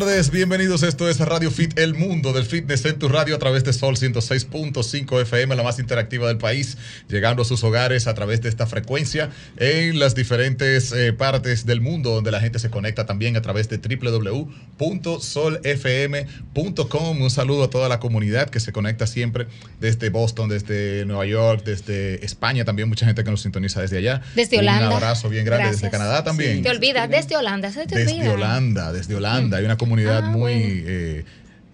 tardes, 0.00 0.30
bienvenidos. 0.30 0.82
Esto 0.82 1.08
es 1.08 1.20
Radio 1.20 1.50
Fit, 1.50 1.78
el 1.78 1.94
mundo 1.94 2.34
del 2.34 2.44
fitness 2.44 2.84
en 2.84 2.98
tu 2.98 3.08
radio 3.08 3.34
a 3.34 3.38
través 3.38 3.64
de 3.64 3.72
Sol 3.72 3.96
106.5 3.96 5.22
FM, 5.22 5.56
la 5.56 5.62
más 5.62 5.78
interactiva 5.78 6.28
del 6.28 6.36
país, 6.36 6.76
llegando 7.08 7.40
a 7.40 7.44
sus 7.46 7.64
hogares 7.64 8.06
a 8.06 8.12
través 8.12 8.42
de 8.42 8.50
esta 8.50 8.66
frecuencia 8.66 9.30
en 9.56 9.98
las 9.98 10.14
diferentes 10.14 10.92
eh, 10.92 11.14
partes 11.14 11.64
del 11.64 11.80
mundo 11.80 12.10
donde 12.10 12.30
la 12.30 12.40
gente 12.40 12.58
se 12.58 12.68
conecta 12.68 13.06
también 13.06 13.38
a 13.38 13.40
través 13.40 13.70
de 13.70 13.78
www.solfm.com. 13.78 14.76
Un 17.22 17.30
saludo 17.30 17.64
a 17.64 17.70
toda 17.70 17.88
la 17.88 17.98
comunidad 17.98 18.50
que 18.50 18.60
se 18.60 18.72
conecta 18.72 19.06
siempre 19.06 19.46
desde 19.80 20.10
Boston, 20.10 20.50
desde 20.50 21.06
Nueva 21.06 21.24
York, 21.24 21.62
desde 21.64 22.22
España, 22.22 22.66
también 22.66 22.90
mucha 22.90 23.06
gente 23.06 23.24
que 23.24 23.30
nos 23.30 23.40
sintoniza 23.40 23.80
desde 23.80 23.96
allá. 23.96 24.20
Desde 24.34 24.58
Holanda. 24.58 24.88
Un 24.88 24.92
abrazo 24.96 25.30
bien 25.30 25.46
grande 25.46 25.70
desde 25.70 25.88
Canadá 25.88 26.22
también. 26.22 26.62
Te 26.62 26.68
olvidas, 26.68 27.08
desde 27.08 27.34
Holanda, 27.34 27.72
se 27.72 27.86
te 27.86 27.96
Desde 27.96 28.12
olvida. 28.12 28.32
Holanda, 28.34 28.92
desde 28.92 29.14
Holanda. 29.14 29.56
Hay 29.56 29.64
una 29.64 29.78
comunidad 29.86 30.24
Ah, 30.24 30.28
muy 30.30 30.40
bueno. 30.40 30.84
eh, 30.88 31.24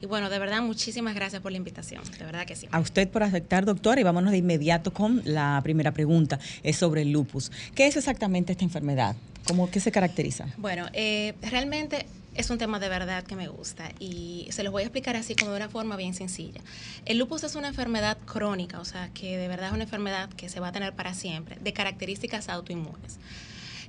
Y 0.00 0.06
bueno, 0.06 0.30
de 0.30 0.38
verdad, 0.38 0.62
muchísimas 0.62 1.14
gracias 1.14 1.42
por 1.42 1.52
la 1.52 1.58
invitación, 1.58 2.02
de 2.18 2.24
verdad 2.24 2.46
que 2.46 2.56
sí. 2.56 2.68
A 2.70 2.80
usted 2.80 3.08
por 3.08 3.22
aceptar, 3.22 3.64
doctora, 3.64 4.00
y 4.00 4.04
vámonos 4.04 4.32
de 4.32 4.38
inmediato 4.38 4.92
con 4.92 5.22
la 5.24 5.60
primera 5.62 5.92
pregunta. 5.92 6.38
Es 6.62 6.76
sobre 6.76 7.02
el 7.02 7.12
lupus. 7.12 7.50
¿Qué 7.74 7.86
es 7.86 7.96
exactamente 7.96 8.52
esta 8.52 8.64
enfermedad? 8.64 9.16
¿Cómo 9.46 9.70
qué 9.70 9.80
se 9.80 9.92
caracteriza? 9.92 10.46
Bueno, 10.58 10.86
eh, 10.92 11.34
realmente 11.42 12.06
es 12.34 12.50
un 12.50 12.58
tema 12.58 12.78
de 12.78 12.88
verdad 12.88 13.24
que 13.24 13.34
me 13.34 13.48
gusta 13.48 13.90
y 13.98 14.48
se 14.50 14.62
los 14.62 14.72
voy 14.72 14.82
a 14.82 14.86
explicar 14.86 15.16
así 15.16 15.34
como 15.34 15.52
de 15.52 15.56
una 15.56 15.68
forma 15.68 15.96
bien 15.96 16.14
sencilla. 16.14 16.60
El 17.04 17.18
lupus 17.18 17.44
es 17.44 17.54
una 17.54 17.68
enfermedad 17.68 18.18
crónica, 18.26 18.80
o 18.80 18.84
sea, 18.84 19.08
que 19.14 19.38
de 19.38 19.48
verdad 19.48 19.68
es 19.68 19.74
una 19.74 19.84
enfermedad 19.84 20.28
que 20.30 20.48
se 20.48 20.60
va 20.60 20.68
a 20.68 20.72
tener 20.72 20.92
para 20.94 21.14
siempre, 21.14 21.56
de 21.60 21.72
características 21.72 22.48
autoinmunes. 22.48 23.18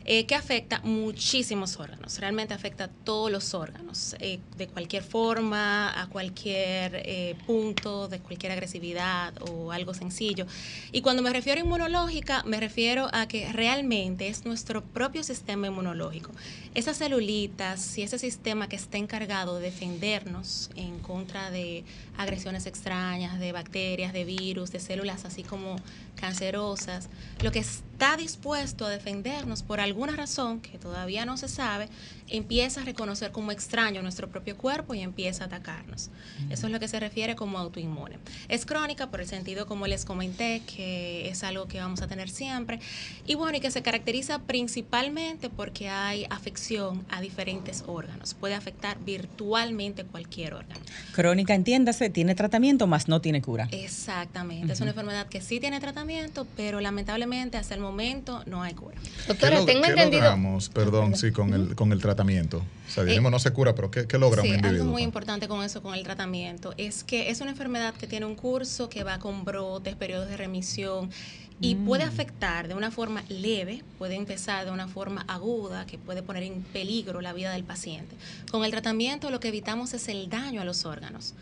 Eh, 0.10 0.26
que 0.26 0.36
afecta 0.36 0.80
muchísimos 0.86 1.78
órganos, 1.82 2.20
realmente 2.20 2.54
afecta 2.54 2.86
a 2.86 2.88
todos 2.88 3.30
los 3.30 3.54
órganos, 3.54 4.16
eh, 4.20 4.40
de 4.56 4.68
cualquier 4.70 5.04
forma, 5.04 6.02
a 6.02 6.08
cualquier 6.08 7.02
eh, 7.04 7.36
punto, 7.46 8.08
de 8.08 8.20
cualquier 8.20 8.54
agresividad 8.54 9.34
o 9.52 9.74
algo 9.74 9.94
sencillo. 9.94 10.48
Y 10.94 11.02
cuando 11.02 11.22
me 11.22 11.34
refiero 11.34 11.60
a 11.60 11.66
inmunológica, 11.66 12.42
me 12.44 12.58
refiero 12.58 13.10
a 13.12 13.28
que 13.28 13.52
realmente 13.52 14.30
es 14.30 14.46
nuestro 14.46 14.82
propio 14.82 15.24
sistema 15.24 15.68
inmunológico. 15.68 16.32
Esas 16.74 16.98
celulitas 16.98 17.98
y 17.98 18.04
ese 18.04 18.18
sistema 18.18 18.70
que 18.70 18.78
está 18.78 18.98
encargado 18.98 19.58
de 19.58 19.64
defendernos 19.64 20.70
en 20.78 21.00
contra 21.00 21.52
de 21.52 21.84
agresiones 22.18 22.66
extrañas, 22.66 23.40
de 23.42 23.52
bacterias, 23.52 24.14
de 24.14 24.24
virus, 24.24 24.72
de 24.72 24.80
células 24.80 25.26
así 25.26 25.44
como 25.44 25.76
cancerosas, 26.16 27.10
lo 27.42 27.52
que 27.52 27.60
está 27.60 28.18
dispuesto 28.18 28.86
a 28.86 28.90
defendernos 28.90 29.64
por 29.64 29.80
alguna 29.98 30.16
razón 30.16 30.62
que 30.62 30.78
todavía 30.78 31.26
no 31.26 31.38
se 31.38 31.48
sabe, 31.48 31.90
empieza 32.30 32.82
a 32.82 32.86
reconocer 32.86 33.32
como 33.32 33.52
extraño 33.52 34.02
nuestro 34.02 34.30
propio 34.30 34.58
cuerpo 34.58 34.94
y 34.94 35.02
empieza 35.02 35.44
a 35.44 35.48
atacarnos. 35.48 36.10
Eso 36.50 36.68
es 36.68 36.74
lo 36.74 36.80
que 36.80 36.88
se 36.88 37.00
refiere 37.00 37.36
como 37.36 37.58
autoinmune. 37.58 38.18
Es 38.50 38.66
crónica 38.66 39.10
por 39.10 39.22
el 39.22 39.28
sentido 39.28 39.66
como 39.66 39.88
les 39.88 40.06
comenté, 40.06 40.62
que 40.66 41.30
es 41.30 41.44
algo 41.44 41.68
que 41.68 41.80
vamos 41.80 42.02
a 42.02 42.08
tener 42.08 42.30
siempre. 42.30 42.80
Y 43.26 43.36
bueno, 43.36 43.58
y 43.58 43.62
que 43.62 43.72
se 43.72 43.82
caracteriza 43.82 44.40
principalmente 44.40 45.50
porque 45.50 45.90
hay 45.90 46.26
afección 46.30 47.06
a 47.10 47.22
diferentes 47.22 47.84
órganos. 47.88 48.34
Puede 48.34 48.56
afectar 48.56 48.98
virtualmente 49.04 50.04
cualquier 50.04 50.54
órgano. 50.54 50.82
Crónica, 51.14 51.56
entiéndase, 51.56 52.10
tiene 52.10 52.36
tratamiento, 52.36 52.88
más 52.88 53.08
no 53.08 53.22
tiene 53.22 53.42
cura. 53.42 53.68
Exactamente. 53.72 54.74
Es 54.74 54.82
una 54.82 54.92
enfermedad 54.92 55.28
que 55.28 55.42
sí 55.42 55.60
tiene 55.60 55.80
tratamiento, 55.80 56.46
pero 56.56 56.82
lamentablemente 56.82 57.58
hasta 57.58 57.74
el 57.74 57.82
momento 57.82 58.44
no 58.46 58.64
hay 58.64 58.74
cura. 58.74 58.98
Doctora, 59.28 59.60
¿Qué, 59.60 59.66
tengo 59.66 59.84
qué 59.84 59.90
entendido. 59.90 60.24
logramos, 60.24 60.70
perdón, 60.70 61.16
sí, 61.16 61.32
con 61.32 61.54
el, 61.54 61.76
con 61.76 61.92
el 61.92 62.00
tratamiento? 62.02 62.17
O 62.88 62.92
sea, 62.92 63.04
dijimos 63.04 63.32
no 63.32 63.40
se 63.40 63.52
cura, 63.52 63.76
pero 63.76 63.92
¿qué, 63.92 64.08
qué 64.08 64.18
logra 64.18 64.42
Sí, 64.42 64.50
un 64.50 64.56
individuo? 64.56 64.82
algo 64.82 64.92
muy 64.92 65.04
importante 65.04 65.48
con 65.48 65.64
eso, 65.64 65.82
con 65.82 65.94
el 65.94 66.04
tratamiento, 66.04 66.74
es 66.78 67.04
que 67.04 67.30
es 67.30 67.42
una 67.42 67.52
enfermedad 67.52 67.94
que 67.94 68.08
tiene 68.08 68.26
un 68.26 68.36
curso 68.36 68.90
que 68.90 69.04
va 69.04 69.20
con 69.20 69.44
brotes, 69.44 69.96
periodos 69.96 70.30
de 70.30 70.38
remisión 70.38 71.10
y 71.60 71.74
puede 71.74 72.04
afectar 72.04 72.68
de 72.68 72.76
una 72.76 72.92
forma 72.92 73.24
leve, 73.30 73.84
puede 73.98 74.16
empezar 74.16 74.66
de 74.66 74.72
una 74.72 74.88
forma 74.88 75.26
aguda 75.28 75.88
que 75.88 75.98
puede 75.98 76.22
poner 76.22 76.44
en 76.44 76.62
peligro 76.62 77.20
la 77.20 77.34
vida 77.34 77.52
del 77.52 77.64
paciente. 77.64 78.16
Con 78.52 78.64
el 78.64 78.70
tratamiento 78.72 79.32
lo 79.32 79.40
que 79.40 79.48
evitamos 79.48 79.94
es 79.94 80.08
el 80.08 80.30
daño 80.30 80.62
a 80.62 80.66
los 80.66 80.86
órganos. 80.86 81.34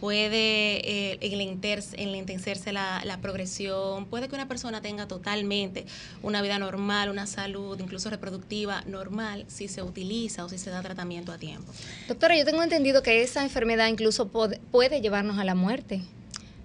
Puede 0.00 1.12
eh, 1.12 1.18
enlentecerse 1.22 2.72
la, 2.72 3.02
la 3.04 3.20
progresión, 3.20 4.06
puede 4.06 4.28
que 4.28 4.34
una 4.34 4.48
persona 4.48 4.80
tenga 4.80 5.08
totalmente 5.08 5.86
una 6.22 6.42
vida 6.42 6.58
normal, 6.58 7.10
una 7.10 7.26
salud, 7.26 7.78
incluso 7.80 8.10
reproductiva 8.10 8.82
normal, 8.86 9.44
si 9.48 9.68
se 9.68 9.82
utiliza 9.82 10.44
o 10.44 10.48
si 10.48 10.58
se 10.58 10.70
da 10.70 10.82
tratamiento 10.82 11.32
a 11.32 11.38
tiempo. 11.38 11.72
Doctora, 12.08 12.36
yo 12.36 12.44
tengo 12.44 12.62
entendido 12.62 13.02
que 13.02 13.22
esa 13.22 13.42
enfermedad 13.42 13.88
incluso 13.88 14.28
puede 14.28 15.00
llevarnos 15.00 15.38
a 15.38 15.44
la 15.44 15.54
muerte. 15.54 16.02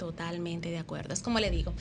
Totalmente 0.02 0.72
de 0.72 0.80
acuerdo. 0.80 1.14
Es 1.14 1.22
como 1.22 1.40
le 1.40 1.52
digo, 1.52 1.74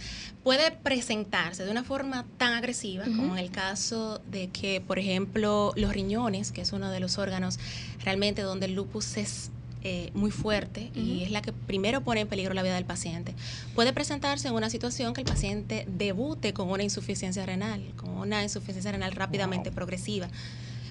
puede 0.44 0.73
presentarse 0.73 1.64
de 1.64 1.70
una 1.70 1.85
forma 1.85 2.26
tan 2.37 2.53
agresiva 2.53 3.05
como 3.05 3.35
en 3.35 3.38
el 3.38 3.50
caso 3.50 4.20
de 4.31 4.49
que, 4.49 4.82
por 4.82 4.99
ejemplo, 4.99 5.73
los 5.75 5.94
riñones, 5.94 6.53
que 6.53 6.61
es 6.61 6.75
uno 6.75 6.91
de 6.91 7.00
los 7.00 7.17
órganos 7.17 7.58
realmente 8.05 8.43
donde 8.43 8.67
el 8.67 8.75
lupus 8.75 9.17
es 9.17 9.50
eh, 9.82 10.11
muy 10.15 10.31
fuerte 10.31 10.91
y 10.94 11.23
es 11.23 11.31
la 11.31 11.43
que 11.43 11.53
primero 11.53 12.03
pone 12.03 12.21
en 12.21 12.29
peligro 12.29 12.53
la 12.55 12.62
vida 12.62 12.75
del 12.75 12.85
paciente, 12.85 13.35
puede 13.75 13.93
presentarse 13.93 14.49
en 14.49 14.55
una 14.55 14.69
situación 14.69 15.15
que 15.15 15.23
el 15.23 15.27
paciente 15.27 15.87
debute 15.88 16.53
con 16.53 16.71
una 16.71 16.82
insuficiencia 16.82 17.47
renal, 17.47 17.82
con 17.97 18.11
una 18.11 18.43
insuficiencia 18.43 18.93
renal 18.93 19.12
rápidamente 19.12 19.71
progresiva. 19.71 20.29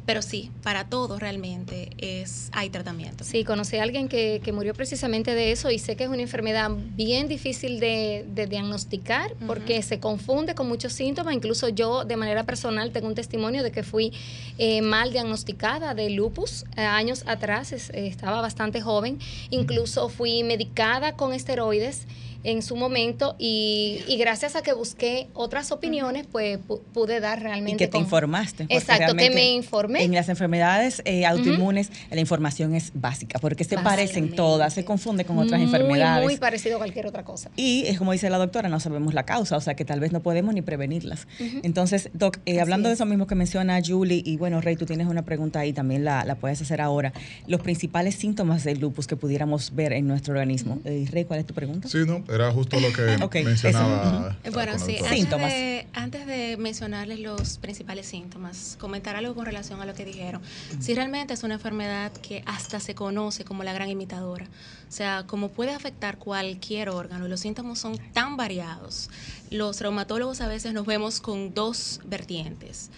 Pero 0.10 0.24
sí, 0.24 0.50
para 0.64 0.86
todo 0.90 1.20
realmente 1.20 1.90
es, 2.00 2.50
hay 2.52 2.72
tratamiento. 2.72 3.24
Sí, 3.24 3.44
conocí 3.44 3.78
a 3.78 3.84
alguien 3.84 4.08
que, 4.10 4.42
que 4.44 4.52
murió 4.52 4.74
precisamente 4.74 5.36
de 5.36 5.52
eso 5.52 5.70
y 5.70 5.78
sé 5.78 5.96
que 5.96 6.06
es 6.06 6.10
una 6.10 6.24
enfermedad 6.24 6.72
bien 6.96 7.28
difícil 7.28 7.80
de, 7.80 8.26
de 8.28 8.48
diagnosticar 8.48 9.36
porque 9.46 9.84
se 9.84 10.00
confunde 10.00 10.56
con 10.56 10.68
muchos 10.68 10.94
síntomas. 10.94 11.36
Incluso 11.36 11.70
yo 11.70 12.06
de 12.06 12.16
manera 12.16 12.44
personal 12.44 12.92
tengo 12.92 13.08
un 13.08 13.14
testimonio 13.14 13.62
de 13.62 13.72
que 13.72 13.84
fui 13.84 14.12
eh, 14.58 14.82
mal 14.82 15.12
diagnosticada 15.12 15.94
de 15.94 16.10
lupus 16.10 16.66
eh, 16.76 16.82
años 16.82 17.24
atrás, 17.28 17.72
es- 17.72 17.92
eh, 17.92 18.08
estaba 18.08 18.42
bastante 18.42 18.82
joven. 18.82 19.20
Incluso 19.52 20.10
fui 20.10 20.42
medicada 20.42 21.12
con 21.16 21.34
esteroides 21.34 22.08
en 22.44 22.62
su 22.62 22.76
momento 22.76 23.36
y, 23.38 24.02
y 24.08 24.18
gracias 24.18 24.56
a 24.56 24.62
que 24.62 24.74
busqué 24.74 25.28
otras 25.34 25.72
opiniones, 25.72 26.26
pues 26.32 26.60
pu- 26.68 26.80
pude 26.94 27.20
dar 27.20 27.40
Y 27.40 27.44
realmente... 27.44 27.78
que 27.78 27.88
te 27.88 27.92
con- 27.92 28.02
informaste. 28.02 28.66
Exacto, 28.70 29.16
que 29.16 29.30
me 29.30 29.52
informé. 29.52 30.04
En 30.04 30.14
las 30.14 30.30
enfermedades 30.30 31.02
eh, 31.06 31.26
autoinmunes, 31.26 31.92
la 32.12 32.20
información 32.20 32.76
es 32.76 32.92
básica, 32.94 33.40
porque 33.40 33.64
se 33.64 33.78
parecen 33.78 34.36
todas, 34.36 34.74
se 34.74 34.86
confunde 34.86 35.26
con 35.26 35.38
otras 35.38 35.60
muy, 35.60 35.66
enfermedades. 35.66 36.24
Muy 36.24 36.38
parecido 36.38 36.76
a 36.76 36.80
cualquier 36.80 37.08
otra 37.08 37.24
cosa. 37.24 37.50
Y 37.56 37.86
es 37.88 37.98
como 37.98 38.12
dice 38.14 38.30
la 38.30 38.38
doctora, 38.38 38.70
no 38.70 38.80
sabemos 38.80 39.14
la 39.14 39.24
causa, 39.26 39.58
o 39.58 39.62
sea 39.62 39.76
que 39.76 39.84
tal 39.86 40.00
vez 40.00 40.12
no 40.12 40.22
podemos 40.22 40.54
ni 40.54 40.62
prevenirlas. 40.62 41.28
Entonces, 41.64 42.10
Doc, 42.14 42.38
eh, 42.46 42.62
hablando 42.62 42.88
de 42.90 42.94
es. 42.94 43.00
eso 43.00 43.06
mismo 43.06 43.28
que 43.28 43.36
menciona 43.36 43.80
Julie, 43.86 44.22
y 44.26 44.38
bueno, 44.38 44.62
Rey, 44.62 44.76
tú 44.76 44.86
tienes 44.86 45.08
una 45.08 45.24
pregunta 45.24 45.60
ahí, 45.60 45.74
también 45.74 46.06
la, 46.06 46.24
la 46.26 46.36
puedes 46.36 46.62
hacer 46.62 46.80
ahora. 46.82 47.14
Los 47.48 47.62
principales 47.62 48.16
síntomas 48.16 48.64
del 48.64 48.80
lupus 48.80 49.08
que 49.08 49.16
pudiéramos 49.16 49.76
ver 49.76 49.94
en 49.94 50.08
nuestro 50.08 50.34
organismo. 50.34 50.80
Eh, 50.86 51.06
Rey, 51.12 51.26
¿cuál 51.26 51.40
es 51.40 51.46
tu 51.46 51.54
pregunta? 51.54 51.88
Sí, 51.88 52.00
no, 52.08 52.24
era 52.30 52.52
justo 52.52 52.80
lo 52.80 52.92
que 52.94 53.18
Ok, 53.24 53.36
mencionaba. 53.44 54.38
Eh, 54.44 54.50
Bueno, 54.52 54.74
sí, 54.78 54.94
doctora. 54.94 55.10
antes 55.10 55.18
Síntomas. 55.20 55.50
de, 55.52 55.88
antes 55.94 56.26
de 56.28 56.58
mencionarles 56.58 57.20
los 57.20 57.58
principales 57.58 58.06
síntomas, 58.06 58.78
comentar 58.80 59.16
algo 59.16 59.36
con 59.36 59.46
relación 59.46 59.82
a 59.82 59.86
lo 59.86 59.94
que 59.94 60.06
dijeron. 60.06 60.42
Si 60.80 60.94
realmente 60.94 61.34
es 61.34 61.44
una 61.44 61.56
enfermedad 61.56 62.12
que 62.14 62.44
hasta 62.46 62.80
se 62.80 62.96
conoce 62.96 63.44
como 63.46 63.64
la 63.64 63.74
gran 63.74 63.90
imitadora, 63.90 64.46
o 64.46 64.92
sea, 64.92 65.24
como 65.28 65.50
puede 65.50 65.72
afectar 65.74 66.18
cualquier 66.18 66.90
órgano, 66.90 67.26
y 67.26 67.30
los 67.30 67.40
síntomas 67.40 67.80
son 67.80 67.98
tan 68.14 68.38
variados. 68.38 69.10
Los 69.50 69.82
reumatólogos 69.82 70.42
a 70.42 70.48
veces 70.48 70.74
nos 70.74 70.86
vemos 70.86 71.22
con 71.22 71.54
dos 71.54 72.00
vertientes 72.06 72.90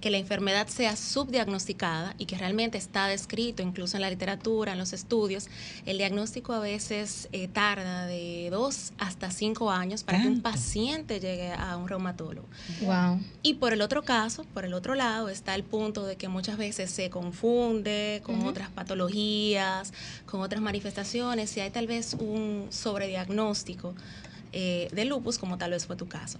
que 0.00 0.10
la 0.10 0.18
enfermedad 0.18 0.68
sea 0.68 0.96
subdiagnosticada 0.96 2.14
y 2.18 2.26
que 2.26 2.36
realmente 2.36 2.78
está 2.78 3.06
descrito 3.06 3.62
incluso 3.62 3.96
en 3.96 4.02
la 4.02 4.10
literatura, 4.10 4.72
en 4.72 4.78
los 4.78 4.92
estudios, 4.92 5.48
el 5.84 5.98
diagnóstico 5.98 6.52
a 6.52 6.60
veces 6.60 7.28
eh, 7.32 7.48
tarda 7.48 8.06
de 8.06 8.48
dos 8.50 8.92
hasta 8.98 9.30
cinco 9.30 9.70
años 9.70 10.04
para 10.04 10.22
que 10.22 10.28
un 10.28 10.42
paciente 10.42 11.20
llegue 11.20 11.52
a 11.52 11.76
un 11.76 11.88
reumatólogo. 11.88 12.46
Wow. 12.82 13.20
Y 13.42 13.54
por 13.54 13.72
el 13.72 13.82
otro 13.82 14.02
caso, 14.02 14.44
por 14.54 14.64
el 14.64 14.74
otro 14.74 14.94
lado, 14.94 15.28
está 15.28 15.54
el 15.54 15.64
punto 15.64 16.04
de 16.04 16.16
que 16.16 16.28
muchas 16.28 16.58
veces 16.58 16.90
se 16.90 17.10
confunde 17.10 18.20
con 18.24 18.42
otras 18.46 18.70
patologías, 18.70 19.92
con 20.26 20.40
otras 20.40 20.60
manifestaciones, 20.60 21.56
y 21.56 21.60
hay 21.60 21.70
tal 21.70 21.86
vez 21.86 22.14
un 22.14 22.66
sobrediagnóstico 22.70 23.94
eh, 24.58 24.88
de 24.90 25.04
lupus, 25.04 25.36
como 25.36 25.58
tal 25.58 25.72
vez 25.72 25.84
fue 25.84 25.96
tu 25.96 26.08
caso. 26.08 26.38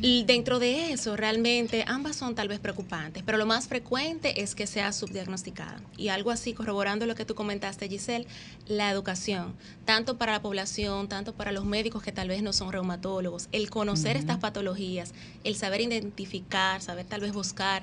Y 0.00 0.22
dentro 0.22 0.60
de 0.60 0.92
eso, 0.92 1.16
realmente 1.16 1.84
ambas 1.88 2.14
son 2.14 2.36
tal 2.36 2.46
vez 2.46 2.60
preocupantes, 2.60 3.24
pero 3.26 3.38
lo 3.38 3.44
más 3.44 3.66
frecuente 3.66 4.40
es 4.40 4.54
que 4.54 4.68
sea 4.68 4.92
subdiagnosticada. 4.92 5.80
Y 5.96 6.06
algo 6.06 6.30
así, 6.30 6.52
corroborando 6.52 7.06
lo 7.06 7.16
que 7.16 7.24
tú 7.24 7.34
comentaste, 7.34 7.88
Giselle, 7.88 8.28
la 8.68 8.88
educación, 8.88 9.56
tanto 9.84 10.16
para 10.16 10.30
la 10.30 10.42
población, 10.42 11.08
tanto 11.08 11.34
para 11.34 11.50
los 11.50 11.64
médicos 11.64 12.04
que 12.04 12.12
tal 12.12 12.28
vez 12.28 12.40
no 12.40 12.52
son 12.52 12.70
reumatólogos, 12.70 13.48
el 13.50 13.68
conocer 13.68 14.16
estas 14.16 14.38
patologías, 14.38 15.12
el 15.42 15.56
saber 15.56 15.80
identificar, 15.80 16.80
saber 16.80 17.06
tal 17.06 17.22
vez 17.22 17.32
buscar 17.32 17.82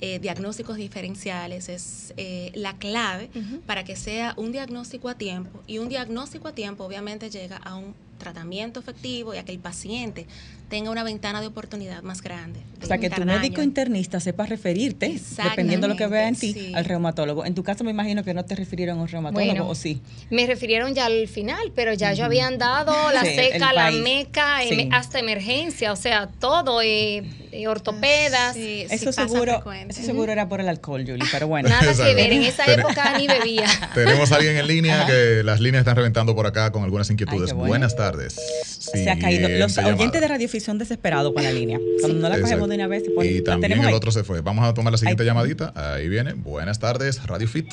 eh, 0.00 0.18
diagnósticos 0.18 0.76
diferenciales 0.76 1.68
es 1.68 2.14
eh, 2.16 2.50
la 2.56 2.76
clave 2.78 3.30
para 3.64 3.84
que 3.84 3.94
sea 3.94 4.34
un 4.36 4.50
diagnóstico 4.50 5.08
a 5.08 5.14
tiempo. 5.14 5.62
Y 5.68 5.78
un 5.78 5.88
diagnóstico 5.88 6.48
a 6.48 6.52
tiempo 6.52 6.82
obviamente 6.82 7.30
llega 7.30 7.58
a 7.58 7.76
un 7.76 7.94
tratamiento 8.20 8.78
efectivo 8.78 9.34
y 9.34 9.38
a 9.38 9.44
que 9.44 9.50
el 9.50 9.58
paciente 9.58 10.28
tenga 10.70 10.90
una 10.90 11.02
ventana 11.02 11.40
de 11.42 11.48
oportunidad 11.48 12.02
más 12.02 12.22
grande. 12.22 12.60
de 12.78 12.84
O 12.84 12.88
sea, 12.88 12.96
que 12.96 13.10
tu 13.10 13.22
médico 13.24 13.60
internista 13.60 14.20
sepa 14.20 14.46
referirte, 14.46 15.20
dependiendo 15.42 15.86
de 15.86 15.92
lo 15.92 15.98
que 15.98 16.06
vea 16.06 16.28
en 16.28 16.36
ti, 16.36 16.52
sí. 16.54 16.72
al 16.74 16.84
reumatólogo. 16.86 17.44
En 17.44 17.54
tu 17.54 17.62
caso 17.62 17.84
me 17.84 17.90
imagino 17.90 18.22
que 18.24 18.32
no 18.32 18.44
te 18.44 18.54
refirieron 18.54 18.98
a 18.98 19.02
un 19.02 19.08
reumatólogo, 19.08 19.50
Bueno. 19.50 19.68
¿o 19.68 19.74
sí? 19.74 20.00
Me 20.30 20.46
refirieron 20.46 20.94
ya 20.94 21.06
al 21.06 21.28
final, 21.28 21.72
pero 21.74 21.92
ya 21.92 22.12
yo 22.14 22.24
habían 22.24 22.56
dado 22.56 22.94
la 23.12 23.22
Sí, 23.24 23.34
seca, 23.34 23.72
la 23.74 23.90
meca, 23.90 24.60
Sí. 24.66 24.80
em- 24.82 24.92
hasta 24.94 25.18
emergencia, 25.18 25.92
o 25.92 25.96
sea, 25.96 26.28
todo, 26.38 26.80
eh, 26.80 27.24
eh, 27.52 27.66
ortopedas. 27.66 28.54
Sí, 28.54 28.86
sí 28.88 28.94
Eso 28.94 29.12
seguro, 29.12 29.62
eso 29.88 30.02
seguro 30.02 30.30
era 30.32 30.48
por 30.48 30.60
el 30.60 30.68
alcohol, 30.68 31.02
Julie, 31.04 31.26
pero 31.32 31.48
bueno. 31.48 31.68
Nada 31.68 31.92
que 31.92 32.14
ver, 32.14 32.32
en 32.32 32.44
esa 32.44 32.64
época 32.72 33.18
ni 33.18 33.26
bebía. 33.26 33.66
Tenemos 33.94 34.30
a 34.32 34.36
alguien 34.36 34.56
en 34.56 34.66
línea 34.68 35.00
Ajá. 35.02 35.06
que 35.10 35.42
las 35.44 35.60
líneas 35.60 35.80
están 35.82 35.96
reventando 35.96 36.34
por 36.34 36.46
acá 36.46 36.70
con 36.70 36.84
algunas 36.84 37.10
inquietudes. 37.10 37.42
Ay, 37.42 37.48
qué 37.48 37.54
bueno. 37.54 37.68
Buenas 37.68 37.96
tardes. 37.96 38.36
Se 38.64 39.10
ha 39.10 39.18
caído. 39.18 39.48
Los 39.48 39.76
oyentes 39.76 40.20
de. 40.20 40.28
Radio 40.30 40.48
Desesperados 40.78 41.32
con 41.32 41.42
la 41.42 41.52
línea. 41.52 41.78
Cuando 42.00 42.18
no 42.18 42.28
la 42.28 42.34
Exacto. 42.36 42.42
cogemos 42.46 42.68
de 42.68 42.74
una 42.76 42.86
vez, 42.86 43.04
se 43.04 43.10
pone, 43.10 43.28
Y 43.28 43.38
la 43.38 43.44
también 43.44 43.72
el 43.72 43.86
ahí. 43.86 43.94
otro 43.94 44.10
se 44.10 44.24
fue. 44.24 44.40
Vamos 44.40 44.64
a 44.64 44.74
tomar 44.74 44.92
la 44.92 44.98
siguiente 44.98 45.22
Ahí. 45.22 45.26
llamadita. 45.28 45.72
Ahí 45.74 46.08
viene. 46.08 46.32
Buenas 46.34 46.78
tardes, 46.78 47.26
Radio 47.26 47.48
Fit. 47.48 47.72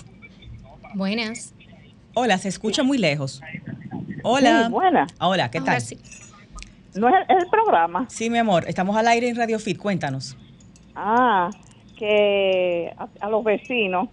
Buenas. 0.95 1.53
Hola, 2.13 2.37
se 2.37 2.49
escucha 2.49 2.83
muy 2.83 2.97
lejos. 2.97 3.41
Hola. 4.23 4.65
Sí, 4.65 4.71
buena. 4.71 5.07
Hola, 5.19 5.51
¿qué 5.51 5.59
Ahora 5.59 5.73
tal? 5.73 5.81
sí. 5.81 5.97
No 6.95 7.07
es 7.09 7.15
el, 7.15 7.35
es 7.37 7.43
el 7.43 7.49
programa. 7.49 8.07
Sí, 8.09 8.29
mi 8.29 8.39
amor, 8.39 8.65
estamos 8.67 8.95
al 8.97 9.07
aire 9.07 9.29
en 9.29 9.35
Radio 9.35 9.59
Fit, 9.59 9.77
cuéntanos. 9.77 10.35
Ah, 10.95 11.51
que 11.97 12.91
a, 12.97 13.07
a 13.19 13.29
los 13.29 13.43
vecinos 13.43 14.09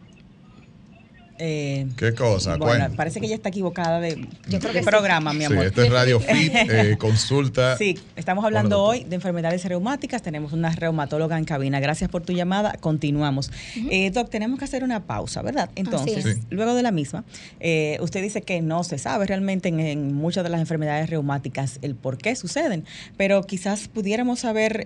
Eh, 1.39 1.89
¿Qué 1.97 2.15
cosa? 2.15 2.57
bueno, 2.57 2.87
parece 2.97 3.19
que 3.21 3.27
ella 3.27 3.35
está 3.35 3.49
equivocada 3.49 3.99
de, 4.01 4.17
Yo 4.49 4.59
creo 4.61 4.73
de 4.73 4.79
que 4.79 4.85
sí. 4.85 4.89
programa, 4.89 5.33
mi 5.33 5.41
Sí, 5.41 5.45
amor. 5.47 5.65
esto 5.67 5.83
es 5.83 5.91
Radio 5.91 6.21
Fit, 6.21 6.53
eh, 6.55 6.97
consulta. 6.99 7.77
Sí, 7.77 7.99
estamos 8.15 8.45
hablando 8.45 8.83
hoy 8.83 9.05
de 9.05 9.17
enfermedades 9.17 9.65
reumáticas. 9.65 10.23
Tenemos 10.23 10.53
una 10.53 10.71
reumatóloga 10.71 11.37
en 11.37 11.45
cabina. 11.45 11.81
Gracias 11.81 12.09
por 12.09 12.23
tu 12.23 12.33
llamada. 12.33 12.75
Continuamos. 12.81 13.51
Eh, 13.91 14.11
doc, 14.11 14.31
tenemos 14.31 14.59
que 14.59 14.65
hacer 14.65 14.85
una 14.85 15.05
pausa, 15.07 15.43
¿verdad? 15.43 15.71
Entonces, 15.75 16.25
es. 16.25 16.35
Sí. 16.37 16.41
luego 16.51 16.75
de 16.75 16.83
la 16.83 16.93
misma, 16.93 17.25
eh, 17.61 17.99
usted 18.01 18.23
dice 18.23 18.43
que 18.43 18.63
no 18.63 18.85
se 18.85 18.99
sabe 18.99 19.27
realmente 19.27 19.69
en, 19.69 19.81
en 19.81 20.13
muchas 20.15 20.45
de 20.45 20.51
las 20.51 20.61
enfermedades 20.61 21.11
reumáticas 21.11 21.79
el 21.83 21.95
por 21.97 22.17
qué 22.19 22.37
suceden, 22.37 22.85
pero 23.17 23.43
quizás 23.43 23.89
pudiéramos 23.89 24.41
saber... 24.41 24.85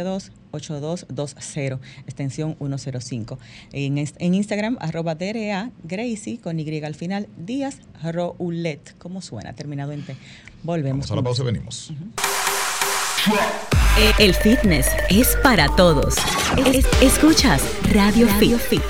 809-572-8220, 0.10 1.80
extensión 2.06 2.56
105. 2.60 3.40
En, 3.72 3.98
en 3.98 4.34
Instagram, 4.34 4.78
arroba 4.80 5.16
DRA, 5.16 5.72
Gracie, 5.84 6.40
con 6.40 6.60
Y 6.60 6.84
al 6.84 6.96
final, 6.96 7.28
Díaz 7.38 7.80
Roulet, 8.04 8.96
¿cómo 8.98 9.22
suena? 9.22 9.54
Terminado 9.54 9.92
en 9.92 10.04
T. 10.06 10.16
Volvemos. 10.64 11.08
Vamos 11.08 11.12
a 11.12 11.16
la 11.16 11.24
pausa 11.24 11.44
y 11.44 11.46
venimos. 11.46 11.94
El 14.20 14.34
fitness 14.34 14.88
es 15.10 15.38
para 15.44 15.68
todos. 15.76 16.16
Es- 16.74 16.86
escuchas 17.02 17.62
Radio, 17.94 18.28
Fit. 18.60 18.82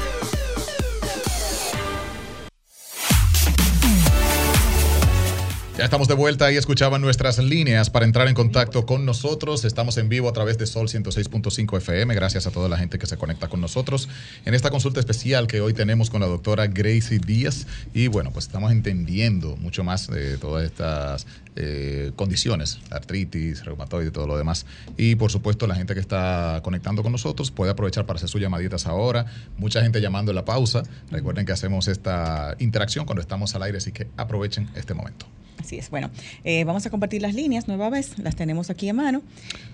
Ya 5.80 5.86
estamos 5.86 6.10
de 6.10 6.14
vuelta 6.14 6.52
y 6.52 6.58
escuchaban 6.58 7.00
nuestras 7.00 7.38
líneas 7.38 7.90
para 7.90 8.04
entrar 8.04 8.28
en 8.28 8.34
contacto 8.34 8.86
con 8.86 9.06
nosotros. 9.06 9.64
Estamos 9.64 9.96
en 9.96 10.10
vivo 10.10 10.28
a 10.28 10.34
través 10.34 10.58
de 10.58 10.68
Sol 10.68 10.90
106.5 10.90 11.78
FM. 11.78 12.14
Gracias 12.16 12.46
a 12.48 12.52
toda 12.52 12.68
la 12.68 12.78
gente 12.78 13.00
que 13.00 13.06
se 13.06 13.16
conecta 13.16 13.48
con 13.48 13.62
nosotros 13.62 14.10
en 14.44 14.56
esta 14.56 14.72
consulta 14.72 15.00
especial 15.00 15.48
que 15.48 15.62
hoy 15.62 15.74
tenemos 15.74 16.10
con 16.10 16.20
la 16.20 16.28
doctora 16.28 16.68
Gracie 16.68 17.20
Díaz. 17.20 17.66
Y 17.94 18.10
bueno, 18.10 18.32
pues 18.32 18.48
estamos 18.48 18.74
entendiendo 18.74 19.56
mucho 19.56 19.86
más 19.86 20.08
de 20.08 20.38
todas 20.38 20.66
estas 20.66 21.26
eh, 21.56 22.12
condiciones, 22.16 22.80
artritis, 22.92 23.66
reumatoide 23.66 24.08
y 24.08 24.12
todo 24.12 24.28
lo 24.28 24.38
demás. 24.38 24.66
Y 24.98 25.16
por 25.16 25.32
supuesto, 25.32 25.68
la 25.68 25.76
gente 25.76 25.94
que 25.94 26.00
está 26.00 26.60
conectando 26.64 27.04
con 27.04 27.12
nosotros 27.12 27.52
puede 27.52 27.72
aprovechar 27.72 28.06
para 28.06 28.18
hacer 28.18 28.30
sus 28.30 28.42
llamaditas 28.42 28.86
ahora. 28.88 29.26
Mucha 29.58 29.82
gente 29.82 30.00
llamando 30.02 30.32
en 30.32 30.36
la 30.36 30.46
pausa. 30.46 30.84
Recuerden 31.12 31.46
que 31.46 31.52
hacemos 31.52 31.88
esta 31.88 32.56
interacción 32.60 33.06
cuando 33.06 33.22
estamos 33.22 33.54
al 33.56 33.64
aire, 33.64 33.78
así 33.80 33.92
que 33.92 34.08
aprovechen 34.18 34.70
este 34.76 34.94
momento. 34.94 35.26
Así 35.60 35.78
es. 35.78 35.90
Bueno, 35.90 36.10
eh, 36.46 36.64
vamos 36.64 36.86
a 36.86 36.90
compartir 36.90 37.22
las 37.22 37.34
líneas 37.34 37.68
nueva 37.68 37.90
vez, 37.90 38.18
las 38.18 38.36
tenemos 38.38 38.70
aquí 38.70 38.88
a 38.90 38.94
mano. 38.94 39.22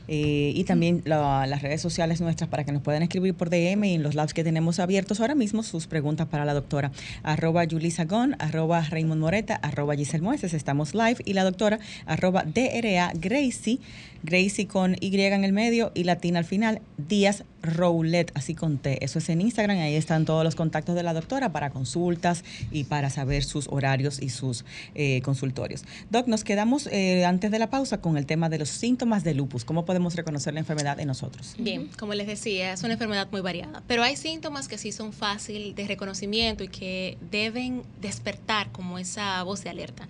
eh, 0.08 0.52
y 0.56 0.64
también 0.66 1.02
la- 1.06 1.48
las 1.48 1.64
redes 1.64 1.82
sociales 1.82 2.22
nuestras 2.22 2.48
para 2.48 2.64
que 2.64 2.72
nos 2.72 2.84
puedan 2.84 3.02
escribir 3.02 3.34
por 3.34 3.50
DM 3.50 3.86
y 3.86 3.94
en 3.96 4.04
los 4.04 4.14
labs 4.14 4.36
que 4.36 4.44
tenemos 4.44 4.80
abiertos 4.80 5.20
ahora 5.20 5.34
mismo 5.34 5.64
sus 5.64 5.88
preguntas 5.88 6.28
para 6.28 6.46
la 6.46 6.54
doctora. 6.54 6.92
Arroba 7.24 7.64
Yulisa 7.64 8.06
Gon, 8.06 8.36
arroba 8.38 8.82
Raymond 8.84 9.20
Moreta, 9.20 9.56
arroba 9.56 9.96
Giselle 9.96 10.22
Mueces, 10.24 10.54
estamos 10.54 10.94
live. 10.94 11.18
Y 11.26 11.34
la 11.34 11.44
doctora, 11.44 11.65
arroba 12.06 12.44
DRA 12.44 13.12
Gracie, 13.16 13.80
Gracie 14.24 14.68
con 14.68 14.96
Y 15.00 15.16
en 15.20 15.44
el 15.44 15.54
medio 15.54 15.92
y 15.94 16.04
latina 16.04 16.40
al 16.40 16.46
final, 16.46 16.82
Díaz 16.98 17.44
Roulet, 17.62 18.32
así 18.36 18.56
con 18.56 18.78
T. 18.78 19.04
Eso 19.04 19.20
es 19.20 19.30
en 19.30 19.42
Instagram, 19.42 19.78
ahí 19.78 19.96
están 19.96 20.26
todos 20.26 20.44
los 20.44 20.56
contactos 20.56 20.96
de 20.96 21.04
la 21.04 21.14
doctora 21.14 21.52
para 21.52 21.70
consultas 21.70 22.44
y 22.72 22.86
para 22.86 23.10
saber 23.10 23.44
sus 23.44 23.68
horarios 23.68 24.22
y 24.22 24.30
sus 24.30 24.66
eh, 24.94 25.22
consultorios. 25.22 25.84
Doc, 26.10 26.28
nos 26.28 26.44
quedamos 26.44 26.88
eh, 26.88 27.26
antes 27.26 27.52
de 27.52 27.60
la 27.60 27.70
pausa 27.70 28.02
con 28.02 28.18
el 28.18 28.26
tema 28.26 28.50
de 28.50 28.60
los 28.60 28.70
síntomas 28.70 29.24
de 29.24 29.34
lupus. 29.34 29.64
¿Cómo 29.64 29.86
podemos 29.86 30.16
reconocer 30.16 30.54
la 30.54 30.60
enfermedad 30.60 31.00
en 31.00 31.08
nosotros? 31.08 31.56
Bien, 31.58 31.90
como 31.98 32.14
les 32.14 32.28
decía, 32.28 32.74
es 32.74 32.84
una 32.84 32.94
enfermedad 32.94 33.28
muy 33.32 33.42
variada, 33.42 33.84
pero 33.88 34.04
hay 34.04 34.16
síntomas 34.16 34.68
que 34.68 34.78
sí 34.78 34.92
son 34.92 35.14
fácil 35.14 35.76
de 35.76 35.88
reconocimiento 35.88 36.64
y 36.64 36.68
que 36.68 37.18
deben 37.32 37.84
despertar 38.02 38.72
como 38.72 39.00
esa 39.00 39.42
voz 39.44 39.64
de 39.64 39.70
alerta. 39.70 40.08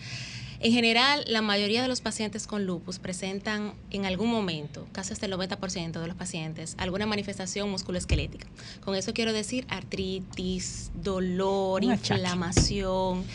En 0.66 0.72
general, 0.72 1.24
la 1.28 1.44
mayoría 1.44 1.84
de 1.84 1.88
los 1.88 2.02
pacientes 2.02 2.48
con 2.48 2.66
lupus 2.66 2.98
presentan 2.98 3.76
en 3.92 4.08
algún 4.08 4.32
momento, 4.32 4.88
casi 4.94 5.14
hasta 5.14 5.28
el 5.28 5.34
90% 5.34 6.02
de 6.02 6.08
los 6.08 6.16
pacientes, 6.16 6.74
alguna 6.80 7.06
manifestación 7.06 7.70
musculoesquelética. 7.70 8.48
Con 8.84 8.96
eso 8.96 9.14
quiero 9.14 9.32
decir 9.32 9.68
artritis, 9.70 10.90
dolor, 10.96 11.84
inflamación, 11.84 13.26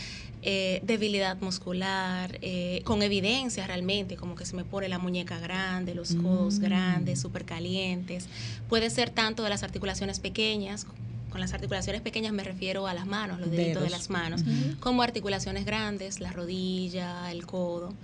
eh, 0.42 0.80
debilidad 0.82 1.40
muscular, 1.40 2.36
eh, 2.42 2.80
con 2.82 3.00
evidencia 3.00 3.64
realmente, 3.64 4.16
como 4.16 4.34
que 4.34 4.44
se 4.44 4.56
me 4.56 4.64
pone 4.64 4.88
la 4.88 4.98
muñeca 4.98 5.38
grande, 5.38 5.94
los 5.94 6.16
codos 6.16 6.58
Mm. 6.58 6.62
grandes, 6.62 7.20
súper 7.20 7.44
calientes. 7.44 8.26
Puede 8.68 8.90
ser 8.90 9.10
tanto 9.10 9.44
de 9.44 9.50
las 9.50 9.62
articulaciones 9.62 10.18
pequeñas, 10.18 10.84
con 11.30 11.40
las 11.40 11.52
articulaciones 11.54 12.02
pequeñas 12.02 12.32
me 12.32 12.44
refiero 12.44 12.86
a 12.86 12.94
las 12.94 13.06
manos, 13.06 13.40
los 13.40 13.50
deditos 13.50 13.82
de 13.82 13.90
las 13.90 14.10
manos, 14.10 14.42
como 14.80 15.02
articulaciones 15.02 15.64
grandes, 15.64 16.20
la 16.20 16.32
rodilla, 16.32 17.30
el 17.30 17.46
codo. 17.46 17.94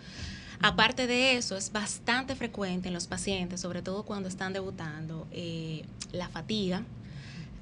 Aparte 0.61 1.06
de 1.06 1.37
eso, 1.37 1.56
es 1.56 1.71
bastante 1.71 2.35
frecuente 2.35 2.88
en 2.88 2.95
los 2.95 3.06
pacientes, 3.06 3.61
sobre 3.61 3.83
todo 3.83 4.04
cuando 4.04 4.28
están 4.28 4.52
debutando, 4.52 5.26
eh, 5.30 5.85
la 6.12 6.28
fatiga, 6.28 6.83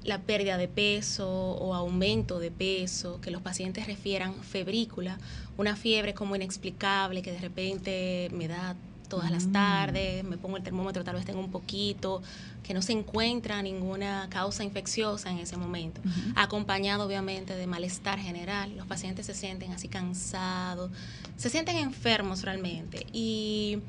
la 0.03 0.21
pérdida 0.21 0.57
de 0.57 0.67
peso 0.67 1.27
o 1.27 1.73
aumento 1.73 2.39
de 2.39 2.51
peso, 2.51 3.19
que 3.21 3.31
los 3.31 3.41
pacientes 3.41 3.87
refieran 3.87 4.35
febrícula, 4.43 5.17
una 5.57 5.75
fiebre 5.75 6.13
como 6.13 6.35
inexplicable 6.35 7.21
que 7.21 7.31
de 7.31 7.39
repente 7.39 8.29
me 8.31 8.47
da 8.47 8.75
todas 9.07 9.31
las 9.31 9.51
tardes, 9.51 10.23
me 10.23 10.37
pongo 10.37 10.57
el 10.57 10.63
termómetro, 10.63 11.03
tal 11.03 11.15
vez 11.15 11.25
tengo 11.25 11.39
un 11.39 11.51
poquito, 11.51 12.21
que 12.63 12.73
no 12.73 12.81
se 12.81 12.93
encuentra 12.93 13.61
ninguna 13.61 14.27
causa 14.29 14.63
infecciosa 14.63 15.29
en 15.29 15.39
ese 15.39 15.57
momento, 15.57 16.01
acompañado 16.35 17.05
obviamente 17.05 17.55
de 17.55 17.67
malestar 17.67 18.19
general, 18.19 18.75
los 18.75 18.87
pacientes 18.87 19.25
se 19.25 19.33
sienten 19.33 19.71
así 19.71 19.87
cansados, 19.87 20.91
se 21.37 21.49
sienten 21.49 21.77
enfermos 21.77 22.41
realmente 22.43 23.05
y 23.11 23.79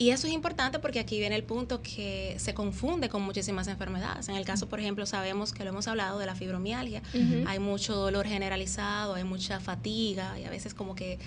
y 0.00 0.12
eso 0.12 0.26
es 0.26 0.32
importante 0.32 0.78
porque 0.78 0.98
aquí 0.98 1.18
viene 1.18 1.36
el 1.36 1.44
punto 1.44 1.82
que 1.82 2.34
se 2.38 2.54
confunde 2.54 3.10
con 3.10 3.20
muchísimas 3.20 3.68
enfermedades. 3.68 4.30
En 4.30 4.36
el 4.36 4.46
caso, 4.46 4.66
por 4.66 4.80
ejemplo, 4.80 5.04
sabemos 5.04 5.52
que 5.52 5.62
lo 5.62 5.68
hemos 5.68 5.88
hablado 5.88 6.18
de 6.18 6.24
la 6.24 6.34
fibromialgia. 6.34 7.02
Ujú. 7.12 7.44
Hay 7.46 7.58
mucho 7.58 7.94
dolor 7.94 8.26
generalizado, 8.26 9.12
hay 9.14 9.24
mucha 9.24 9.60
fatiga 9.60 10.40
y 10.40 10.44
a 10.44 10.50
veces 10.50 10.72
como 10.72 10.94
que 10.94 11.18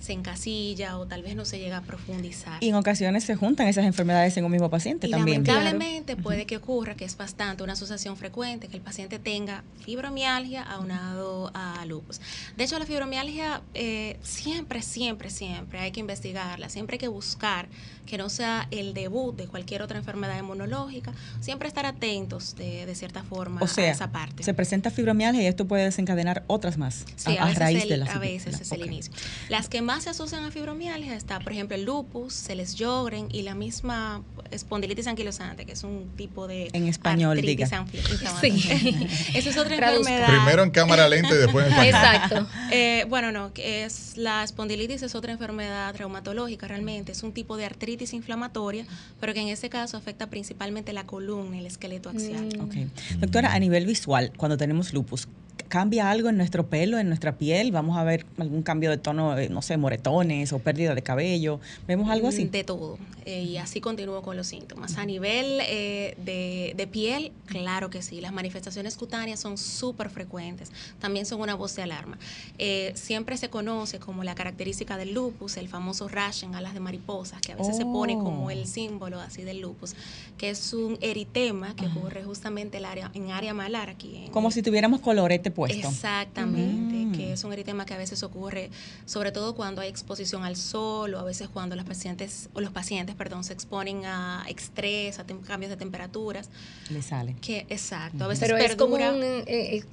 se 0.00 0.12
encasilla 0.12 0.96
o 0.98 1.06
tal 1.06 1.22
vez 1.22 1.34
no 1.34 1.44
se 1.44 1.58
llega 1.58 1.78
a 1.78 1.82
profundizar. 1.82 2.62
Y 2.62 2.68
en 2.68 2.74
ocasiones 2.76 3.24
se 3.24 3.34
juntan 3.34 3.66
esas 3.68 3.84
enfermedades 3.84 4.36
en 4.36 4.44
un 4.44 4.52
mismo 4.52 4.70
paciente 4.70 5.06
Y 5.06 5.10
también. 5.10 5.42
lamentablemente 5.44 6.16
puede 6.16 6.46
que 6.46 6.56
ocurra, 6.56 6.94
que 6.94 7.04
es 7.04 7.16
bastante 7.16 7.62
una 7.62 7.72
asociación 7.72 8.16
frecuente, 8.16 8.68
que 8.68 8.76
el 8.76 8.82
paciente 8.82 9.18
tenga 9.18 9.64
fibromialgia 9.84 10.62
aunado 10.62 11.50
a 11.54 11.84
lupus. 11.86 12.20
De 12.56 12.64
hecho, 12.64 12.78
la 12.78 12.86
fibromialgia 12.86 13.62
eh, 13.74 14.16
siempre, 14.22 14.82
siempre, 14.82 15.30
siempre 15.30 15.80
hay 15.80 15.90
que 15.90 16.00
investigarla, 16.00 16.68
siempre 16.68 16.94
hay 16.94 16.98
que 16.98 17.08
buscar 17.08 17.68
que 18.06 18.16
no 18.16 18.30
sea 18.30 18.68
el 18.70 18.94
debut 18.94 19.36
de 19.36 19.46
cualquier 19.48 19.82
otra 19.82 19.98
enfermedad 19.98 20.38
inmunológica, 20.38 21.12
siempre 21.40 21.68
estar 21.68 21.84
atentos 21.84 22.54
de, 22.56 22.86
de 22.86 22.94
cierta 22.94 23.22
forma 23.22 23.60
O 23.60 23.66
sea, 23.66 23.84
a 23.88 23.90
esa 23.92 24.10
parte. 24.12 24.42
se 24.42 24.54
presenta 24.54 24.90
fibromialgia 24.90 25.42
y 25.42 25.46
esto 25.46 25.66
puede 25.66 25.84
desencadenar 25.84 26.44
otras 26.46 26.78
más 26.78 27.04
Sí, 27.16 27.36
a, 27.36 27.44
a, 27.44 27.54
raíz 27.54 27.82
el- 27.82 27.88
de 27.90 27.96
la 27.98 28.06
a 28.06 28.18
veces 28.18 28.60
es 28.60 28.72
el 28.72 28.80
Ok. 28.82 28.86
inicio. 28.86 29.12
Las 29.50 29.68
que 29.68 29.82
más 29.88 30.04
se 30.04 30.10
asocian 30.10 30.44
a 30.44 30.50
fibromialgia 30.50 31.14
está, 31.16 31.40
por 31.40 31.50
ejemplo, 31.50 31.74
el 31.74 31.84
lupus, 31.84 32.50
el 32.50 32.60
Sjögren 32.66 33.28
y 33.32 33.40
la 33.40 33.54
misma 33.54 34.22
espondilitis 34.50 35.06
anquilosante, 35.06 35.64
que 35.64 35.72
es 35.72 35.82
un 35.82 36.10
tipo 36.14 36.46
de 36.46 36.68
En 36.74 36.86
español, 36.88 37.40
diga. 37.40 37.64
inflamatoria. 37.64 38.68
Esa 39.34 39.48
es 39.48 39.56
otra 39.56 39.78
Traduzca. 39.78 40.10
enfermedad. 40.10 40.26
Primero 40.28 40.62
en 40.62 40.70
cámara 40.72 41.08
lenta 41.08 41.34
y 41.34 41.38
después 41.38 41.66
en 41.66 41.72
español. 41.72 41.94
Exacto. 41.94 42.46
Eh, 42.70 43.06
bueno, 43.08 43.32
no, 43.32 43.50
es 43.56 44.18
la 44.18 44.44
espondilitis 44.44 45.02
es 45.02 45.14
otra 45.14 45.32
enfermedad 45.32 45.96
reumatológica 45.96 46.68
realmente, 46.68 47.12
es 47.12 47.22
un 47.22 47.32
tipo 47.32 47.56
de 47.56 47.64
artritis 47.64 48.12
inflamatoria, 48.12 48.84
pero 49.20 49.32
que 49.32 49.40
en 49.40 49.48
este 49.48 49.70
caso 49.70 49.96
afecta 49.96 50.26
principalmente 50.26 50.92
la 50.92 51.06
columna 51.06 51.58
el 51.58 51.64
esqueleto 51.64 52.10
axial. 52.10 52.46
Mm. 52.58 52.60
Ok. 52.60 52.74
Doctora, 53.20 53.54
a 53.54 53.58
nivel 53.58 53.86
visual, 53.86 54.32
cuando 54.36 54.58
tenemos 54.58 54.92
lupus, 54.92 55.28
¿cambia 55.68 56.10
algo 56.10 56.28
en 56.28 56.36
nuestro 56.36 56.66
pelo, 56.66 56.98
en 56.98 57.08
nuestra 57.08 57.36
piel? 57.38 57.72
¿Vamos 57.72 57.96
a 57.96 58.04
ver 58.04 58.26
algún 58.38 58.62
cambio 58.62 58.90
de 58.90 58.98
tono, 58.98 59.36
eh, 59.38 59.48
no 59.48 59.62
sé, 59.62 59.76
moretones 59.76 60.52
o 60.52 60.58
pérdida 60.58 60.94
de 60.94 61.02
cabello? 61.02 61.60
¿Vemos 61.86 62.10
algo 62.10 62.28
así? 62.28 62.44
De 62.44 62.64
todo. 62.64 62.98
Eh, 63.24 63.42
y 63.42 63.56
así 63.58 63.80
continúo 63.82 64.22
con 64.22 64.36
los 64.36 64.46
síntomas. 64.46 64.96
A 64.96 65.04
nivel 65.04 65.58
eh, 65.66 66.14
de, 66.24 66.72
de 66.76 66.86
piel, 66.86 67.32
claro 67.46 67.90
que 67.90 68.00
sí. 68.00 68.20
Las 68.22 68.32
manifestaciones 68.32 68.96
cutáneas 68.96 69.38
son 69.40 69.58
súper 69.58 70.08
frecuentes. 70.08 70.70
También 70.98 71.26
son 71.26 71.40
una 71.42 71.54
voz 71.54 71.76
de 71.76 71.82
alarma. 71.82 72.18
Eh, 72.56 72.92
siempre 72.94 73.36
se 73.36 73.50
conoce 73.50 73.98
como 73.98 74.24
la 74.24 74.34
característica 74.34 74.96
del 74.96 75.12
lupus, 75.12 75.58
el 75.58 75.68
famoso 75.68 76.08
rash 76.08 76.44
en 76.44 76.54
alas 76.54 76.72
de 76.72 76.80
mariposas, 76.80 77.40
que 77.42 77.52
a 77.52 77.56
veces 77.56 77.76
se 77.76 77.84
pone 77.84 78.14
como 78.14 78.46
Oh. 78.46 78.50
el 78.50 78.66
símbolo 78.66 79.20
así 79.20 79.42
del 79.42 79.60
lupus, 79.60 79.94
que 80.38 80.48
es 80.50 80.72
un 80.72 80.96
eritema 81.02 81.74
que 81.76 81.86
ocurre 81.86 82.22
justamente 82.24 82.78
el 82.78 82.84
área, 82.86 83.10
en 83.14 83.30
área 83.30 83.52
malar 83.52 83.90
aquí. 83.90 84.16
en- 84.24 84.30
Como 84.32 84.50
si 84.50 84.62
tuviéramos 84.62 85.00
colorete 85.00 85.50
puesto. 85.58 85.88
Exactamente, 85.88 86.94
Mm. 87.06 87.12
que 87.12 87.32
es 87.32 87.42
un 87.44 87.52
eritema 87.52 87.84
que 87.84 87.94
a 87.94 87.98
veces 87.98 88.22
ocurre, 88.22 88.70
sobre 89.06 89.32
todo 89.32 89.54
cuando 89.56 89.80
hay 89.82 89.88
exposición 89.88 90.44
al 90.44 90.54
sol 90.56 91.14
o 91.14 91.18
a 91.18 91.24
veces 91.24 91.48
cuando 91.48 91.74
los 91.74 91.84
pacientes 91.84 92.48
o 92.52 92.60
los 92.60 92.70
pacientes, 92.70 93.16
perdón, 93.16 93.42
se 93.44 93.52
exponen 93.54 94.04
a 94.04 94.44
estrés, 94.48 95.18
a 95.18 95.24
cambios 95.46 95.70
de 95.70 95.76
temperaturas, 95.76 96.48
Le 96.90 97.02
sale. 97.02 97.34
que 97.40 97.66
exacto, 97.70 98.24
a 98.24 98.28
veces 98.28 98.46
Pero 98.46 98.56
es 98.56 98.76
como 98.76 98.96
perdura 98.96 99.12
un 99.16 99.22
eh, 99.22 99.44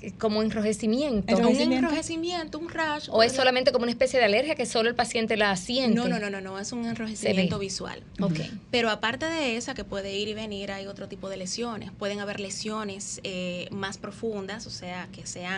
eh, 0.02 0.12
como 0.20 0.42
enrojecimiento. 0.44 1.34
un 1.34 1.40
enrojecimiento. 1.40 1.76
enrojecimiento, 1.88 2.60
un 2.60 2.70
rash 2.70 3.08
¿O 3.12 3.24
es 3.24 3.32
solamente 3.34 3.72
como 3.72 3.84
una 3.84 3.92
especie 3.92 4.20
de 4.20 4.26
alergia 4.26 4.56
que 4.56 4.66
solo 4.66 4.90
el 4.90 4.96
paciente 4.96 5.36
la 5.38 5.56
siente? 5.56 5.96
no, 5.96 6.08
no, 6.08 6.20
no, 6.20 6.30
no, 6.30 6.42
no, 6.42 6.60
es 6.60 6.72
un 6.74 6.86
enrojecimiento 6.86 7.58
visual. 7.60 8.04
Ok. 8.22 8.40
Pero 8.72 8.90
aparte 8.90 9.26
de 9.26 9.58
esa, 9.58 9.74
que 9.74 9.84
puede 9.84 10.16
ir 10.18 10.28
y 10.28 10.34
venir, 10.34 10.72
hay 10.72 10.86
otro 10.88 11.08
tipo 11.08 11.30
de 11.30 11.38
lesiones. 11.38 11.92
Pueden 11.98 12.20
haber 12.20 12.40
lesiones 12.40 13.20
eh, 13.24 13.68
más 13.72 13.98
profundas, 13.98 14.68
o 14.68 14.70
sea, 14.70 15.08
que 15.12 15.26
sean 15.26 15.55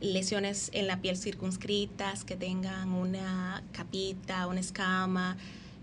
lesiones 0.00 0.70
en 0.72 0.86
la 0.86 1.00
piel 1.00 1.16
circunscritas, 1.16 2.24
que 2.24 2.36
tengan 2.36 2.90
una 2.92 3.62
capita, 3.72 4.46
una 4.46 4.60
escama, 4.60 5.36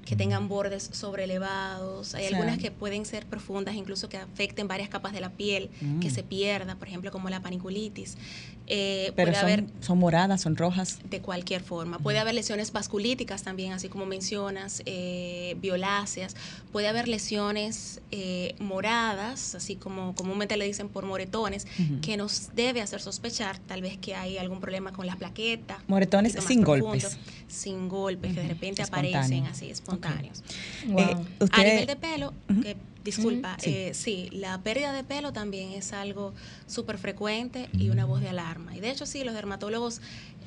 que 0.06 0.16
tengan 0.18 0.50
bordes 0.50 0.90
sobrelevados. 0.92 2.14
Hay 2.14 2.28
Sí. 2.28 2.34
algunas 2.34 2.58
que 2.58 2.72
pueden 2.72 3.06
ser 3.06 3.26
profundas, 3.26 3.74
incluso 3.76 4.10
que 4.10 4.18
afecten 4.18 4.68
varias 4.68 4.90
capas 4.90 5.14
de 5.14 5.22
la 5.22 5.30
piel, 5.32 5.70
que 6.02 6.10
Mm. 6.10 6.14
se 6.14 6.24
pierda, 6.24 6.76
por 6.76 6.88
ejemplo, 6.90 7.10
como 7.12 7.30
la 7.30 7.42
paniculitis. 7.42 8.18
Eh, 8.67 9.12
Pero 9.15 9.32
puede 9.32 9.41
son, 9.41 9.51
haber 9.51 9.65
son 9.82 9.98
moradas, 10.00 10.41
son 10.41 10.55
rojas. 10.55 11.00
de 11.10 11.20
cualquier 11.20 11.62
forma. 11.62 12.00
Puede 12.00 12.20
haber 12.20 12.34
lesiones 12.34 12.72
vasculíticas 12.72 13.43
también, 13.43 13.74
así 13.74 13.89
como 13.89 14.05
mencionas, 14.05 14.82
eh, 14.86 15.58
violáceas. 15.62 16.36
Puede 16.72 16.88
haber 16.88 17.08
lesiones 17.10 18.00
eh, 18.12 18.55
moradas, 18.60 19.55
así 19.55 19.75
como 19.75 20.15
comúnmente 20.15 20.55
le 20.55 20.65
dicen 20.65 20.88
por 20.88 21.05
moretones, 21.05 21.67
que 22.01 22.15
nos 22.15 22.55
debe 22.55 22.82
hacer 22.82 23.01
sospechar 23.01 23.60
tal 23.60 23.82
vez 23.82 23.98
que 23.98 24.15
hay 24.15 24.38
algún 24.38 24.62
problema 24.62 24.93
con 24.93 25.08
las 25.08 25.17
plaquetas. 25.17 25.77
Moretones 25.88 26.34
sin 26.34 26.62
profundo, 26.63 26.88
golpes. 26.88 27.17
Sin 27.48 27.89
golpes, 27.89 28.34
que 28.34 28.41
de 28.41 28.48
repente 28.48 28.82
Espontáneo. 28.82 29.17
aparecen 29.20 29.46
así, 29.48 29.70
espontáneos. 29.70 30.41
Wow. 30.88 31.00
Eh, 31.01 31.15
A 31.51 31.63
nivel 31.63 31.86
de 31.86 31.96
pelo, 31.98 32.34
que, 32.62 32.77
disculpa, 33.04 33.58
sí. 33.60 33.70
eh, 33.70 33.94
sí, 33.94 34.30
la 34.32 34.62
pérdida 34.62 34.94
de 34.94 35.04
pelo 35.04 35.34
también 35.34 35.72
es 35.72 35.94
algo 35.94 36.34
súper 36.68 36.98
frecuente 36.98 37.70
y 37.74 37.90
una 37.90 38.06
voz 38.06 38.22
de 38.22 38.30
alarma. 38.30 38.76
Y 38.76 38.80
de 38.80 38.92
hecho, 38.92 39.06
sí, 39.06 39.24
los 39.24 39.34
dermatólogos 39.34 40.02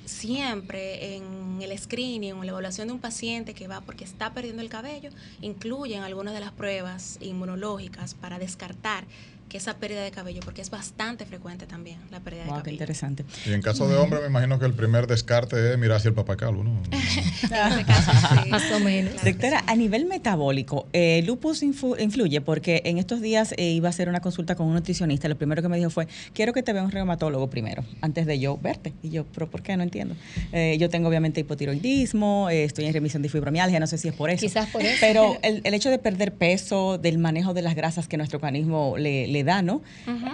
siempre 0.07 1.17
en 1.17 1.61
el 1.61 1.77
screening 1.77 2.35
o 2.35 2.37
en 2.41 2.47
la 2.47 2.53
evaluación 2.53 2.89
de 2.89 2.95
un 2.95 3.01
paciente 3.01 3.55
que 3.55 3.67
va 3.67 3.81
porque 3.81 4.05
está 4.05 4.33
perdiendo 4.33 4.63
el 4.63 4.69
cabello, 4.69 5.11
incluyen 5.43 6.03
algunas 6.03 6.33
de 6.33 6.41
las 6.41 6.53
pruebas 6.53 7.19
inmunológicas 7.21 8.15
para 8.15 8.39
descartar 8.39 9.05
que 9.49 9.59
esa 9.59 9.75
pérdida 9.77 10.03
de 10.03 10.11
cabello, 10.11 10.41
porque 10.45 10.61
es 10.63 10.71
bastante 10.71 11.25
frecuente 11.25 11.67
también 11.67 11.99
la 12.11 12.21
pérdida 12.21 12.43
de 12.43 12.49
Wow, 12.49 12.57
qué 12.57 12.63
cabello. 12.63 12.75
interesante. 12.75 13.25
Y 13.47 13.53
en 13.53 13.63
caso 13.63 13.89
de 13.89 13.97
hombre, 13.97 14.21
me 14.21 14.27
imagino 14.27 14.59
que 14.59 14.67
el 14.67 14.75
primer 14.75 15.07
descarte 15.07 15.73
es 15.73 15.79
mirar 15.79 15.99
hacia 15.99 16.09
el 16.09 16.15
papá 16.15 16.37
calvo, 16.37 16.65
¿no? 16.65 16.83
En 16.91 17.73
ese 17.73 17.85
caso, 17.85 18.11
sí. 18.43 18.49
Más 18.51 18.71
o 18.73 18.81
menos. 18.81 19.13
Claro 19.15 19.31
Doctora, 19.31 19.59
sí. 19.61 19.65
a 19.69 19.77
nivel 19.77 20.07
metabólico, 20.07 20.87
eh, 20.93 21.23
¿lupus 21.25 21.63
influye? 21.63 22.41
Porque 22.41 22.83
en 22.85 22.99
estos 22.99 23.21
días 23.21 23.55
eh, 23.57 23.71
iba 23.71 23.89
a 23.89 23.91
hacer 23.91 24.09
una 24.09 24.21
consulta 24.21 24.55
con 24.57 24.67
un 24.67 24.75
nutricionista. 24.75 25.29
Lo 25.29 25.37
primero 25.37 25.63
que 25.63 25.69
me 25.69 25.77
dijo 25.77 25.91
fue, 25.91 26.09
quiero 26.33 26.53
que 26.53 26.63
te 26.63 26.73
vea 26.73 26.83
un 26.83 26.91
reumatólogo 26.91 27.49
primero, 27.49 27.85
antes 28.01 28.27
de 28.27 28.39
yo 28.39 28.59
verte. 28.59 28.93
Y 29.03 29.11
yo, 29.11 29.25
¿pero 29.33 29.49
por 29.49 29.63
qué? 29.63 29.77
No 29.77 29.83
entiendo. 29.83 30.17
Eh, 30.53 30.77
yo 30.81 30.89
tengo 30.91 31.09
obviamente 31.09 31.41
hipotiroidismo, 31.41 32.49
eh, 32.51 32.65
estoy 32.65 32.87
en 32.87 32.93
remisión 32.93 33.23
de 33.23 33.29
fibromialgia, 33.29 33.79
no 33.81 33.87
sé 33.87 33.99
si 33.99 34.09
es 34.09 34.15
por 34.15 34.31
eso. 34.31 34.41
Quizás 34.41 34.69
por 34.71 34.83
eso. 34.83 34.97
Pero 35.01 35.37
el, 35.43 35.61
el 35.65 35.75
hecho 35.75 35.91
de 35.91 35.99
perder 35.99 36.33
peso, 36.35 36.99
del 36.99 37.19
manejo 37.19 37.55
de 37.55 37.63
las 37.63 37.75
grasas 37.75 38.09
que 38.09 38.17
nuestro 38.17 38.39
organismo 38.39 38.97
le, 38.99 39.27
le 39.29 39.36
da, 39.45 39.63
¿no? 39.63 39.83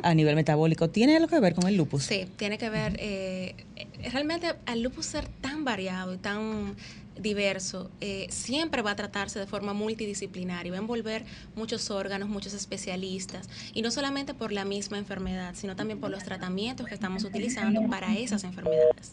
A 0.02 0.14
nivel 0.14 0.34
metabólico, 0.34 0.90
¿tiene 0.90 1.16
algo 1.16 1.28
que 1.28 1.40
ver 1.40 1.54
con 1.54 1.66
el 1.66 1.76
lupus? 1.76 2.04
Sí, 2.04 2.26
tiene 2.36 2.58
que 2.58 2.70
ver, 2.70 2.96
eh, 2.98 3.54
eh, 3.76 4.10
realmente 4.10 4.54
al 4.66 4.82
lupus 4.82 5.06
ser 5.06 5.28
tan 5.40 5.64
variado 5.64 6.14
y 6.14 6.18
tan 6.18 6.76
diverso, 7.20 7.90
eh, 8.00 8.26
siempre 8.30 8.82
va 8.82 8.92
a 8.92 8.96
tratarse 8.96 9.38
de 9.38 9.46
forma 9.46 9.74
multidisciplinaria, 9.74 10.72
va 10.72 10.78
a 10.78 10.80
envolver 10.80 11.24
muchos 11.54 11.90
órganos, 11.90 12.28
muchos 12.28 12.54
especialistas, 12.54 13.48
y 13.74 13.82
no 13.82 13.90
solamente 13.90 14.34
por 14.34 14.52
la 14.52 14.64
misma 14.64 14.98
enfermedad, 14.98 15.54
sino 15.54 15.76
también 15.76 16.00
por 16.00 16.10
los 16.10 16.24
tratamientos 16.24 16.86
que 16.86 16.94
estamos 16.94 17.24
utilizando 17.24 17.82
para 17.88 18.16
esas 18.16 18.44
enfermedades. 18.44 19.12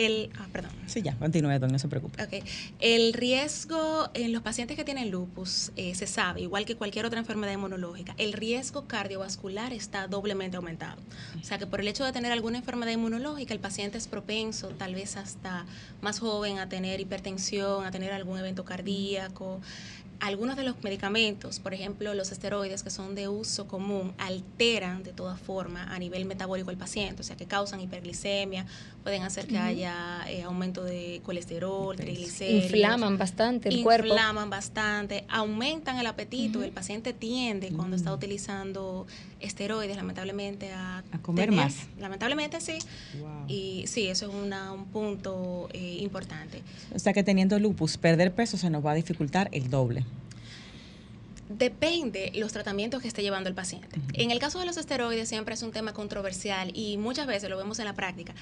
El, 0.00 0.30
ah, 0.38 0.46
perdón. 0.50 0.70
Sí, 0.86 1.02
ya, 1.02 1.14
continúe, 1.16 1.58
don, 1.58 1.70
no 1.70 1.78
se 1.78 1.86
preocupe. 1.86 2.22
Ok. 2.22 2.42
El 2.80 3.12
riesgo 3.12 4.08
en 4.14 4.32
los 4.32 4.40
pacientes 4.40 4.74
que 4.74 4.82
tienen 4.82 5.10
lupus 5.10 5.72
eh, 5.76 5.94
se 5.94 6.06
sabe, 6.06 6.40
igual 6.40 6.64
que 6.64 6.74
cualquier 6.74 7.04
otra 7.04 7.18
enfermedad 7.18 7.52
inmunológica, 7.52 8.14
el 8.16 8.32
riesgo 8.32 8.86
cardiovascular 8.86 9.74
está 9.74 10.08
doblemente 10.08 10.56
aumentado. 10.56 10.98
O 11.38 11.44
sea 11.44 11.58
que 11.58 11.66
por 11.66 11.82
el 11.82 11.88
hecho 11.88 12.06
de 12.06 12.12
tener 12.12 12.32
alguna 12.32 12.56
enfermedad 12.56 12.92
inmunológica, 12.92 13.52
el 13.52 13.60
paciente 13.60 13.98
es 13.98 14.08
propenso, 14.08 14.68
tal 14.68 14.94
vez 14.94 15.18
hasta 15.18 15.66
más 16.00 16.18
joven, 16.18 16.58
a 16.60 16.70
tener 16.70 16.98
hipertensión, 17.00 17.84
a 17.84 17.90
tener 17.90 18.14
algún 18.14 18.38
evento 18.38 18.64
cardíaco. 18.64 19.60
Algunos 20.20 20.56
de 20.56 20.64
los 20.64 20.82
medicamentos, 20.82 21.60
por 21.60 21.72
ejemplo 21.72 22.12
los 22.14 22.30
esteroides 22.30 22.82
que 22.82 22.90
son 22.90 23.14
de 23.14 23.28
uso 23.28 23.66
común, 23.66 24.12
alteran 24.18 25.02
de 25.02 25.12
toda 25.12 25.36
forma 25.36 25.84
a 25.94 25.98
nivel 25.98 26.26
metabólico 26.26 26.68
al 26.70 26.76
paciente, 26.76 27.22
o 27.22 27.24
sea 27.24 27.36
que 27.36 27.46
causan 27.46 27.80
hiperglicemia, 27.80 28.66
pueden 29.02 29.22
hacer 29.22 29.46
que 29.46 29.56
haya 29.58 30.20
eh, 30.28 30.42
aumento 30.42 30.84
de 30.84 31.22
colesterol, 31.24 31.96
triglicéridos. 31.96 32.64
Inflaman 32.66 33.16
bastante 33.16 33.70
el 33.70 33.82
cuerpo. 33.82 34.08
Inflaman 34.08 34.50
bastante, 34.50 35.24
aumentan 35.28 35.98
el 35.98 36.06
apetito. 36.06 36.62
El 36.62 36.72
paciente 36.72 37.12
tiende, 37.14 37.70
cuando 37.72 37.96
está 37.96 38.10
Mm. 38.10 38.14
utilizando 38.14 39.06
esteroides, 39.40 39.96
lamentablemente, 39.96 40.72
a, 40.72 40.98
A 41.12 41.18
comer 41.22 41.46
tener- 41.50 41.64
más. 41.64 41.76
Lamentablemente 41.98 42.60
sí. 42.60 42.78
Y 43.48 43.84
sí, 43.86 44.06
eso 44.08 44.28
es 44.28 44.34
una- 44.34 44.72
un 44.72 44.86
punto 44.86 45.68
eh, 45.72 45.98
importante. 46.00 46.62
O 46.94 46.98
sea 46.98 47.12
que 47.12 47.22
teniendo 47.22 47.58
lupus, 47.58 47.96
perder 47.96 48.32
peso 48.34 48.56
se 48.56 48.70
nos 48.70 48.84
va 48.84 48.92
a 48.92 48.94
dificultar 48.94 49.48
el 49.52 49.70
doble. 49.70 50.04
Depende 51.48 52.30
los 52.36 52.52
tratamientos 52.52 53.02
que 53.02 53.08
esté 53.08 53.22
llevando 53.22 53.48
el 53.48 53.56
paciente. 53.56 53.98
En 54.14 54.30
el 54.30 54.38
caso 54.38 54.60
de 54.60 54.66
los 54.66 54.76
esteroides 54.76 55.28
siempre 55.28 55.54
es 55.54 55.62
un 55.64 55.72
tema 55.72 55.92
controversial 55.92 56.70
y 56.76 56.96
muchas 56.96 57.26
veces 57.26 57.50
lo 57.50 57.56
vemos 57.58 57.80
en 57.80 57.86
la 57.86 57.94
práctica. 57.94 58.34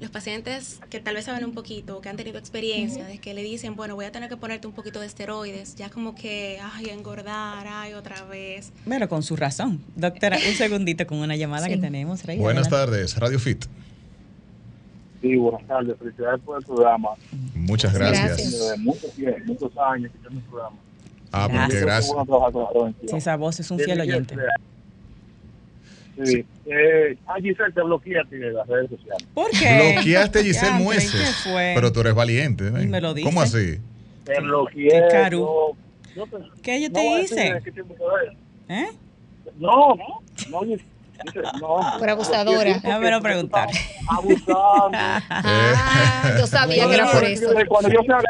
Los 0.00 0.10
pacientes 0.10 0.78
que 0.90 1.00
tal 1.00 1.14
vez 1.14 1.24
saben 1.24 1.42
un 1.46 1.52
poquito, 1.54 2.02
que 2.02 2.10
han 2.10 2.16
tenido 2.16 2.38
experiencia, 2.38 3.06
de 3.06 3.18
que 3.18 3.32
le 3.32 3.42
dicen, 3.42 3.76
bueno, 3.76 3.94
voy 3.94 4.04
a 4.04 4.12
tener 4.12 4.28
que 4.28 4.36
ponerte 4.36 4.66
un 4.66 4.74
poquito 4.74 5.00
de 5.00 5.06
esteroides, 5.06 5.74
ya 5.74 5.88
como 5.88 6.14
que, 6.14 6.58
ay, 6.62 6.90
engordar, 6.90 7.66
ay, 7.66 7.94
otra 7.94 8.22
vez. 8.24 8.72
Bueno, 8.84 9.08
con 9.08 9.22
su 9.22 9.36
razón. 9.36 9.80
Doctora, 9.94 10.36
un 10.36 10.54
segundito 10.54 11.06
con 11.06 11.18
una 11.18 11.34
llamada 11.34 11.64
Sí. 11.66 11.72
que 11.72 11.78
tenemos. 11.78 12.24
Rey, 12.24 12.36
Buenas 12.38 12.66
adelante. 12.66 12.92
tardes, 12.92 13.16
Radio 13.18 13.38
Fit. 13.38 13.64
Sí, 15.22 15.34
buenas 15.36 15.66
tardes. 15.66 15.96
Felicidades 15.98 16.40
por 16.42 16.58
el 16.60 16.64
programa. 16.66 17.08
Muchas 17.54 17.94
gracias. 17.94 18.26
Gracias. 18.28 18.52
Desde 18.52 18.76
muchos, 18.78 19.72
años 19.78 20.12
el 20.30 20.40
programa. 20.42 20.76
Ah, 21.32 21.48
porque 21.50 21.80
Gracias. 21.80 22.12
gracias. 22.12 23.12
Esa 23.14 23.36
voz 23.36 23.58
es 23.60 23.70
un 23.70 23.78
fiel 23.78 23.96
que 23.96 24.02
oyente. 24.02 24.34
sea. 24.34 24.44
Sí. 26.24 26.44
Eh, 26.66 27.16
ah, 27.26 27.34
Giselle, 27.40 27.72
te 27.74 27.82
bloqueaste 27.82 28.36
de 28.36 28.52
las 28.52 28.66
redes 28.66 28.90
sociales. 28.90 29.26
¿Por 29.34 29.50
qué? 29.50 29.92
Bloqueaste 29.94 30.38
a 30.38 30.42
Giselle 30.42 30.72
Mueces. 30.82 31.12
¿Qué 31.44 31.50
fue? 31.50 31.72
Pero 31.74 31.92
tú 31.92 32.00
eres 32.00 32.14
valiente. 32.14 32.68
¿eh? 32.68 32.82
Y 32.84 32.86
me 32.86 33.00
lo 33.00 33.12
dice. 33.14 33.28
¿Cómo 33.28 33.42
así? 33.42 33.78
Te 34.24 34.40
bloqueé. 34.40 34.88
qué 34.88 35.02
caro. 35.10 35.38
yo- 36.14 36.24
¿Qué 36.62 36.80
yo 36.82 36.88
no 36.88 36.94
te 36.94 37.00
a 37.00 37.20
hice? 37.20 37.60
que. 37.64 37.70
¿Eh? 38.74 38.86
No, 39.58 39.94
no, 39.94 40.22
no, 40.50 40.60
Giselle, 40.60 40.84
no. 41.60 41.98
Por 41.98 42.10
abusadora. 42.10 42.74
Déjamelo 42.74 43.20
preguntar. 43.20 43.68
Abusando. 44.08 44.90
Ah, 45.30 46.34
yo 46.38 46.46
sabía 46.46 46.86
que 46.88 46.94
era 46.94 47.10
por 47.10 47.24
eso. 47.24 47.48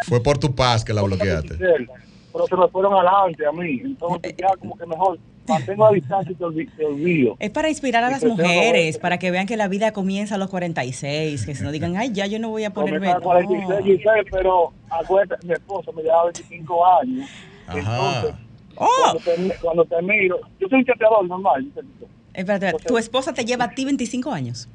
Fue 0.06 0.22
por 0.22 0.38
tu 0.38 0.54
paz 0.54 0.84
que 0.84 0.92
la 0.92 1.02
bloqueaste. 1.02 1.56
Pero 1.56 2.46
se 2.48 2.56
me 2.56 2.68
fueron 2.68 2.92
adelante 2.94 3.46
a 3.46 3.52
mí. 3.52 3.80
Entonces 3.84 4.34
ya 4.36 4.48
como 4.58 4.76
que 4.76 4.84
mejor 4.86 5.18
mantengo 5.48 5.86
a 5.86 5.92
distancia 5.92 6.32
y 6.32 6.34
te 6.34 6.44
olvi- 6.44 6.70
te 6.76 6.84
olvido. 6.84 7.36
Es 7.38 7.50
para 7.50 7.68
inspirar 7.68 8.04
a 8.04 8.08
Y 8.08 8.12
las 8.12 8.24
mujeres, 8.24 8.98
para 8.98 9.18
que 9.18 9.30
vean 9.30 9.46
que 9.46 9.56
la 9.56 9.68
vida 9.68 9.92
comienza 9.92 10.34
a 10.36 10.38
los 10.38 10.48
46, 10.50 11.44
que 11.46 11.54
si 11.54 11.62
no 11.64 11.72
digan, 11.72 11.96
ay, 11.96 12.10
ya 12.12 12.26
yo 12.26 12.38
no 12.38 12.48
voy 12.50 12.64
a 12.64 12.70
ponerme... 12.70 13.10
A 13.10 13.20
46, 13.20 13.68
No. 13.68 13.84
Giselle, 13.84 14.24
pero 14.30 14.72
acuérdate, 14.90 15.46
mi 15.46 15.52
esposo 15.52 15.92
me 15.92 16.02
llevaba 16.02 16.24
25 16.24 16.86
años. 17.00 17.28
Ajá. 17.66 17.78
Entonces, 18.16 18.34
¡Oh! 18.76 18.88
cuando, 19.02 19.20
te, 19.20 19.56
cuando 19.60 19.84
te 19.84 20.02
miro, 20.02 20.38
yo 20.60 20.68
soy 20.68 20.78
un 20.80 20.84
chateador 20.84 21.26
normal. 21.26 21.64
Giselle. 21.64 21.88
Espérate, 22.34 22.66
espérate, 22.66 22.88
¿tu 22.88 22.98
esposa 22.98 23.32
te 23.32 23.44
lleva 23.44 23.64
a 23.64 23.70
ti 23.70 23.84
25 23.84 24.30
años? 24.32 24.68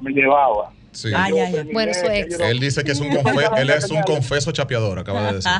me 0.00 0.10
llevaba. 0.12 0.72
Sí. 0.92 1.10
Ya, 1.10 1.28
ya. 1.28 1.50
terminé, 1.52 1.72
Bueno, 1.74 1.92
su 1.94 2.06
ex. 2.06 2.40
Él 2.40 2.58
dice 2.58 2.82
que 2.82 2.92
es 2.92 3.00
un, 3.00 3.10
confe- 3.10 3.58
él 3.60 3.70
es 3.70 3.90
un 3.90 4.00
confeso 4.02 4.50
chapeador, 4.50 4.98
acaba 4.98 5.26
de 5.26 5.34
decir. 5.34 5.52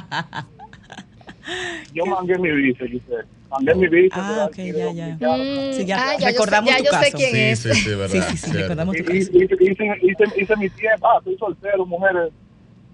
Yo 1.95 2.07
mangué 2.07 2.39
mi 2.39 2.51
visa, 2.51 2.85
Giselle. 2.87 3.27
Mangué 3.51 3.75
mi 3.75 3.89
visa. 3.89 4.15
Ah, 4.17 4.47
ok, 4.47 4.57
ya, 4.57 4.73
ya. 4.73 5.17
dominicano. 5.17 5.73
Sí, 5.73 5.85
ya 5.85 6.11
ah, 6.11 6.17
ya 6.19 6.29
recordamos 6.29 6.71
yo 6.71 6.77
sé, 6.77 6.83
tu 6.83 6.85
yo 6.85 6.93
sé 6.93 7.05
caso. 7.05 7.17
quién 7.17 7.31
Sí, 7.33 7.39
es. 7.41 7.59
sí, 7.59 7.75
sí, 7.75 7.89
verdad. 7.91 8.09
Sí, 8.09 8.21
sí, 8.23 8.37
sí, 8.37 8.53
recordamos 8.53 8.97
tu 8.97 9.03
Y- 9.03 9.07
caso. 9.07 9.17
Hice, 9.19 9.33
hice, 9.61 9.85
hice, 10.03 10.25
hice 10.43 10.57
mi 10.57 10.71
tiempo. 10.71 11.07
Ah, 11.09 11.17
estoy 11.19 11.37
soltero, 11.39 11.85
mujeres. 11.85 12.33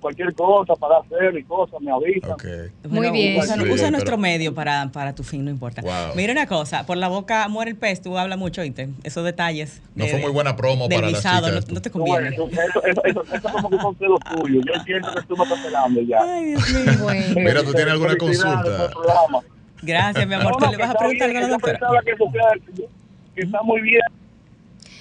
Cualquier 0.01 0.35
cosa 0.35 0.75
para 0.77 0.99
hacer 0.99 1.37
y 1.37 1.42
cosas, 1.45 1.81
me 1.81 1.90
avisan. 1.90 2.31
Ok. 2.33 2.45
Muy 2.88 3.11
bien. 3.11 3.38
Usa, 3.40 3.55
Sí, 3.55 3.61
usa 3.62 3.75
pero- 3.77 3.90
nuestro 3.90 4.19
medio 4.19 4.55
para, 4.55 4.90
para 4.92 5.14
tu 5.14 5.25
fin, 5.25 5.45
no 5.45 5.51
importa. 5.51 5.81
Wow. 5.83 6.14
Mira 6.14 6.33
una 6.33 6.47
cosa, 6.47 6.85
por 6.87 6.97
la 6.97 7.09
boca 7.09 7.49
muere 7.49 7.71
el 7.73 7.77
pez, 7.77 8.03
tú 8.03 8.16
hablas 8.16 8.38
mucho, 8.38 8.61
¿oíste? 8.61 8.88
Esos 9.05 9.25
detalles. 9.25 9.81
No 9.95 10.05
de- 10.05 10.11
fue 10.11 10.21
muy 10.21 10.31
buena 10.31 10.55
promo 10.55 10.87
del 10.87 10.99
para 11.01 11.11
las 11.11 11.19
visado, 11.21 11.49
chicas. 11.49 11.69
no, 11.69 11.75
no 11.75 11.81
te 11.83 11.90
No, 11.90 11.99
bueno, 12.05 12.31
conviene. 12.37 12.64
eso, 12.69 12.85
eso, 12.87 13.05
eso, 13.05 13.25
eso 13.35 13.49
como 13.51 13.71
que 13.71 13.79
son 13.79 13.97
celos 13.97 14.21
tuyos. 14.37 14.64
Yo 14.66 14.73
entiendo 14.75 15.12
que 15.14 15.23
tú 15.23 15.37
me 15.37 15.42
estás 15.45 15.61
pelando 15.61 16.01
ya. 16.03 16.19
Ay, 16.23 16.45
Dios 16.45 16.71
mío. 16.73 16.92
Bueno. 17.03 17.35
Mira, 17.35 17.62
¿tú 17.64 17.73
tienes 17.73 17.92
alguna 17.92 18.16
consulta? 18.16 18.90
Gracias, 19.83 20.27
mi 20.27 20.35
amor. 20.35 20.53
No, 20.53 20.57
¿Tú 20.59 20.65
no, 20.65 20.71
le 20.73 20.77
vas 20.79 20.91
a 20.91 20.95
preguntar 20.99 21.31
bien, 21.31 21.37
algo 21.37 21.39
a 21.39 21.41
la 21.43 21.49
doctora? 21.49 21.79
pensaba 21.79 22.03
que 22.03 22.11
eso 22.12 22.31
sea- 22.33 22.89
que 23.35 23.43
está 23.43 23.62
muy 23.62 23.81
bien. 23.83 24.01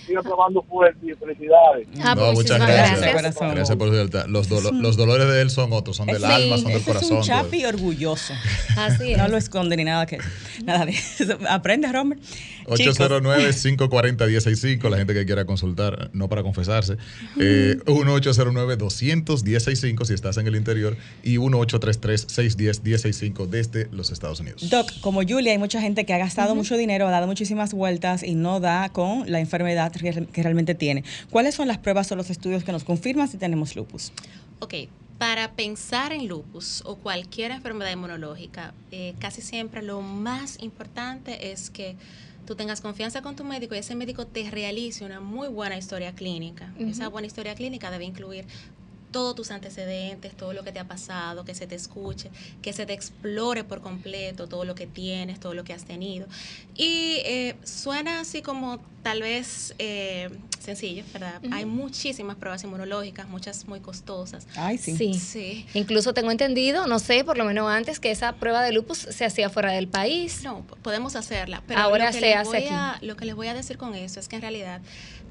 Siga 0.06 0.22
trabajando 0.22 0.62
fuerte 0.64 1.00
y 1.10 1.14
felicidades. 1.16 1.88
Ah, 2.04 2.14
no, 2.16 2.22
pues 2.26 2.34
muchas 2.36 2.58
gracias. 2.60 3.02
gracias. 3.02 3.36
Gracias, 3.40 3.78
por 3.78 3.88
su 3.88 3.94
lealtad. 3.94 4.26
Los, 4.28 4.50
dolo- 4.50 4.72
los 4.72 4.98
dolores 4.98 5.28
de 5.28 5.42
él 5.42 5.50
son 5.50 5.72
otros, 5.74 5.98
son 5.98 6.08
del 6.08 6.18
Ese- 6.18 6.26
alma, 6.26 6.58
son 6.58 6.72
del 6.74 6.82
corazón. 6.84 7.06
Es 7.06 7.12
un 7.12 7.22
chapi 7.24 7.66
orgulloso. 7.66 8.34
Así 8.78 9.12
es. 9.14 9.18
No 9.18 9.28
lo 9.28 9.38
esconde 9.38 9.76
ni 9.78 9.84
nada 9.84 10.06
que 10.06 10.18
nada 10.64 10.86
de 10.86 10.92
eso. 10.92 11.38
Aprende, 11.50 11.92
Robert. 11.92 12.20
Chicos, 12.76 13.00
809-540-165, 13.00 14.90
la 14.90 14.98
gente 14.98 15.14
que 15.14 15.26
quiera 15.26 15.46
consultar, 15.46 16.10
no 16.14 16.30
para 16.30 16.42
confesarse. 16.44 16.98
Eh, 17.40 17.78
1-809-200-165 17.86 20.06
si 20.06 20.14
estás 20.14 20.38
en 20.38 20.48
el 20.48 20.56
interior 20.56 20.96
y 21.24 21.38
1-833-610-165 21.38 23.48
desde 23.48 23.88
los 23.92 24.12
Estados 24.12 24.40
Unidos. 24.40 24.70
Doc, 24.70 24.92
como 25.02 25.22
Julia, 25.28 25.52
hay 25.52 25.58
mucha 25.58 25.82
gente 25.82 26.06
que 26.06 26.14
ha 26.14 26.18
gastado 26.18 26.56
mucho 26.56 26.78
dinero, 26.78 27.08
ha 27.08 27.12
dado 27.12 27.28
muchísimas 27.28 27.74
vueltas 27.74 28.24
y 28.24 28.36
no 28.36 28.60
da 28.60 28.90
con 28.90 29.30
la 29.32 29.40
enfermedad 29.40 29.92
que 30.02 30.26
que 30.28 30.44
realmente 30.44 30.76
tiene. 30.76 31.04
¿Cuáles 31.30 31.56
son 31.56 31.68
las 31.68 31.78
pruebas 31.78 32.12
o 32.12 32.16
los 32.16 32.30
estudios 32.30 32.64
que 32.64 32.72
nos 32.72 32.84
confirman 32.84 33.28
si 33.28 33.38
tenemos 33.38 33.76
lupus? 33.76 34.12
Ok, 34.60 34.74
para 35.18 35.52
pensar 35.52 36.12
en 36.12 36.28
lupus 36.28 36.82
o 36.86 36.96
cualquier 36.96 37.52
enfermedad 37.52 37.92
inmunológica, 37.92 38.74
eh, 38.92 39.16
casi 39.20 39.42
siempre 39.42 39.82
lo 39.82 40.02
más 40.02 40.62
importante 40.62 41.52
es 41.52 41.70
que 41.70 41.96
tú 42.46 42.56
tengas 42.56 42.82
confianza 42.82 43.22
con 43.22 43.36
tu 43.36 43.44
médico 43.44 43.76
y 43.76 43.80
ese 43.80 43.96
médico 43.96 44.28
te 44.28 44.50
realice 44.52 45.06
una 45.06 45.20
muy 45.20 45.48
buena 45.48 45.78
historia 45.78 46.14
clínica. 46.14 46.74
Esa 46.80 47.08
buena 47.08 47.28
historia 47.28 47.56
clínica 47.56 47.90
debe 47.92 48.06
incluir 48.06 48.46
todos 49.16 49.34
tus 49.34 49.50
antecedentes, 49.52 50.36
todo 50.36 50.52
lo 50.52 50.66
que 50.66 50.74
te 50.74 50.80
ha 50.80 50.84
pasado, 50.90 51.46
que 51.46 51.56
se 51.56 51.68
te 51.68 51.76
escuche, 51.76 52.30
que 52.62 52.74
se 52.74 52.86
te 52.86 52.92
explore 52.92 53.64
por 53.64 53.80
completo 53.80 54.48
todo 54.50 54.66
lo 54.66 54.76
que 54.76 54.88
tienes, 54.88 55.40
todo 55.40 55.54
lo 55.54 55.64
que 55.64 55.72
has 55.72 55.86
tenido. 55.86 56.28
Y 56.76 57.22
eh, 57.24 57.56
suena 57.64 58.20
así 58.20 58.42
como 58.42 58.78
tal 59.04 59.22
vez 59.22 59.74
eh, 59.80 60.30
sencillo, 60.60 61.04
¿verdad? 61.14 61.40
Hay 61.52 61.64
muchísimas 61.64 62.36
pruebas 62.36 62.62
inmunológicas, 62.66 63.30
muchas 63.30 63.68
muy 63.70 63.80
costosas. 63.80 64.48
Ay, 64.58 64.78
sí. 64.78 64.98
Sí. 64.98 65.14
Sí. 65.14 65.66
Incluso 65.76 66.14
tengo 66.14 66.32
entendido, 66.32 66.86
no 66.86 67.00
sé, 67.00 67.24
por 67.24 67.38
lo 67.38 67.46
menos 67.46 67.70
antes, 67.70 68.02
que 68.02 68.12
esa 68.12 68.34
prueba 68.34 68.64
de 68.64 68.74
lupus 68.74 68.98
se 68.98 69.24
hacía 69.24 69.50
fuera 69.50 69.72
del 69.72 69.88
país. 69.88 70.42
No, 70.44 70.66
podemos 70.82 71.16
hacerla, 71.16 71.64
pero 71.68 71.80
Ahora 71.80 72.08
lo 72.08 72.12
que 72.12 72.20
se 72.20 72.34
hace 72.34 72.48
voy 72.50 72.58
aquí. 72.58 72.68
a- 72.74 72.98
lo 73.02 73.16
que 73.16 73.24
les 73.24 73.36
voy 73.36 73.48
a 73.48 73.54
decir 73.54 73.78
con 73.78 73.96
eso 73.96 74.20
es 74.20 74.28
que 74.28 74.36
en 74.36 74.42
realidad 74.42 74.82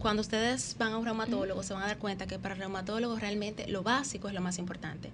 cuando 0.05 0.21
ustedes 0.21 0.77
van 0.79 0.93
a 0.93 0.99
un 0.99 1.07
reumatólogo 1.07 1.62
se 1.62 1.73
van 1.73 1.83
a 1.83 1.87
dar 1.87 1.97
cuenta 1.97 2.27
que 2.27 2.38
para 2.38 2.55
el 2.55 2.61
reumatólogo 2.61 3.19
realmente 3.19 3.67
lo 3.69 3.83
básico 3.83 4.29
es 4.29 4.35
lo 4.35 4.43
más 4.43 4.59
importante. 4.59 5.09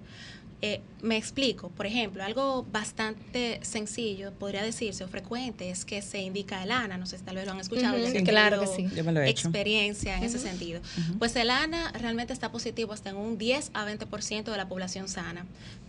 Eh, 0.61 0.81
me 1.01 1.15
explico, 1.15 1.69
por 1.69 1.85
ejemplo, 1.85 2.21
algo 2.25 2.65
bastante 2.69 3.61
sencillo, 3.63 4.33
podría 4.33 4.61
decirse, 4.63 5.05
o 5.05 5.07
frecuente, 5.07 5.69
es 5.69 5.85
que 5.85 6.01
se 6.01 6.19
indica 6.19 6.61
el 6.61 6.71
ANA, 6.71 6.97
no 6.97 7.05
sé 7.05 7.17
si 7.17 7.23
tal 7.23 7.37
vez 7.37 7.45
lo 7.45 7.53
han 7.53 7.61
escuchado, 7.61 7.97
sí, 8.05 8.21
claro 8.25 8.59
que 8.59 8.67
sí. 8.67 8.87
Yo 8.93 9.05
me 9.05 9.13
lo 9.13 9.21
he 9.21 9.29
hecho. 9.29 9.47
experiencia 9.47 10.17
en 10.17 10.25
ese 10.25 10.39
sentido. 10.39 10.81
Pues 11.19 11.37
el 11.37 11.51
ANA 11.51 11.93
realmente 11.93 12.33
está 12.33 12.51
positivo 12.51 12.91
hasta 12.91 13.11
en 13.11 13.15
un 13.15 13.37
10 13.37 13.71
a 13.73 13.87
20% 13.87 14.51
de 14.51 14.57
la 14.57 14.67
población 14.67 15.07
sana. 15.07 15.45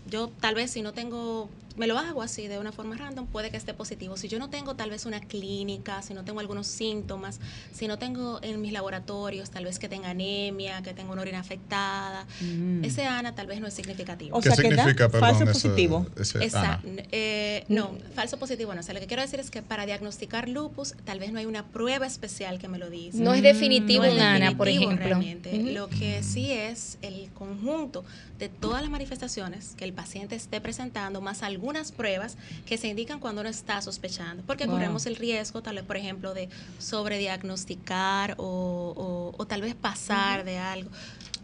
Yo 0.09 0.29
tal 0.29 0.55
vez 0.55 0.71
si 0.71 0.81
no 0.81 0.93
tengo, 0.93 1.51
me 1.77 1.87
lo 1.87 1.99
hago 1.99 2.23
así 2.23 2.49
de 2.49 2.59
una 2.59 2.73
forma 2.73 2.97
random, 2.97 3.27
puede 3.27 3.51
que 3.51 3.57
esté 3.57 3.75
positivo. 3.75 4.17
Si 4.17 4.29
yo 4.29 4.39
no 4.39 4.51
tengo 4.51 4.75
tal 4.75 4.91
vez 4.91 5.07
una 5.07 5.21
clínica, 5.21 6.03
si 6.03 6.15
no 6.15 6.25
tengo 6.25 6.41
algunos 6.41 6.67
síntomas, 6.67 7.41
si 7.73 7.87
no 7.89 7.99
tengo 7.99 8.41
en 8.43 8.61
mis 8.61 8.73
laboratorios 8.73 9.51
tal 9.51 9.65
vez 9.65 9.79
que 9.79 9.89
tenga 9.89 10.11
anemia, 10.11 10.83
que 10.83 10.95
tenga 10.95 11.13
una 11.13 11.23
orina 11.23 11.41
afectada, 11.41 12.27
Mm. 12.41 12.85
ese 12.85 13.07
ANA 13.07 13.35
tal 13.35 13.47
vez 13.47 13.61
no 13.61 13.67
es 13.67 13.75
significativo. 13.75 14.37
O 14.37 14.41
¿Qué 14.41 14.51
sea, 14.51 14.57
que 14.57 14.63
da 14.75 14.77
significa, 14.85 15.09
perdón, 15.09 15.29
falso 15.31 15.45
ese- 15.45 15.53
positivo. 15.69 16.07
ese 16.19 16.45
Esa- 16.45 16.81
eh, 17.13 17.65
no, 17.69 17.91
falso 18.15 18.39
positivo 18.39 18.75
no. 18.75 18.81
O 18.81 18.83
sea, 18.83 18.95
lo 18.95 19.01
que 19.01 19.07
quiero 19.07 19.23
decir 19.23 19.41
es 19.41 19.51
que 19.51 19.63
para 19.63 19.87
diagnosticar 19.87 20.49
lupus, 20.49 20.95
tal 21.05 21.19
vez 21.19 21.33
no 21.33 21.39
hay 21.39 21.47
una 21.47 21.67
prueba 21.67 22.07
especial 22.07 22.59
que 22.59 22.69
me 22.69 22.79
lo 22.79 22.91
dice. 22.91 23.19
No 23.19 23.35
es 23.35 23.43
definitivo 23.43 24.05
No 24.05 24.13
un 24.13 24.21
ANA, 24.21 24.57
por 24.57 24.69
ejemplo. 24.69 24.97
realmente. 25.07 25.53
Lo 25.73 25.89
que 25.89 26.23
sí 26.23 26.51
es 26.53 26.99
el 27.03 27.31
conjunto 27.33 28.05
de 28.39 28.49
todas 28.49 28.83
las 28.83 28.91
manifestaciones 28.91 29.75
que 29.77 29.85
el 29.85 29.93
paciente 29.93 30.35
esté 30.35 30.61
presentando, 30.61 31.21
más 31.21 31.43
algunas 31.63 31.93
pruebas 31.93 32.37
que 32.67 32.77
se 32.77 32.89
indican 32.89 33.21
cuando 33.21 33.41
uno 33.41 33.49
está 33.49 33.81
sospechando. 33.81 34.43
Porque 34.45 34.67
Wow. 34.67 34.75
corremos 34.75 35.07
el 35.07 35.15
riesgo, 35.15 35.63
tal 35.63 35.77
vez, 35.77 35.85
por 35.85 35.97
ejemplo, 35.97 36.35
de 36.35 36.49
sobrediagnosticar 36.79 38.35
o, 38.39 38.93
o, 38.97 39.41
o 39.41 39.47
tal 39.47 39.63
vez 39.63 39.77
pasar 39.77 40.45
de 40.45 40.59
algo. 40.59 40.91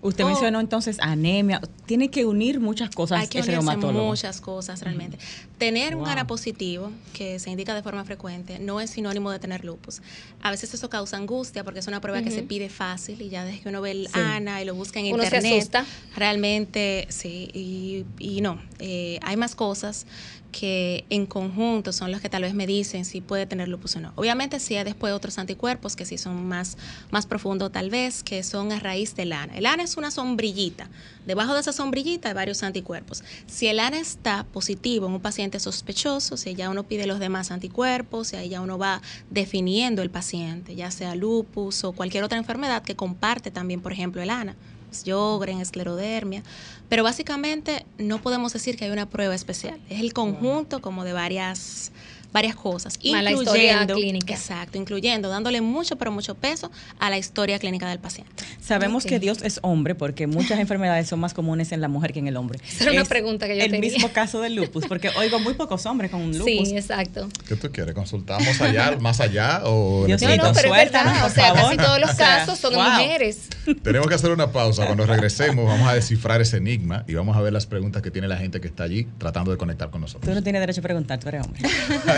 Usted 0.01 0.25
O- 0.25 0.29
mencionó 0.29 0.61
entonces 0.61 0.99
anemia. 1.01 1.61
Tiene 1.87 2.09
que 2.11 2.25
unir 2.25 2.61
muchas 2.61 2.91
cosas 2.91 3.21
hay 3.21 3.27
que 3.29 3.41
ese 3.41 3.51
unirse 3.51 3.67
reumatólogo. 3.71 4.07
muchas 4.07 4.41
cosas 4.41 4.81
realmente. 4.83 5.19
Tener 5.59 5.97
un. 5.97 6.07
ANA 6.07 6.27
positivo, 6.27 6.93
que 7.13 7.39
se 7.41 7.51
indica 7.51 7.75
de 7.75 7.83
forma 7.83 8.05
frecuente, 8.05 8.59
no 8.61 8.81
es 8.81 8.91
sinónimo 8.91 9.31
de 9.31 9.39
tener 9.41 9.65
lupus. 9.65 10.01
A 10.41 10.51
veces 10.51 10.73
eso 10.73 10.89
causa 10.89 11.17
angustia 11.17 11.65
porque 11.65 11.81
es 11.81 11.87
una 11.89 12.01
prueba 12.01 12.23
que 12.23 12.31
se 12.31 12.43
pide 12.45 12.69
fácil 12.69 13.21
y 13.23 13.29
ya 13.29 13.45
desde 13.45 13.61
que 13.61 13.69
uno 13.69 13.81
ve 13.81 13.91
el 13.91 14.07
Sí. 14.07 14.13
ANA 14.21 14.63
y 14.63 14.65
lo 14.65 14.75
busca 14.75 15.01
en 15.01 15.07
Uno 15.13 15.23
se 15.25 15.27
internet, 15.37 15.53
asusta. 15.59 15.85
realmente 16.17 17.07
sí, 17.11 17.49
y, 17.55 18.05
y 18.19 18.41
no. 18.41 18.61
Eh, 18.79 19.19
hay 19.23 19.37
más 19.37 19.55
cosas 19.55 20.07
que 20.53 21.05
en 21.11 21.27
conjunto 21.27 21.93
son 21.93 22.11
los 22.11 22.21
que 22.21 22.29
tal 22.29 22.43
vez 22.43 22.55
me 22.55 22.67
dicen 22.67 23.05
si 23.05 23.21
puede 23.21 23.47
tener 23.47 23.69
lupus 23.69 23.97
o 23.97 24.01
no. 24.01 24.13
Obviamente 24.17 24.61
sí 24.61 24.77
hay 24.77 24.85
después 24.85 25.13
otros 25.13 25.39
anticuerpos 25.39 25.97
que 25.97 26.05
sí 26.05 26.19
son 26.19 26.47
más, 26.47 26.77
más 27.11 27.27
profundos 27.27 27.71
tal 27.73 27.91
vez, 27.91 28.23
que 28.23 28.43
son 28.43 28.73
a 28.73 28.81
raíz 28.81 29.15
del 29.15 29.33
ANA. 29.33 29.57
El 29.57 29.67
ANA 29.67 29.83
es 29.83 29.97
una 29.97 30.11
sombrillita. 30.11 30.89
Debajo 31.27 31.55
de 31.55 31.61
esa 31.61 31.73
sombrillita 31.73 32.29
hay 32.29 32.35
varios 32.35 32.63
anticuerpos. 32.63 33.23
Si 33.47 33.67
el 33.67 33.81
ANA 33.81 33.99
está 33.99 34.45
positivo 34.45 35.07
en 35.07 35.13
un 35.13 35.21
paciente 35.21 35.61
sospechoso, 35.61 36.37
si 36.37 36.55
ya 36.55 36.71
uno 36.71 36.85
pide 36.85 37.07
los 37.07 37.19
demás 37.19 37.51
anticuerpos, 37.51 38.29
si 38.29 38.37
ahí 38.37 38.49
ya 38.49 38.61
uno 38.61 38.79
va 38.79 39.03
definiendo 39.31 40.03
el 40.03 40.11
paciente, 40.11 40.75
ya 40.75 40.91
sea 40.91 41.15
lupus 41.15 41.85
o 41.85 41.93
cualquier 41.93 42.25
otra 42.25 42.39
enfermedad 42.39 42.83
que 42.83 42.97
comparte 42.97 43.51
también, 43.51 43.81
por 43.81 43.93
ejemplo, 43.93 44.23
el 44.23 44.31
ANA. 44.31 44.57
Sjogren, 44.93 45.61
esclerodermia, 45.61 46.43
pero 46.89 47.03
básicamente 47.03 47.87
no 47.99 48.21
podemos 48.21 48.53
decir 48.53 48.77
que 48.77 48.87
hay 48.87 48.91
una 48.91 49.09
prueba 49.09 49.35
especial. 49.35 49.81
Es 49.89 50.01
el 50.01 50.13
conjunto 50.13 50.81
como 50.81 51.05
de 51.05 51.13
varias 51.13 51.93
varias 52.33 52.55
cosas, 52.57 52.99
Más 53.11 53.25
la 53.25 53.33
historia 53.33 53.73
incluyendo 53.83 53.95
clínica. 53.95 54.35
exacto, 54.35 54.77
incluyendo 54.79 55.29
dándole 55.29 55.61
mucho 55.61 55.97
pero 55.97 56.13
mucho 56.13 56.35
peso 56.35 56.71
a 56.99 57.09
la 57.11 57.17
historia 57.19 57.59
clínica 57.59 57.89
del 57.89 57.99
paciente. 57.99 58.45
Sabemos 58.61 59.05
que 59.05 59.19
Dios 59.19 59.43
es 59.43 59.61
hombre 59.63 59.95
porque 59.95 60.27
muchas 60.27 60.59
enfermedades 60.61 61.09
son 61.09 61.21
más 61.21 61.33
comunes 61.35 61.73
en 61.73 61.81
la 61.81 61.89
mujer 61.89 62.13
que 62.13 62.19
en 62.19 62.29
el 62.29 62.37
hombre. 62.37 62.61
Esa 62.69 62.85
era 62.85 62.93
una 62.93 63.03
Es 63.03 63.09
pregunta 63.09 63.47
que 63.47 63.57
yo 63.57 63.65
El 63.65 63.71
tenía. 63.71 63.91
mismo 63.93 64.09
caso 64.13 64.41
del 64.41 64.55
lupus, 64.57 64.85
porque 64.87 65.09
oigo 65.17 65.39
muy 65.41 65.55
pocos 65.55 65.85
hombres 65.87 66.11
con 66.11 66.23
lupus. 66.31 66.45
Sí, 66.45 66.77
exacto. 66.77 67.29
¿Qué 67.47 67.57
tú 67.57 67.71
quieres? 67.73 67.95
¿Consultamos 67.95 68.61
allá, 68.61 68.97
más 69.01 69.21
allá 69.21 69.63
o 69.65 70.05
Dios 70.07 70.21
No, 70.21 70.29
mío, 70.29 70.37
no, 70.43 70.53
pero 70.53 70.75
es 70.75 70.85
verdad. 70.85 71.27
O 71.27 71.31
sea, 71.31 71.55
favor. 71.55 71.63
casi 71.63 71.77
todos 71.77 72.01
los 72.01 72.11
casos 72.15 72.59
son 72.59 72.75
wow. 72.75 72.83
mujeres. 72.91 73.49
Tenemos 73.83 74.07
que 74.09 74.15
hacer 74.15 74.31
una 74.31 74.53
pausa. 74.53 74.85
Cuando 74.87 75.07
regresemos 75.07 75.65
vamos 75.67 75.89
a 75.89 75.95
descifrar 75.95 76.41
ese 76.41 76.59
enigma 76.59 77.05
y 77.09 77.15
vamos 77.15 77.37
a 77.37 77.41
ver 77.41 77.53
las 77.53 77.67
preguntas 77.67 78.03
que 78.03 78.11
tiene 78.11 78.29
la 78.29 78.37
gente 78.37 78.61
que 78.61 78.69
está 78.69 78.85
allí 78.85 79.07
tratando 79.19 79.51
de 79.51 79.57
conectar 79.57 79.91
con 79.91 79.99
Tú 80.01 80.03
nosotros. 80.03 80.35
no 80.35 80.43
tienes 80.43 80.61
derecho 80.61 80.81
a 80.81 80.83
preguntar, 80.83 81.19
tú 81.19 81.29
eres 81.29 81.45
hombre. 81.45 81.63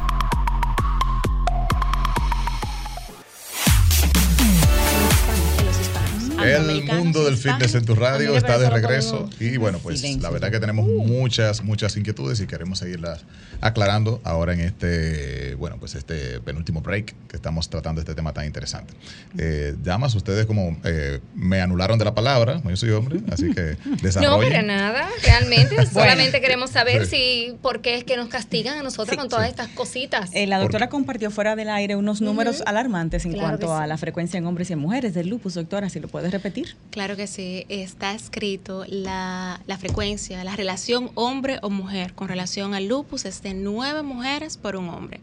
El 6.57 6.83
mundo 6.83 7.23
del 7.25 7.37
fitness 7.37 7.75
en 7.75 7.85
tu 7.85 7.95
radio 7.95 8.35
está 8.35 8.57
de 8.59 8.69
regreso 8.69 9.29
y 9.39 9.57
bueno, 9.57 9.79
pues 9.79 9.99
Silencio. 10.01 10.23
la 10.23 10.29
verdad 10.29 10.51
que 10.51 10.59
tenemos 10.59 10.85
muchas, 10.87 11.63
muchas 11.63 11.95
inquietudes 11.97 12.39
y 12.41 12.47
queremos 12.47 12.79
seguirlas 12.79 13.21
aclarando 13.61 14.19
ahora 14.23 14.53
en 14.53 14.61
este, 14.61 15.55
bueno, 15.55 15.77
pues 15.79 15.95
este 15.95 16.39
penúltimo 16.41 16.81
break 16.81 17.13
que 17.27 17.35
estamos 17.35 17.69
tratando 17.69 18.01
este 18.01 18.15
tema 18.15 18.33
tan 18.33 18.45
interesante. 18.45 18.93
Eh, 19.37 19.75
damas, 19.83 20.15
ustedes 20.15 20.45
como 20.45 20.77
eh, 20.83 21.19
me 21.35 21.61
anularon 21.61 21.99
de 21.99 22.05
la 22.05 22.15
palabra, 22.15 22.61
yo 22.67 22.75
soy 22.75 22.89
hombre, 22.91 23.19
así 23.31 23.51
que 23.53 23.77
No, 23.85 23.95
desarrollen. 23.97 24.49
para 24.51 24.61
nada, 24.63 25.07
realmente. 25.23 25.85
Solamente 25.93 26.41
queremos 26.41 26.71
saber 26.71 27.05
Sí. 27.05 27.11
si 27.51 27.57
por 27.61 27.81
qué 27.81 27.95
es 27.95 28.03
que 28.03 28.17
nos 28.17 28.29
castigan 28.29 28.77
a 28.79 28.83
nosotros 28.83 29.09
Sí. 29.11 29.17
con 29.17 29.29
todas 29.29 29.45
Sí. 29.45 29.51
estas 29.51 29.67
cositas. 29.69 30.29
Eh, 30.33 30.47
la 30.47 30.57
doctora 30.59 30.89
compartió 30.89 31.31
fuera 31.31 31.55
del 31.55 31.69
aire 31.69 31.95
unos 31.95 32.21
números 32.21 32.63
alarmantes 32.65 33.25
en 33.25 33.33
Claro 33.33 33.47
cuanto 33.47 33.75
a 33.75 33.85
la 33.87 33.97
frecuencia 33.97 34.37
en 34.37 34.45
hombres 34.45 34.69
y 34.69 34.73
en 34.73 34.79
mujeres 34.79 35.13
del 35.13 35.27
lupus, 35.29 35.53
doctora, 35.55 35.89
si 35.89 35.99
lo 35.99 36.07
puedes 36.07 36.31
repetir. 36.31 36.40
Claro 36.89 37.15
que 37.15 37.27
sí, 37.27 37.65
está 37.69 38.13
escrito 38.13 38.85
la, 38.87 39.61
la 39.67 39.77
frecuencia, 39.77 40.43
la 40.43 40.55
relación 40.55 41.11
hombre 41.15 41.59
o 41.61 41.69
mujer 41.69 42.13
con 42.13 42.27
relación 42.27 42.73
al 42.73 42.87
lupus 42.87 43.25
es 43.25 43.41
de 43.41 43.53
nueve 43.53 44.01
mujeres 44.03 44.57
por 44.57 44.75
un 44.75 44.89
hombre. 44.89 45.19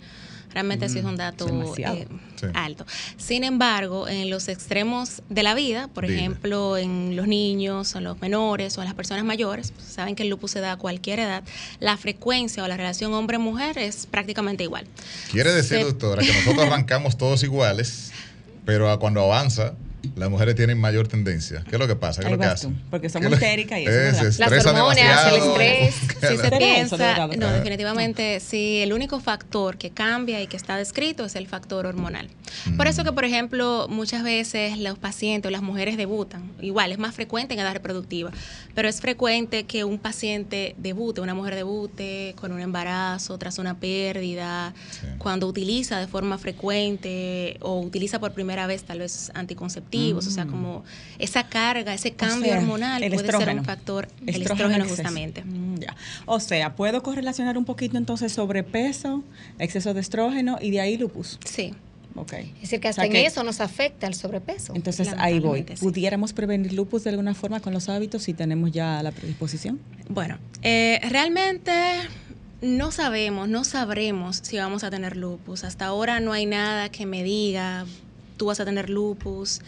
Realmente 0.51 0.89
sí 0.89 0.99
es 1.01 1.05
un 1.05 1.17
dato 1.17 1.45
demasiado. 1.45 1.97
eh, 1.97 2.09
Sí. 2.41 2.47
alto. 2.55 2.87
Sin 3.19 3.43
embargo, 3.45 4.09
en 4.09 4.31
los 4.31 4.49
extremos 4.49 5.23
de 5.29 5.43
la 5.43 5.55
vida, 5.55 5.89
por 5.89 6.05
Dime. 6.07 6.17
ejemplo, 6.21 6.79
en 6.79 7.17
los 7.17 7.27
niños, 7.27 7.95
en 7.97 8.05
los 8.05 8.19
menores 8.21 8.79
o 8.79 8.81
en 8.81 8.87
las 8.87 8.95
personas 8.95 9.25
mayores, 9.25 9.73
pues, 9.73 9.87
saben 9.89 10.15
que 10.15 10.23
el 10.23 10.31
lupus 10.31 10.53
se 10.53 10.61
da 10.61 10.73
a 10.73 10.77
cualquier 10.79 11.19
edad, 11.19 11.43
la 11.81 11.97
frecuencia 11.99 12.63
o 12.65 12.69
la 12.69 12.77
relación 12.79 13.13
hombre-mujer 13.13 13.77
es 13.77 14.07
prácticamente 14.07 14.63
igual. 14.65 14.87
Quiere 15.33 15.53
decir, 15.53 15.79
Se- 15.79 15.85
doctora, 15.85 16.23
que 16.23 16.33
nosotros 16.33 16.65
arrancamos 16.67 17.19
todos 17.19 17.43
iguales, 17.43 18.13
pero 18.65 18.91
a 18.91 18.99
cuando 19.01 19.21
avanza, 19.23 19.75
las 20.17 20.31
mujeres 20.31 20.55
tienen 20.55 20.79
mayor 20.79 21.09
tendencia. 21.09 21.65
¿Qué 21.69 21.77
es 21.77 21.79
lo 21.79 21.87
que 21.87 21.97
pasa? 21.97 22.21
¿Qué 22.21 22.27
es 22.29 22.33
lo 22.33 22.39
que 22.39 22.45
hacen? 22.47 22.75
tú, 22.75 22.81
porque 22.91 23.07
¿Qué 23.07 23.13
somos 23.13 23.29
es 23.33 23.35
histéricas 23.35 23.79
y 23.81 23.85
eso, 23.85 24.33
se 24.33 24.39
Las 24.41 24.67
hormonas, 24.67 24.97
demasiado. 24.97 25.37
el 25.37 25.43
estrés. 25.43 25.95
Sí, 26.29 26.37
se 26.37 26.51
piensa, 26.51 27.27
no, 27.29 27.53
definitivamente, 27.53 28.41
sí, 28.41 28.79
el 28.83 28.93
único 28.93 29.21
factor 29.21 29.79
que 29.79 29.91
cambia 29.91 30.43
y 30.43 30.47
que 30.49 30.57
está 30.57 30.77
descrito 30.77 31.25
es 31.25 31.37
el 31.37 31.47
factor 31.47 31.87
hormonal. 31.87 32.29
Por 32.77 32.87
Mm. 32.87 32.91
eso 32.91 33.05
que, 33.05 33.13
por 33.13 33.25
ejemplo, 33.25 33.87
muchas 33.89 34.23
veces 34.25 34.79
los 34.79 34.99
pacientes 34.99 35.49
o 35.49 35.53
las 35.53 35.63
mujeres 35.63 35.97
debutan, 35.97 36.51
igual, 36.61 36.91
es 36.93 36.99
más 36.99 37.15
frecuente 37.15 37.55
en 37.55 37.61
edad 37.61 37.73
reproductiva, 37.73 38.31
pero 38.75 38.89
es 38.89 39.01
frecuente 39.01 39.65
que 39.65 39.85
un 39.85 39.99
paciente 39.99 40.75
debute, 40.79 41.21
una 41.21 41.35
mujer 41.35 41.55
debute 41.55 42.35
con 42.41 42.51
un 42.53 42.61
embarazo, 42.61 43.39
tras 43.39 43.59
una 43.59 43.79
pérdida, 43.79 44.75
Sí. 44.91 45.07
cuando 45.19 45.47
utiliza 45.47 45.99
de 46.01 46.07
forma 46.09 46.37
frecuente 46.39 47.57
o 47.61 47.81
utiliza 47.81 48.19
por 48.19 48.33
primera 48.33 48.67
vez 48.67 48.83
tal 48.85 48.99
vez 49.01 49.31
anticonceptivos, 49.35 49.88
o 49.93 50.21
sea, 50.23 50.47
como 50.47 50.85
esa 51.19 51.45
carga, 51.49 51.95
ese 51.95 52.13
cambio 52.13 52.39
Mm. 52.39 52.55
sea, 52.55 52.59
hormonal 52.59 53.01
puede 53.11 53.27
ser 53.33 53.49
un 53.57 53.65
factor, 53.65 54.09
el 54.27 54.43
Estrógeno 54.43 54.85
justamente. 54.87 55.45
Mm, 55.45 55.79
ya. 55.81 55.97
O 56.27 56.41
sea, 56.41 56.75
puedo 56.77 57.03
correlacionar 57.03 57.57
un 57.59 57.65
poquito 57.65 57.97
entonces 57.97 58.33
sobrepeso, 58.33 59.23
exceso 59.59 59.95
de 59.95 60.01
estrógeno 60.01 60.59
y 60.61 60.71
de 60.71 60.81
ahí 60.81 60.97
lupus. 60.99 61.39
Sí. 61.45 61.75
Ok. 62.15 62.33
Es 62.33 62.61
decir, 62.63 62.81
que 62.81 62.89
O 62.89 62.91
hasta 62.91 63.03
sea 63.03 63.07
en 63.07 63.13
que- 63.13 63.27
eso 63.27 63.45
nos 63.45 63.61
afecta 63.61 64.07
el 64.09 64.15
sobrepeso. 64.15 64.75
Entonces 64.75 65.09
ahí 65.19 65.39
voy. 65.39 65.63
¿Pudiéramos 65.63 66.33
prevenir 66.33 66.73
lupus 66.73 67.05
de 67.05 67.11
alguna 67.11 67.35
forma 67.35 67.61
con 67.61 67.73
los 67.73 67.89
hábitos 67.89 68.25
si 68.25 68.35
tenemos 68.35 68.73
ya 68.73 69.01
la 69.05 69.13
predisposición? 69.13 69.79
Bueno, 70.09 70.39
eh, 70.63 71.01
realmente 71.11 71.73
no 72.61 72.91
sabemos, 72.91 73.49
no 73.49 73.63
sabremos 73.63 74.41
si 74.43 74.57
vamos 74.59 74.83
a 74.83 74.91
tener 74.91 75.17
lupus. 75.17 75.63
Hasta 75.63 75.87
ahora 75.87 76.19
no 76.19 76.33
hay 76.33 76.45
nada 76.47 76.89
que 76.89 77.07
me 77.07 77.23
diga, 77.23 77.87
tú 78.39 78.47
vas 78.47 78.61
a 78.61 78.65
tener 78.65 78.89
lupus. 78.89 79.61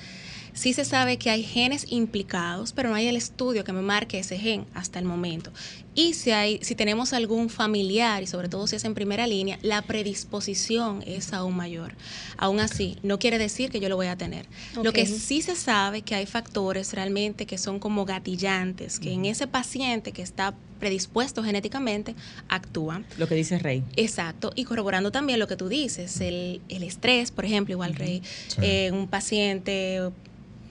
Sí 0.52 0.72
se 0.72 0.84
sabe 0.84 1.18
que 1.18 1.30
hay 1.30 1.42
genes 1.42 1.86
implicados, 1.90 2.72
pero 2.72 2.88
no 2.88 2.94
hay 2.94 3.06
el 3.06 3.16
estudio 3.16 3.62
que 3.62 3.72
me 3.72 3.82
marque 3.82 4.18
ese 4.18 4.38
gen 4.38 4.66
hasta 4.74 4.98
el 4.98 5.04
momento. 5.04 5.52
Y 5.94 6.14
si, 6.14 6.30
hay, 6.30 6.60
si 6.62 6.74
tenemos 6.76 7.12
algún 7.12 7.50
familiar, 7.50 8.22
y 8.22 8.26
sobre 8.26 8.48
todo 8.48 8.66
si 8.66 8.76
es 8.76 8.84
en 8.84 8.94
primera 8.94 9.26
línea, 9.26 9.58
la 9.62 9.82
predisposición 9.82 11.02
es 11.06 11.32
aún 11.32 11.56
mayor. 11.56 11.94
Aún 12.36 12.60
así, 12.60 12.96
no 13.02 13.18
quiere 13.18 13.38
decir 13.38 13.70
que 13.70 13.80
yo 13.80 13.88
lo 13.88 13.96
voy 13.96 14.06
a 14.06 14.16
tener. 14.16 14.46
Lo 14.82 14.92
que 14.92 15.06
sí 15.06 15.42
se 15.42 15.56
sabe 15.56 16.02
que 16.02 16.14
hay 16.14 16.26
factores 16.26 16.92
realmente 16.92 17.44
que 17.46 17.58
son 17.58 17.78
como 17.80 18.04
gatillantes, 18.04 19.00
que 19.00 19.12
en 19.12 19.24
ese 19.24 19.46
paciente 19.46 20.12
que 20.12 20.22
está 20.22 20.54
predispuesto 20.78 21.42
genéticamente 21.42 22.14
actúan. 22.48 23.04
Lo 23.18 23.26
que 23.28 23.34
dice 23.34 23.58
Rey. 23.58 23.82
Exacto, 23.96 24.52
y 24.54 24.64
corroborando 24.64 25.10
también 25.12 25.38
lo 25.38 25.46
que 25.48 25.56
tú 25.56 25.68
dices, 25.68 26.20
el, 26.20 26.62
el 26.68 26.82
estrés, 26.84 27.30
por 27.32 27.44
ejemplo, 27.44 27.72
igual 27.72 27.94
Rey, 27.94 28.22
Sí. 28.48 28.56
eh, 28.62 28.90
un 28.92 29.06
paciente, 29.08 30.00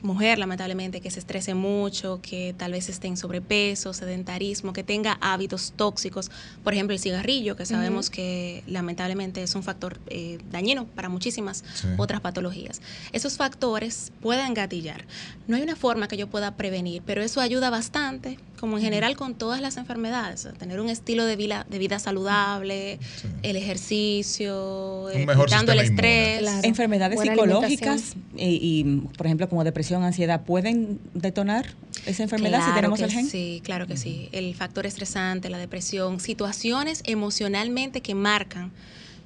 mujer 0.01 0.39
lamentablemente, 0.39 1.01
que 1.01 1.11
se 1.11 1.19
estrese 1.19 1.53
mucho, 1.53 2.19
que 2.21 2.55
tal 2.57 2.71
vez 2.71 2.89
esté 2.89 3.07
en 3.07 3.17
sobrepeso, 3.17 3.93
sedentarismo, 3.93 4.71
que 4.73 4.83
tenga 4.83 5.17
hábitos 5.21 5.73
tóxicos, 5.75 6.31
por 6.63 6.73
ejemplo 6.73 6.93
el 6.93 6.99
cigarrillo, 6.99 7.55
que 7.55 7.65
sabemos 7.65 8.09
que 8.09 8.63
lamentablemente 8.67 9.43
es 9.43 9.55
un 9.55 9.63
factor 9.63 9.99
eh, 10.07 10.37
dañino 10.51 10.85
para 10.87 11.09
muchísimas 11.09 11.63
Sí. 11.73 11.87
otras 11.97 12.21
patologías. 12.21 12.81
Esos 13.11 13.37
factores 13.37 14.11
pueden 14.21 14.53
gatillar. 14.53 15.05
No 15.47 15.55
hay 15.55 15.61
una 15.63 15.75
forma 15.75 16.07
que 16.07 16.17
yo 16.17 16.27
pueda 16.27 16.55
prevenir, 16.55 17.01
pero 17.05 17.21
eso 17.21 17.41
ayuda 17.41 17.69
bastante, 17.69 18.37
como 18.59 18.77
en 18.77 18.83
general 18.83 19.15
con 19.15 19.35
todas 19.35 19.61
las 19.61 19.77
enfermedades, 19.77 20.45
a 20.45 20.53
tener 20.53 20.79
un 20.79 20.89
estilo 20.89 21.25
de 21.25 21.35
vida, 21.35 21.65
de 21.69 21.79
vida 21.79 21.99
saludable, 21.99 22.99
Sí. 23.21 23.27
el 23.43 23.55
ejercicio, 23.55 25.05
Un 25.05 25.11
eh, 25.11 25.23
el 25.23 25.79
estrés. 25.79 26.39
Claro. 26.39 26.59
Enfermedades 26.63 27.15
Buena 27.15 27.33
psicológicas 27.33 28.13
y, 28.35 28.59
y, 28.61 28.83
por 29.17 29.25
ejemplo, 29.25 29.49
como 29.49 29.63
depresión, 29.63 30.03
ansiedad, 30.03 30.41
¿pueden 30.43 30.99
detonar 31.13 31.65
esa 32.05 32.23
enfermedad 32.23 32.65
si 32.65 32.73
tenemos 32.73 32.99
el 33.01 33.11
gen? 33.11 33.27
Sí, 33.27 33.61
claro 33.63 33.87
que 33.87 33.97
sí. 33.97 34.29
El 34.31 34.53
factor 34.55 34.85
estresante, 34.85 35.49
la 35.49 35.57
depresión, 35.57 36.19
situaciones 36.19 37.01
emocionalmente 37.05 38.01
que 38.01 38.15
marcan 38.15 38.71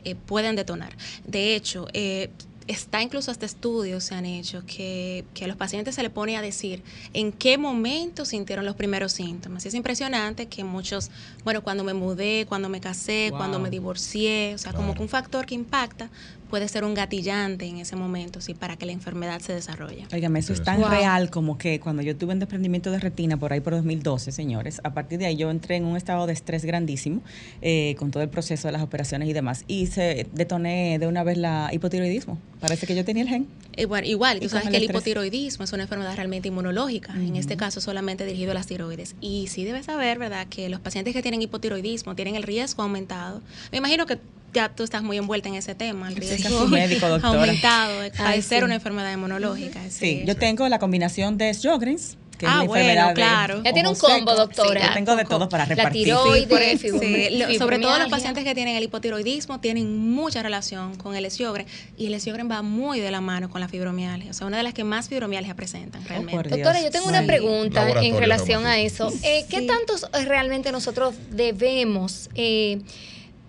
eh, 0.06 0.16
pueden 0.16 0.56
detonar. 0.56 0.96
De 1.26 1.56
hecho, 1.56 1.88
eh, 1.94 2.30
está 2.68 3.02
incluso 3.02 3.32
hasta 3.32 3.46
estudios 3.46 4.04
se 4.06 4.16
han 4.16 4.26
hecho 4.26 4.64
que, 4.66 5.26
que 5.34 5.46
a 5.46 5.48
los 5.48 5.58
pacientes 5.58 5.96
se 5.96 6.04
le 6.04 6.10
pone 6.10 6.38
a 6.38 6.42
decir 6.42 6.82
en 7.14 7.32
qué 7.32 7.58
momento 7.58 8.26
sintieron 8.26 8.66
los 8.66 8.76
primeros 8.76 9.12
síntomas. 9.12 9.66
Y 9.66 9.68
es 9.68 9.74
impresionante 9.74 10.48
que 10.48 10.64
muchos, 10.64 11.12
bueno, 11.44 11.62
cuando 11.64 11.84
me 11.84 11.94
mudé, 11.94 12.46
cuando 12.48 12.70
me 12.70 12.80
casé, 12.80 13.28
Wow. 13.30 13.38
cuando 13.38 13.60
me 13.60 13.70
divorcié, 13.70 14.54
o 14.56 14.58
sea, 14.58 14.74
como 14.74 14.94
que 14.94 15.02
un 15.02 15.10
factor 15.10 15.46
que 15.46 15.56
impacta 15.56 16.10
puede 16.54 16.68
ser 16.68 16.84
un 16.84 16.94
gatillante 16.94 17.66
en 17.66 17.78
ese 17.80 17.96
momento, 17.96 18.40
sí, 18.40 18.54
para 18.54 18.78
que 18.78 18.86
la 18.86 18.92
enfermedad 18.92 19.40
se 19.42 19.54
desarrolle. 19.54 20.06
Óigame, 20.14 20.38
eso 20.38 20.54
es 20.54 20.62
tan 20.64 20.80
Wow. 20.80 20.88
real 20.88 21.32
como 21.32 21.58
que 21.58 21.80
cuando 21.80 22.04
yo 22.04 22.16
tuve 22.16 22.34
un 22.34 22.40
desprendimiento 22.40 22.92
de 22.92 23.00
retina 23.00 23.38
por 23.38 23.52
ahí 23.54 23.60
por 23.60 23.74
2012, 23.74 24.32
señores, 24.32 24.80
a 24.84 24.94
partir 24.94 25.18
de 25.18 25.26
ahí 25.26 25.36
yo 25.36 25.50
entré 25.50 25.78
en 25.78 25.86
un 25.86 25.98
estado 25.98 26.28
de 26.28 26.34
estrés 26.34 26.64
grandísimo 26.64 27.22
eh, 27.64 27.96
con 27.98 28.12
todo 28.12 28.22
el 28.22 28.30
proceso 28.30 28.68
de 28.68 28.72
las 28.72 28.84
operaciones 28.84 29.28
y 29.30 29.34
demás. 29.34 29.64
Y 29.68 29.88
se 29.88 30.28
detoné 30.32 31.00
de 31.00 31.08
una 31.08 31.24
vez 31.24 31.40
la 31.40 31.72
hipotiroidismo. 31.74 32.38
Parece 32.60 32.86
que 32.86 32.94
yo 32.94 33.04
tenía 33.04 33.24
el 33.24 33.30
gen. 33.30 33.48
Igual, 33.76 34.06
igual 34.06 34.38
Y 34.38 34.42
tú 34.42 34.50
sabes 34.50 34.68
el 34.68 34.72
que 34.74 34.78
el 34.78 34.84
estrés. 34.84 34.96
hipotiroidismo 35.02 35.66
es 35.66 35.74
una 35.74 35.82
enfermedad 35.84 36.16
realmente 36.16 36.50
inmunológica, 36.50 37.16
en 37.16 37.36
este 37.36 37.58
caso 37.58 37.82
solamente 37.82 38.28
dirigido 38.28 38.52
a 38.52 38.54
las 38.54 38.68
tiroides. 38.68 39.16
Y 39.22 39.48
sí 39.48 39.64
debes 39.64 39.88
saber, 39.88 40.20
¿verdad?, 40.20 40.46
que 40.48 40.70
los 40.70 40.80
pacientes 40.82 41.16
que 41.16 41.24
tienen 41.24 41.42
hipotiroidismo 41.42 42.14
tienen 42.14 42.36
el 42.36 42.44
riesgo 42.44 42.84
aumentado. 42.84 43.42
Me 43.72 43.80
imagino 43.80 44.06
que 44.06 44.20
ya 44.54 44.70
tú 44.70 44.84
estás 44.84 45.04
muy 45.04 45.18
envuelta 45.18 45.50
en 45.50 45.56
ese 45.56 45.76
tema, 45.76 46.08
el 46.10 46.14
Sí, 46.16 46.20
riesgo 46.22 46.60
casi 46.60 46.72
médico, 46.72 47.08
doctora. 47.10 47.40
aumentado 47.42 48.00
de 48.00 48.06
Ay, 48.06 48.12
padecer 48.18 48.60
sí. 48.60 48.64
una 48.66 48.76
enfermedad 48.76 49.12
inmunológica. 49.14 49.82
Sí, 49.90 49.90
sí. 49.92 50.24
yo 50.26 50.36
tengo 50.38 50.68
la 50.70 50.80
combinación 50.80 51.38
de 51.38 51.54
Sjogren's, 51.54 52.18
que 52.38 52.48
Ah, 52.48 52.54
es 52.56 52.58
la 52.62 52.66
bueno, 52.66 53.14
claro. 53.14 53.62
Ya 53.64 53.74
tiene 53.74 53.88
un 53.90 53.96
seco. 53.96 54.08
combo, 54.08 54.34
doctora. 54.36 54.82
Sí, 54.82 54.88
yo 54.88 54.94
tengo 54.96 55.16
de 55.16 55.24
todo 55.24 55.48
para 55.50 55.66
La 55.66 55.70
repartir. 55.76 56.06
tiroides, 56.06 56.48
por 56.48 56.62
eso, 56.62 56.88
fibromi- 56.88 57.28
sí, 57.30 57.38
lo- 57.38 57.54
sobre 57.60 57.78
todo 57.80 57.98
los 58.00 58.10
pacientes 58.10 58.44
que 58.44 58.56
tienen 58.56 58.76
el 58.76 58.84
hipotiroidismo 58.84 59.60
tienen 59.60 60.10
mucha 60.12 60.42
relación 60.42 60.96
con 60.98 61.16
el 61.16 61.30
Sjögren 61.30 61.68
y 61.96 62.08
el 62.08 62.20
Sjögren 62.20 62.50
va 62.50 62.62
muy 62.64 63.00
de 63.00 63.12
la 63.12 63.22
mano 63.22 63.50
con 63.52 63.62
la 63.62 63.68
fibromialgia, 63.70 64.32
o 64.32 64.34
sea, 64.34 64.48
una 64.48 64.58
de 64.58 64.64
las 64.64 64.74
que 64.74 64.84
más 64.84 65.10
fibromialgia 65.10 65.56
presentan 65.56 66.04
realmente. 66.06 66.34
por 66.36 66.48
Dios. 66.48 66.58
Doctora, 66.58 66.82
yo 66.82 66.90
tengo 66.90 67.08
una 67.08 67.22
Sí. 67.22 67.28
pregunta 67.28 67.88
en 68.02 68.18
relación 68.18 68.66
a 68.66 68.80
eso. 68.80 69.14
Eh, 69.22 69.46
¿Qué 69.48 69.60
Sí. 69.60 69.68
tantos 69.68 70.04
eh, 70.14 70.26
realmente 70.26 70.72
nosotros 70.72 71.14
debemos 71.30 72.30
eh, 72.36 72.82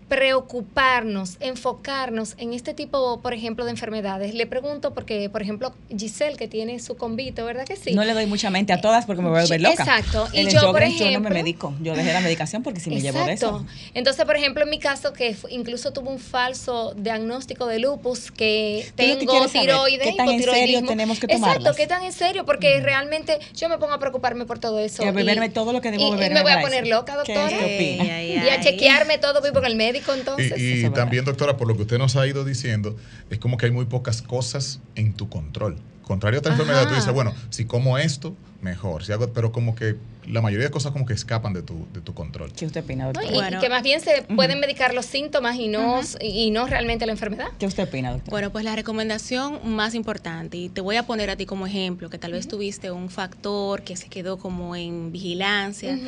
preocuparnos, 0.08 1.36
enfocarnos 1.40 2.34
en 2.38 2.52
este 2.52 2.74
tipo, 2.74 3.20
por 3.20 3.32
ejemplo, 3.34 3.64
de 3.64 3.70
enfermedades? 3.70 4.34
Le 4.34 4.46
pregunto 4.46 4.92
porque, 4.94 5.28
por 5.30 5.42
ejemplo, 5.42 5.72
Giselle, 5.96 6.36
que 6.36 6.48
tiene 6.48 6.78
su 6.80 6.96
convito, 6.96 7.44
¿verdad 7.44 7.64
que 7.64 7.76
sí? 7.76 7.92
No 7.94 8.04
le 8.04 8.12
doy 8.14 8.26
mucha 8.26 8.50
mente 8.50 8.72
a 8.72 8.80
todas 8.80 9.06
porque 9.06 9.22
me 9.22 9.28
voy 9.30 9.38
a 9.38 9.42
volver 9.42 9.60
loca. 9.60 9.82
Exacto. 9.82 10.28
Y 10.32 10.38
el 10.40 10.46
yo, 10.48 10.60
por 10.60 10.60
Sjogren's 10.82 10.98
yo 10.98 11.04
no 11.04 11.10
me 11.10 11.14
ejemplo- 11.16 11.30
medico. 11.34 11.74
Yo 11.80 11.94
dejé 11.94 12.12
la 12.12 12.20
medicación 12.20 12.62
porque 12.62 12.80
si 12.80 12.90
me 12.90 13.00
llevo 13.00 13.24
de 13.24 13.32
eso. 13.34 13.64
Entonces, 13.94 14.24
por 14.24 14.36
ejemplo, 14.36 14.64
en 14.64 14.70
mi 14.70 14.78
caso, 14.78 15.12
que 15.12 15.36
incluso 15.50 15.92
tuve 15.92 16.08
un 16.10 16.18
falso 16.18 16.94
diagnóstico 16.96 17.66
de 17.66 17.78
lupus, 17.78 18.30
que 18.30 18.86
tengo 18.96 19.46
tiroides, 19.48 20.06
¿qué 20.08 20.12
tan 20.16 20.28
en 20.28 20.42
serio 20.42 20.82
tenemos 20.86 21.18
que 21.18 21.26
Exacto, 21.26 21.46
tomarlas? 21.46 21.76
qué 21.76 21.86
tan 21.86 22.02
en 22.02 22.12
serio, 22.12 22.44
porque 22.44 22.80
realmente 22.80 23.38
yo 23.56 23.68
me 23.68 23.78
pongo 23.78 23.92
a 23.94 23.98
preocuparme 23.98 24.44
por 24.44 24.58
todo 24.58 24.78
eso. 24.78 25.02
Y 25.04 25.06
a 25.06 25.12
beberme 25.12 25.48
todo 25.48 25.72
lo 25.72 25.80
que 25.80 25.90
debo 25.90 26.02
y- 26.04 26.08
y 26.08 26.10
beber 26.12 26.34
me 26.34 26.42
voy 26.42 26.52
a 26.52 26.60
poner 26.60 26.86
loca, 26.86 27.16
¿Qué- 27.24 27.34
doctora. 27.34 27.58
qué 27.58 28.40
Y 28.44 28.48
a 28.48 28.60
chequearme 28.60 29.18
todo, 29.18 29.40
voy 29.40 29.52
con 29.52 29.64
el 29.64 29.76
médico, 29.76 29.93
entonces. 30.14 30.58
Y, 30.58 30.86
y 30.86 30.90
también, 30.90 31.24
doctora, 31.24 31.56
por 31.56 31.68
lo 31.68 31.76
que 31.76 31.82
usted 31.82 31.98
nos 31.98 32.16
ha 32.16 32.26
ido 32.26 32.44
diciendo, 32.44 32.96
es 33.30 33.38
como 33.38 33.56
que 33.56 33.66
hay 33.66 33.72
muy 33.72 33.86
pocas 33.86 34.22
cosas 34.22 34.80
en 34.94 35.14
tu 35.14 35.28
control. 35.28 35.76
contrario 36.02 36.38
a 36.38 36.40
otra 36.40 36.52
enfermedad, 36.52 36.88
tú 36.88 36.94
dices, 36.94 37.12
bueno, 37.12 37.34
si 37.50 37.64
como 37.64 37.98
esto, 37.98 38.36
mejor. 38.64 39.04
Si 39.04 39.12
hago, 39.12 39.32
pero 39.32 39.52
como 39.52 39.74
que 39.76 39.96
la 40.26 40.40
mayoría 40.40 40.66
de 40.66 40.70
cosas 40.70 40.90
como 40.92 41.04
que 41.04 41.12
escapan 41.12 41.52
de 41.52 41.62
tu, 41.62 41.86
de 41.92 42.00
tu 42.00 42.14
control. 42.14 42.50
¿Qué 42.52 42.64
usted 42.64 42.82
opina, 42.82 43.04
No, 43.04 43.12
doctora? 43.12 43.50
y, 43.50 43.54
y 43.56 43.60
que 43.60 43.68
más 43.68 43.82
bien 43.82 44.00
se 44.00 44.22
pueden 44.34 44.58
medicar 44.58 44.94
los 44.94 45.04
síntomas 45.04 45.56
y 45.56 45.68
no, 45.68 46.00
y 46.20 46.50
no 46.50 46.66
realmente 46.66 47.04
la 47.04 47.12
enfermedad. 47.12 47.48
¿Qué 47.58 47.66
usted 47.66 47.82
opina, 47.84 48.10
doctora? 48.10 48.30
Bueno, 48.30 48.50
pues 48.50 48.64
la 48.64 48.74
recomendación 48.74 49.60
más 49.76 49.94
importante, 49.94 50.56
y 50.56 50.70
te 50.70 50.80
voy 50.80 50.96
a 50.96 51.02
poner 51.06 51.28
a 51.28 51.36
ti 51.36 51.44
como 51.44 51.66
ejemplo, 51.66 52.08
que 52.08 52.16
tal 52.18 52.32
vez 52.32 52.48
tuviste 52.48 52.90
un 52.90 53.10
factor 53.10 53.82
que 53.82 53.96
se 53.96 54.08
quedó 54.08 54.38
como 54.38 54.74
en 54.74 55.12
vigilancia, 55.12 55.98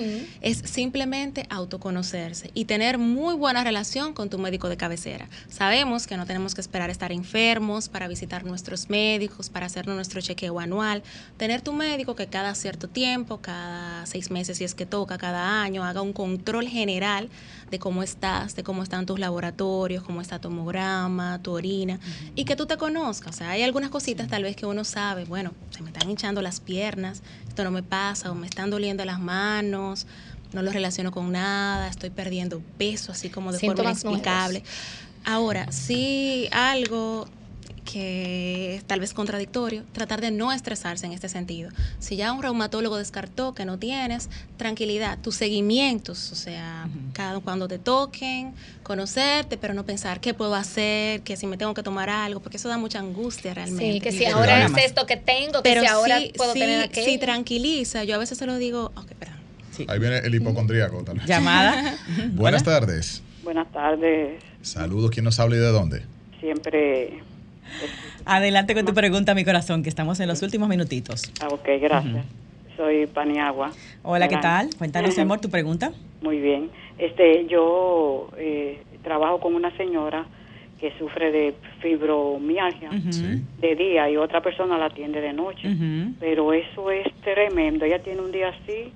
es 0.41 0.63
simplemente 0.65 1.47
autoconocerse 1.51 2.51
y 2.55 2.65
tener 2.65 2.97
muy 2.97 3.35
buena 3.35 3.63
relación 3.65 4.15
con 4.15 4.31
tu 4.31 4.39
médico 4.39 4.71
de 4.71 4.79
cabecera. 4.79 5.29
Sabemos 5.51 6.07
que 6.07 6.17
no 6.17 6.25
tenemos 6.25 6.55
que 6.55 6.63
esperar 6.63 6.89
estar 6.89 7.13
enfermos 7.13 7.91
para 7.91 8.09
visitar 8.09 8.45
nuestros 8.45 8.89
médicos, 8.89 9.51
para 9.51 9.67
hacernos 9.67 9.95
nuestro 9.95 10.23
chequeo 10.23 10.59
anual. 10.59 11.03
Tener 11.37 11.61
tu 11.61 11.75
médico 11.75 12.17
que 12.17 12.29
cada 12.29 12.46
cierto 12.55 12.89
tiempo, 12.89 13.39
cada 13.39 14.07
seis 14.07 14.31
meses 14.31 14.59
si 14.59 14.65
es 14.65 14.75
que 14.75 14.87
toca, 14.87 15.19
cada 15.19 15.63
año, 15.63 15.85
haga 15.85 16.03
un 16.03 16.13
control 16.13 16.69
general 16.69 17.29
de 17.71 17.79
cómo 17.79 18.03
estás, 18.03 18.55
de 18.55 18.63
cómo 18.63 18.83
están 18.83 19.07
tus 19.07 19.19
laboratorios, 19.19 20.03
cómo 20.05 20.21
está 20.21 20.39
tu 20.39 20.49
hemograma, 20.49 21.41
tu 21.43 21.53
orina, 21.53 21.99
y 22.35 22.45
que 22.45 22.57
tú 22.57 22.67
te 22.67 22.77
conozcas. 22.77 23.35
O 23.35 23.39
sea, 23.39 23.51
hay 23.51 23.63
algunas 23.63 23.91
cositas 23.91 24.29
tal 24.29 24.43
vez 24.43 24.57
que 24.57 24.67
uno 24.67 24.85
sabe, 24.85 25.25
bueno, 25.25 25.53
se 25.71 25.83
me 25.83 25.91
están 25.91 26.09
hinchando 26.09 26.43
las 26.43 26.61
piernas, 26.61 27.23
esto 27.49 27.65
no 27.65 27.71
me 27.71 27.83
pasa, 27.83 28.31
o 28.31 28.35
me 28.35 28.47
están 28.47 28.71
doliendo 28.71 29.05
las 29.05 29.21
manos, 29.21 30.07
no 30.53 30.63
lo 30.63 30.71
relaciono 30.71 31.11
con 31.11 31.33
nada, 31.33 31.89
estoy 31.89 32.11
perdiendo 32.11 32.63
peso 32.79 33.13
así 33.13 33.29
como 33.31 33.53
de 33.53 33.59
forma 33.59 33.83
inexplicable. 33.83 34.63
Ahora, 35.25 35.73
sí 35.73 36.49
algo 36.53 37.29
que 37.91 38.75
es 38.75 38.85
tal 38.85 39.01
vez 39.01 39.15
contradictorio, 39.15 39.85
tratar 39.93 40.21
de 40.21 40.31
no 40.31 40.53
estresarse 40.53 41.07
en 41.07 41.13
este 41.13 41.29
sentido. 41.29 41.71
Si 41.99 42.17
ya 42.17 42.33
un 42.33 42.43
reumatólogo 42.43 42.99
descartó 42.99 43.55
que 43.55 43.65
no 43.65 43.79
tienes, 43.79 44.29
tranquilidad, 44.57 45.19
tus 45.23 45.37
seguimientos, 45.37 46.33
o 46.33 46.35
sea, 46.35 46.89
cada 47.15 47.41
cuando 47.41 47.69
te 47.69 47.79
toquen, 47.79 48.53
conocerte, 48.83 49.57
pero 49.57 49.73
no 49.73 49.85
pensar 49.85 50.21
qué 50.21 50.35
puedo 50.35 50.55
hacer, 50.55 51.23
que 51.23 51.37
si 51.37 51.47
me 51.47 51.57
tengo 51.57 51.73
que 51.75 51.83
tomar 51.83 52.11
algo, 52.11 52.41
porque 52.41 52.57
eso 52.57 52.69
da 52.69 52.77
mucha 52.77 52.99
angustia 52.99 53.55
realmente. 53.55 53.93
Sí, 53.93 54.01
que 54.01 54.13
si 54.13 54.27
ahora 54.27 54.67
es 54.67 54.73
esto 54.77 55.07
que 55.07 55.17
tengo, 55.17 55.63
que 55.63 55.71
pero 55.71 55.81
si 55.83 55.87
ahora 55.87 56.19
sí, 56.19 56.33
puedo 56.37 56.53
sí, 56.53 56.59
tener 56.61 56.83
aquello. 56.83 57.07
sí 57.07 57.19
tranquiliza. 57.19 58.05
Yo 58.05 58.17
a 58.17 58.19
veces 58.19 58.37
se 58.37 58.47
lo 58.47 58.57
digo, 58.57 58.93
ok, 58.97 59.13
perdón. 59.19 59.37
Ahí 59.89 59.99
viene 59.99 60.19
el 60.19 60.35
hipocondríaco. 60.35 61.03
tal 61.05 61.19
vez. 61.19 61.27
Llamada. 61.27 61.97
Buenas 62.33 62.65
tardes. 62.65 63.23
Buenas 63.45 63.71
tardes. 63.71 64.43
Saludos. 64.63 65.11
¿Quién 65.11 65.25
nos 65.25 65.39
habla 65.39 65.57
y 65.57 65.59
de 65.61 65.67
dónde? 65.69 66.03
Siempre. 66.41 67.23
Adelante 68.25 68.75
con 68.75 68.85
tu 68.85 68.95
pregunta, 68.95 69.35
mi 69.35 69.45
corazón, 69.45 69.83
que 69.83 69.89
estamos 69.89 70.21
en 70.21 70.29
los 70.29 70.43
últimos 70.43 70.69
minutitos. 70.69 71.33
Ah, 71.41 71.49
ok, 71.49 71.69
gracias. 71.81 72.27
Soy 72.77 73.07
Paniagua. 73.07 73.71
Hola, 74.03 74.29
¿qué 74.29 74.37
tal? 74.37 74.69
Cuéntanos, 74.77 75.19
amor, 75.19 75.41
tu 75.41 75.49
pregunta. 75.49 75.93
Muy 76.23 76.41
bien. 76.41 76.71
Este, 76.99 77.47
yo 77.47 78.31
eh, 78.37 78.83
trabajo 79.03 79.41
con 79.41 79.55
una 79.55 79.75
señora 79.77 80.27
que 80.81 80.93
sufre 80.99 81.33
de 81.33 81.55
fibromialgia 81.81 82.91
de 82.91 83.77
día 83.77 84.11
y 84.11 84.17
otra 84.17 84.43
persona 84.43 84.77
la 84.77 84.87
atiende 84.87 85.21
de 85.21 85.33
noche. 85.33 85.75
Pero 86.21 86.53
eso 86.53 86.91
es 86.91 87.07
tremendo. 87.23 87.85
Ella 87.87 88.03
tiene 88.03 88.21
un 88.21 88.31
día 88.31 88.49
así, 88.49 88.93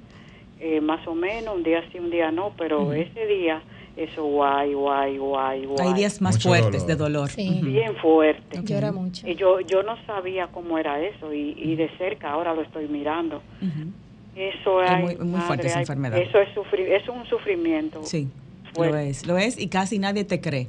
eh, 0.61 0.81
más 0.81 1.07
o 1.07 1.15
menos, 1.15 1.57
un 1.57 1.63
día 1.63 1.83
sí, 1.91 1.99
un 1.99 2.11
día 2.11 2.31
no, 2.31 2.53
pero 2.59 2.93
ese 2.93 3.27
día, 3.27 3.63
eso 4.05 4.25
guay, 4.25 4.73
guay, 4.75 5.19
guay, 5.19 5.65
guay. 5.67 5.89
Hay 5.89 5.95
días 5.95 6.21
más 6.21 6.37
Mucho 6.37 6.49
fuertes 6.49 6.83
dolor. 6.83 6.87
de 6.87 6.97
dolor. 6.97 7.29
Sí. 7.31 7.61
Bien 7.63 7.95
fuerte. 7.97 8.61
Llora 8.63 8.93
mucho. 8.93 9.29
Y 9.29 9.35
yo, 9.37 9.61
yo 9.61 9.83
no 9.83 9.97
sabía 10.07 10.47
cómo 10.49 10.79
era 10.79 11.01
eso 11.01 11.33
y, 11.33 11.55
y 11.59 11.77
de 11.77 11.89
cerca 11.99 12.31
ahora 12.31 12.55
lo 12.55 12.63
estoy 12.63 12.89
mirando. 12.89 13.43
Eso 14.37 14.83
Es 14.83 14.91
ay, 14.91 15.03
muy- 15.03 15.17
muy 15.17 15.41
fuerte 15.41 15.67
esa 15.67 15.81
enfermedad. 15.81 16.19
Eso 16.19 16.39
es, 16.39 16.49
sufrir, 16.55 16.87
es 16.93 17.09
un 17.09 17.27
sufrimiento. 17.27 18.03
Sí, 18.05 18.29
fuerte. 18.73 18.93
lo 18.93 18.99
es, 19.01 19.27
lo 19.27 19.39
es 19.39 19.59
y 19.59 19.69
casi 19.69 19.99
nadie 19.99 20.25
te 20.25 20.41
cree. 20.41 20.69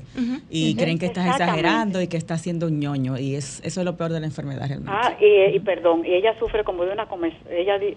Y 0.49 0.75
creen 0.75 0.97
que 0.99 1.05
estás 1.05 1.27
exagerando 1.27 2.01
y 2.01 2.07
que 2.07 2.17
estás 2.17 2.41
siendo 2.41 2.67
un 2.67 2.79
ñoño 2.79 3.17
y 3.17 3.35
es 3.35 3.61
eso 3.63 3.81
es 3.81 3.85
lo 3.85 3.95
peor 3.95 4.11
de 4.11 4.19
la 4.19 4.25
enfermedad 4.25 4.67
realmente. 4.67 4.91
Ah, 4.93 5.15
y, 5.21 5.55
y 5.55 5.59
perdón, 5.59 6.03
y 6.05 6.13
ella 6.15 6.37
sufre 6.39 6.63
como 6.63 6.83
de 6.85 6.91
una 6.91 7.05
comezón. 7.07 7.39
Ella 7.51 7.77
di- 7.77 7.95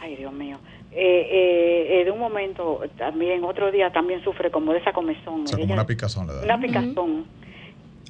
ay 0.00 0.14
Dios 0.16 0.32
mío, 0.32 0.58
eh, 0.96 2.00
eh, 2.00 2.04
de 2.04 2.10
un 2.10 2.18
momento 2.18 2.80
también, 2.96 3.44
otro 3.44 3.70
día 3.70 3.92
también 3.92 4.22
sufre 4.24 4.50
como 4.50 4.72
de 4.72 4.78
esa 4.78 4.92
comezón. 4.92 5.42
O 5.42 5.46
sea, 5.46 5.56
como 5.58 5.64
Ella- 5.66 5.74
una 5.74 5.86
picazón 5.86 6.26
le 6.26 6.32
da. 6.34 6.42
Una 6.42 6.60
picazón. 6.60 7.26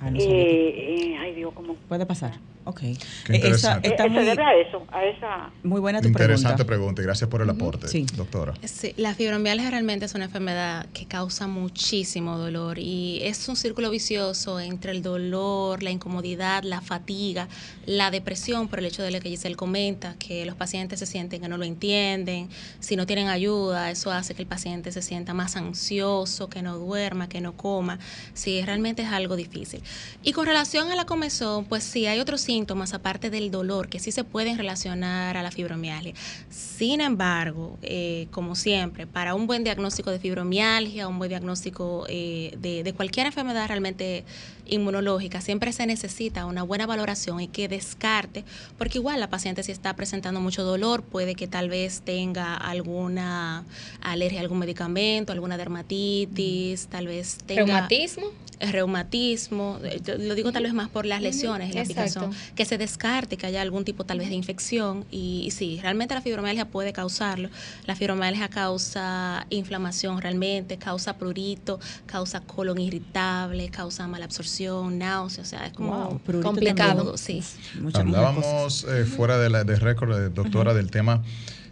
Ah, 0.01 0.11
no 0.11 0.19
que- 0.19 0.97
y, 1.11 1.15
ay 1.15 1.35
Dios, 1.35 1.53
como... 1.55 1.75
Puede 1.75 2.05
pasar. 2.07 2.33
Ok. 2.69 2.81
Qué 2.81 2.89
Eh, 2.89 2.97
esa- 2.97 3.37
interesante. 3.37 3.87
Eh, 3.89 3.91
está 3.93 4.03
se 4.05 4.11
muy, 4.11 4.25
debe 4.25 4.43
a 4.43 4.55
eso, 4.57 4.83
a 4.91 5.05
esa... 5.05 5.51
muy 5.63 5.81
buena 5.81 6.01
tu 6.03 6.09
Interesante 6.09 6.65
pregunta. 6.65 6.67
pregunta 6.67 7.03
y 7.03 7.05
gracias 7.05 7.31
por 7.31 7.41
el 7.41 7.49
aporte, 7.49 7.87
Sí. 7.87 8.05
doctora. 8.17 8.55
Sí, 8.65 8.93
la 8.97 9.15
fibromialgia 9.15 9.71
realmente 9.71 10.05
es 10.07 10.15
una 10.17 10.25
enfermedad 10.25 10.87
que 10.93 11.07
causa 11.07 11.47
muchísimo 11.47 12.37
dolor 12.39 12.81
y 12.81 13.21
es 13.23 13.49
un 13.49 13.55
círculo 13.55 13.89
vicioso 13.89 14.59
entre 14.59 14.91
el 14.91 15.01
dolor, 15.03 15.85
la 15.85 15.93
incomodidad, 15.93 16.65
la 16.65 16.81
fatiga, 16.81 17.47
la 17.87 18.11
depresión 18.11 18.67
por 18.67 18.81
el 18.81 18.87
hecho 18.87 19.05
de 19.05 19.13
lo 19.13 19.21
que 19.21 19.29
Giselle 19.29 19.55
comenta, 19.55 20.17
que 20.19 20.45
los 20.45 20.57
pacientes 20.57 20.99
se 20.99 21.07
sienten 21.07 21.41
que 21.41 21.49
no 21.49 21.59
lo 21.59 21.65
entienden, 21.65 22.49
si 22.81 22.97
no 22.97 23.07
tienen 23.07 23.29
ayuda, 23.29 23.93
eso 23.93 24.11
hace 24.11 24.35
que 24.35 24.43
el 24.43 24.49
paciente 24.49 24.91
se 24.91 25.03
sienta 25.03 25.35
más 25.35 25.55
ansioso, 25.55 26.49
que 26.51 26.63
no 26.63 26.77
duerma, 26.79 27.29
que 27.29 27.41
no 27.41 27.53
coma, 27.57 28.01
sí, 28.35 28.61
realmente 28.65 29.03
es 29.03 29.09
algo 29.13 29.37
difícil. 29.37 29.83
Y 30.22 30.33
con 30.33 30.46
relación 30.46 30.90
a 30.90 30.96
la 30.96 31.05
comezón, 31.05 31.64
pues 31.66 31.85
sí, 31.85 32.07
hay 32.07 32.18
otros 32.20 32.40
síntomas 32.40 32.94
aparte 32.94 33.31
del 33.31 33.51
dolor 33.51 33.88
que 33.88 33.99
sí 33.99 34.11
se 34.12 34.25
pueden 34.25 34.57
relacionar 34.57 35.37
a 35.37 35.42
la 35.42 35.51
fibromialgia. 35.51 36.14
Sin 36.51 37.01
embargo, 37.01 37.79
eh, 37.83 38.27
como 38.31 38.55
siempre, 38.55 39.07
para 39.07 39.35
un 39.35 39.46
buen 39.46 39.64
diagnóstico 39.64 40.11
de 40.11 40.18
fibromialgia, 40.18 41.09
un 41.09 41.18
buen 41.18 41.29
diagnóstico 41.29 42.07
eh, 42.09 42.57
de, 42.59 42.83
de 42.83 42.92
cualquier 42.92 43.27
enfermedad 43.27 43.68
realmente 43.68 44.25
inmunológica, 44.68 45.40
siempre 45.40 45.72
se 45.72 45.87
necesita 45.87 46.46
una 46.46 46.62
buena 46.62 46.87
valoración 46.87 47.40
y 47.40 47.48
que 47.48 47.68
descarte, 47.68 48.44
porque 48.79 48.98
igual 48.98 49.20
la 49.20 49.29
paciente 49.31 49.62
si 49.62 49.72
está 49.72 49.94
presentando 49.94 50.40
mucho 50.40 50.64
dolor, 50.64 51.02
puede 51.02 51.35
que 51.35 51.46
tal 51.46 51.68
vez 51.68 52.02
tenga 52.02 52.55
alguna 52.55 53.64
alergia 54.00 54.40
a 54.40 54.42
algún 54.42 54.59
medicamento, 54.59 55.33
alguna 55.33 55.57
dermatitis, 55.57 56.87
tal 56.88 57.07
vez 57.07 57.38
tenga 57.46 57.64
Reumatismo. 57.64 58.26
reumatismo, 58.59 59.79
eh, 59.85 60.00
yo 60.02 60.16
lo 60.16 60.35
digo 60.35 60.52
tal 60.52 60.62
vez 60.62 60.72
más 60.72 60.88
por 60.88 61.05
las 61.05 61.20
lesiones 61.20 61.70
y 61.70 61.79
la 61.79 61.85
picazón, 61.85 62.31
que 62.55 62.64
se 62.64 62.79
descarte 62.79 63.37
que 63.37 63.46
haya 63.46 63.61
algún 63.61 63.85
tipo 63.85 64.05
tal 64.05 64.18
vez 64.18 64.29
de 64.29 64.35
infección 64.35 65.05
y, 65.11 65.44
y 65.46 65.50
sí, 65.50 65.79
realmente 65.83 66.14
la 66.14 66.22
fibromialgia 66.22 66.66
puede 66.66 66.92
causarlo. 66.92 67.50
La 67.87 67.94
fibromialgia 67.94 68.48
causa 68.48 69.46
inflamación 69.50 70.20
realmente, 70.22 70.79
causa 70.79 71.18
prurito, 71.18 71.81
causa 72.07 72.40
colon 72.40 72.79
irritable, 72.79 73.68
causa 73.68 74.07
mala 74.07 74.24
absorción, 74.24 74.56
náuseas, 74.99 75.47
o 75.47 75.51
sea, 75.51 75.66
es 75.66 75.73
como 75.73 76.21
Wow, 76.27 76.42
complicado. 76.42 77.14
también. 77.14 77.42
sí. 77.42 77.42
Muchas. 77.81 78.01
Hablábamos 78.01 78.85
eh, 78.88 79.05
fuera 79.05 79.38
de, 79.38 79.51
la, 79.51 79.64
de 79.64 79.77
récord, 79.77 80.12
eh, 80.19 80.29
doctora, 80.31 80.75
del 80.75 80.90
tema 80.90 81.23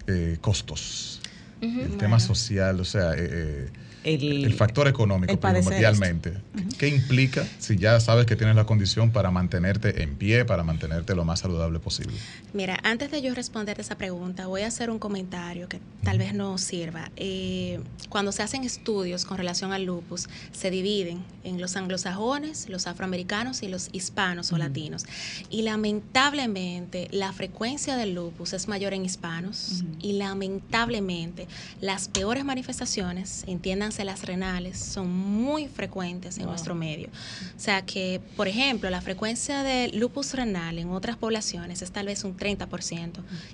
eh, 0.06 0.36
costos, 0.40 1.20
el 1.60 1.96
tema 1.96 2.20
social, 2.20 2.78
o 2.80 2.84
sea, 2.84 3.14
eh, 3.14 3.16
eh, 3.30 3.70
El, 4.04 4.44
el 4.44 4.54
factor 4.54 4.86
económico 4.88 5.32
el 5.32 5.38
primordialmente. 5.38 6.34
¿Qué 6.78 6.88
implica 6.88 7.46
si 7.58 7.76
ya 7.76 7.98
sabes 8.00 8.26
que 8.26 8.36
tienes 8.36 8.56
la 8.56 8.64
condición 8.66 9.10
para 9.10 9.30
mantenerte 9.30 10.02
en 10.02 10.16
pie, 10.16 10.44
para 10.44 10.62
mantenerte 10.62 11.14
lo 11.14 11.24
más 11.24 11.40
saludable 11.40 11.78
posible? 11.78 12.14
Mira, 12.52 12.78
antes 12.82 13.10
de 13.10 13.22
yo 13.22 13.34
responderte 13.34 13.82
esa 13.82 13.96
pregunta, 13.96 14.46
voy 14.46 14.62
a 14.62 14.66
hacer 14.66 14.90
un 14.90 14.98
comentario 14.98 15.68
que 15.68 15.80
tal 16.02 16.18
vez 16.18 16.34
no 16.34 16.58
sirva. 16.58 17.10
Eh, 17.16 17.80
cuando 18.08 18.32
se 18.32 18.42
hacen 18.42 18.64
estudios 18.64 19.24
con 19.24 19.38
relación 19.38 19.72
al 19.72 19.84
lupus, 19.84 20.28
se 20.52 20.70
dividen 20.70 21.24
en 21.44 21.60
los 21.60 21.76
anglosajones, 21.76 22.68
los 22.68 22.86
afroamericanos 22.86 23.62
y 23.62 23.68
los 23.68 23.88
hispanos 23.92 24.52
o 24.52 24.58
latinos. 24.58 25.04
Y 25.50 25.62
lamentablemente 25.62 27.08
la 27.10 27.32
frecuencia 27.32 27.96
del 27.96 28.14
lupus 28.14 28.52
es 28.52 28.68
mayor 28.68 28.92
en 28.94 29.04
hispanos 29.04 29.84
y 30.00 30.14
lamentablemente 30.14 31.46
las 31.80 32.08
peores 32.08 32.44
manifestaciones, 32.44 33.44
entiéndanse 33.46 33.93
las 34.02 34.24
renales, 34.24 34.78
son 34.78 35.08
muy 35.08 35.68
frecuentes 35.68 36.38
en 36.38 36.46
nuestro 36.46 36.74
medio. 36.74 37.08
O 37.56 37.60
sea 37.60 37.82
que, 37.86 38.20
por 38.36 38.48
ejemplo, 38.48 38.90
la 38.90 39.00
frecuencia 39.00 39.62
de 39.62 39.88
lupus 39.92 40.34
renal 40.34 40.78
en 40.80 40.88
otras 40.90 41.16
poblaciones 41.16 41.82
es 41.82 41.92
tal 41.92 42.06
vez 42.06 42.24
un 42.24 42.36
30%. 42.36 43.10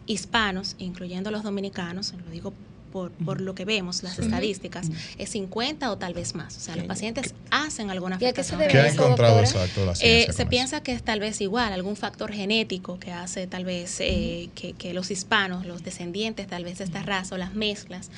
Hispanos, 0.07 0.77
incluyendo 0.79 1.31
los 1.31 1.43
dominicanos, 1.43 2.15
lo 2.25 2.31
digo 2.31 2.55
por, 2.93 3.13
por 3.13 3.41
lo 3.41 3.55
que 3.55 3.65
vemos, 3.65 4.03
las 4.03 4.19
estadísticas, 4.19 4.89
es 5.17 5.31
50 5.31 5.93
o 5.93 5.97
tal 5.99 6.13
vez 6.13 6.35
más. 6.35 6.57
O 6.57 6.61
sea, 6.61 6.75
los 6.75 6.87
pacientes 6.87 7.35
hacen 7.53 7.89
alguna 7.89 8.19
¿Y 8.21 8.25
a 8.25 8.33
qué 8.33 8.43
se 8.43 8.57
afectación. 8.57 8.59
debe 8.59 8.73
¿Qué 8.73 8.79
ha 8.79 8.87
eso, 8.89 9.05
encontrado 9.05 9.37
doctora? 9.37 9.63
exacto 9.65 9.87
la 9.87 9.93
Eh, 9.93 9.95
ciencia? 9.95 10.33
se 10.33 10.37
con 10.39 10.43
eso? 10.43 10.51
piensa 10.51 10.83
que 10.83 10.93
es 10.93 11.03
tal 11.05 11.21
vez 11.21 11.41
igual, 11.41 11.73
algún 11.73 11.95
factor 11.95 12.33
genético 12.33 12.99
que 12.99 13.13
hace 13.13 13.47
tal 13.47 13.65
vez 13.65 13.99
eh, 14.01 14.51
que, 14.57 14.73
que 14.73 14.93
los 14.93 15.13
hispanos, 15.13 15.67
los 15.67 15.85
descendientes 15.85 16.49
tal 16.49 16.65
vez 16.65 16.79
de 16.79 16.85
esta 16.85 17.05
raza 17.05 17.37
o 17.37 17.39
las 17.39 17.55
mezclas, 17.55 18.11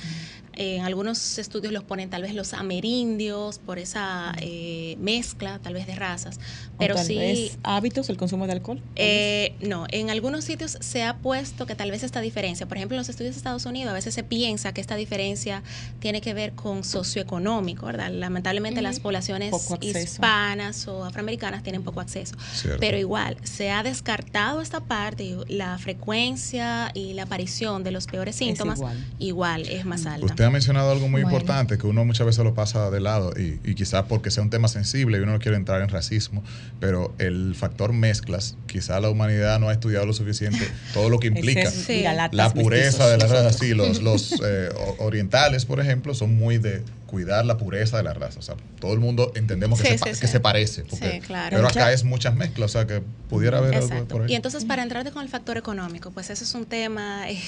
En 0.55 0.85
algunos 0.85 1.39
estudios 1.39 1.73
los 1.73 1.85
ponen 1.85 2.11
tal 2.11 2.23
vez 2.23 2.35
los 2.35 2.53
amerindios 2.55 3.59
por 3.59 3.79
esa 3.79 4.35
eh, 4.39 4.97
mezcla 5.01 5.59
tal 5.63 5.75
vez 5.75 5.87
de 5.87 5.95
razas, 5.95 6.39
pero 6.79 6.95
o 6.95 6.97
tal 6.97 7.07
sí 7.07 7.17
vez 7.17 7.59
hábitos, 7.63 8.11
el 8.11 8.17
consumo 8.17 8.47
de 8.47 8.53
alcohol. 8.53 8.81
eh, 8.97 9.55
no, 9.61 9.87
en 9.91 10.11
algunos 10.11 10.45
sitios 10.45 10.77
se 10.81 11.03
ha 11.03 11.17
puesto 11.17 11.67
que 11.67 11.75
tal 11.75 11.91
vez 11.91 12.03
esta 12.03 12.21
diferencia, 12.21 12.67
por 12.67 12.77
ejemplo, 12.77 12.97
en 12.97 13.01
los 13.01 13.09
estudios 13.09 13.35
de 13.35 13.39
Estados 13.39 13.65
Unidos, 13.67 13.91
a 13.91 13.95
veces 13.95 14.15
se 14.15 14.23
piensa 14.23 14.73
que 14.73 14.81
esta 14.81 14.97
diferencia 14.97 15.63
tiene 16.01 16.21
que 16.21 16.35
ver 16.35 16.53
con 16.53 16.85
socioeconómico, 16.85 17.87
¿verdad? 17.87 18.11
Lamentablemente 18.11 18.83
las 18.83 19.01
poblaciones 19.01 19.55
hispanas 19.81 20.87
o 20.89 21.05
afroamericanas 21.05 21.63
tienen 21.63 21.83
poco 21.83 22.01
acceso. 22.01 22.37
Cierto. 22.55 22.79
Pero 22.81 22.99
igual, 22.99 23.37
se 23.43 23.71
ha 23.71 23.83
descartado 23.83 24.61
esta 24.61 24.81
parte 24.81 25.25
y 25.25 25.37
la 25.49 25.79
frecuencia 25.79 26.91
y 26.95 27.15
la 27.15 27.25
aparición 27.25 27.85
de 27.85 27.91
los 27.91 28.07
peores 28.07 28.37
síntomas 28.37 28.79
igual. 28.79 29.07
igual 29.19 29.69
es 29.69 29.85
más 29.85 30.07
alta. 30.07 30.27
Usted 30.27 30.42
ha 30.45 30.51
mencionado 30.51 30.91
algo 30.91 31.09
muy 31.09 31.23
Bueno. 31.23 31.37
importante 31.37 31.79
que 31.79 31.87
uno 31.87 32.05
muchas 32.05 32.27
veces 32.27 32.45
lo 32.45 32.55
pasa 32.55 32.91
de 32.91 33.01
lado 33.01 33.33
y, 33.39 33.61
y 33.65 33.75
quizás 33.75 34.05
porque 34.09 34.31
sea 34.31 34.43
un 34.43 34.51
tema 34.51 34.69
sensible 34.69 35.19
y 35.19 35.21
uno 35.21 35.33
no 35.33 35.39
quiere 35.39 35.57
entrar 35.57 35.81
en 35.83 35.89
racismo, 35.89 36.43
pero 36.81 37.15
el 37.19 37.55
factor 37.55 37.93
mezclas, 37.93 38.57
quizás 38.67 39.01
la 39.03 39.11
humanidad 39.11 39.61
no 39.61 39.69
ha 39.69 39.73
estudiado 39.73 40.07
lo 40.07 40.13
suficiente 40.13 40.67
todo 40.95 41.11
lo 41.11 41.19
que 41.19 41.27
implica. 41.29 41.71
Sí. 41.71 42.03
La 42.33 42.53
pureza 42.53 43.09
de 43.09 43.19
la 43.19 43.27
raza, 43.27 43.53
sí, 43.53 43.75
los, 43.75 44.03
los 44.03 44.33
eh, 44.45 44.69
orientales, 44.99 45.65
por 45.65 45.81
ejemplo, 45.81 46.15
son 46.15 46.35
muy 46.37 46.59
de 46.59 46.83
cuidar 47.07 47.45
la 47.45 47.59
pureza 47.59 47.99
de 47.99 48.03
la 48.05 48.15
raza. 48.15 48.39
O 48.39 48.43
sea, 48.43 48.55
todo 48.81 48.95
el 48.95 49.01
mundo 49.01 49.33
entendemos 49.35 49.81
que, 49.83 49.89
Sí, 49.89 49.99
se, 49.99 50.05
pa- 50.05 50.15
sí, 50.15 50.21
que 50.21 50.27
se 50.29 50.41
parece. 50.41 50.85
porque- 50.85 51.11
Sí, 51.13 51.21
claro. 51.21 51.57
Pero 51.57 51.69
acá 51.69 51.93
es 51.93 52.05
muchas 52.05 52.35
mezclas, 52.35 52.71
o 52.71 52.73
sea, 52.73 52.87
que 52.87 53.03
pudiera 53.29 53.59
haber 53.59 53.75
algo 53.75 53.87
Exacto. 53.87 54.09
por 54.15 54.23
ahí. 54.23 54.33
Y 54.33 54.35
entonces, 54.35 54.65
para 54.65 54.83
entrarte 54.83 55.11
con 55.11 55.23
el 55.23 55.29
factor 55.29 55.59
económico, 55.59 56.11
pues 56.11 56.31
eso 56.31 56.43
es 56.45 56.55
un 56.55 56.65
tema 56.65 57.29
eh, 57.31 57.39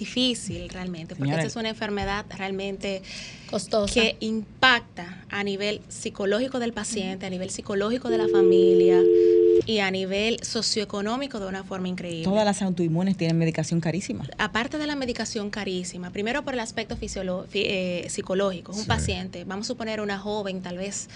difícil 0.00 0.68
realmente, 0.70 1.14
porque 1.14 1.24
Señora. 1.30 1.42
esta 1.42 1.48
es 1.48 1.56
una 1.56 1.68
enfermedad 1.68 2.24
realmente 2.36 3.02
Costosa. 3.48 3.94
que 3.94 4.16
impacta 4.20 5.24
a 5.30 5.44
nivel 5.44 5.80
psicológico 5.88 6.58
del 6.58 6.72
paciente, 6.72 7.26
a 7.26 7.30
nivel 7.30 7.50
psicológico 7.50 8.08
de 8.10 8.18
la 8.18 8.26
familia 8.28 9.00
y 9.66 9.78
a 9.78 9.90
nivel 9.90 10.42
socioeconómico 10.42 11.38
de 11.38 11.46
una 11.46 11.62
forma 11.62 11.86
increíble. 11.88 12.24
Todas 12.24 12.44
las 12.44 12.62
autoinmunes 12.62 13.16
tienen 13.16 13.38
medicación 13.38 13.80
carísima. 13.80 14.26
Aparte 14.38 14.78
de 14.78 14.86
la 14.86 14.96
medicación 14.96 15.50
carísima, 15.50 16.10
primero 16.10 16.42
por 16.44 16.54
el 16.54 16.60
aspecto 16.60 16.96
eh, 17.00 18.06
psicológico, 18.08 18.72
un 18.72 18.78
Sí. 18.82 18.86
paciente, 18.88 19.44
vamos 19.44 19.66
a 19.66 19.68
suponer 19.68 20.00
una 20.00 20.18
joven, 20.18 20.62
tal 20.62 20.78
vez 20.78 21.08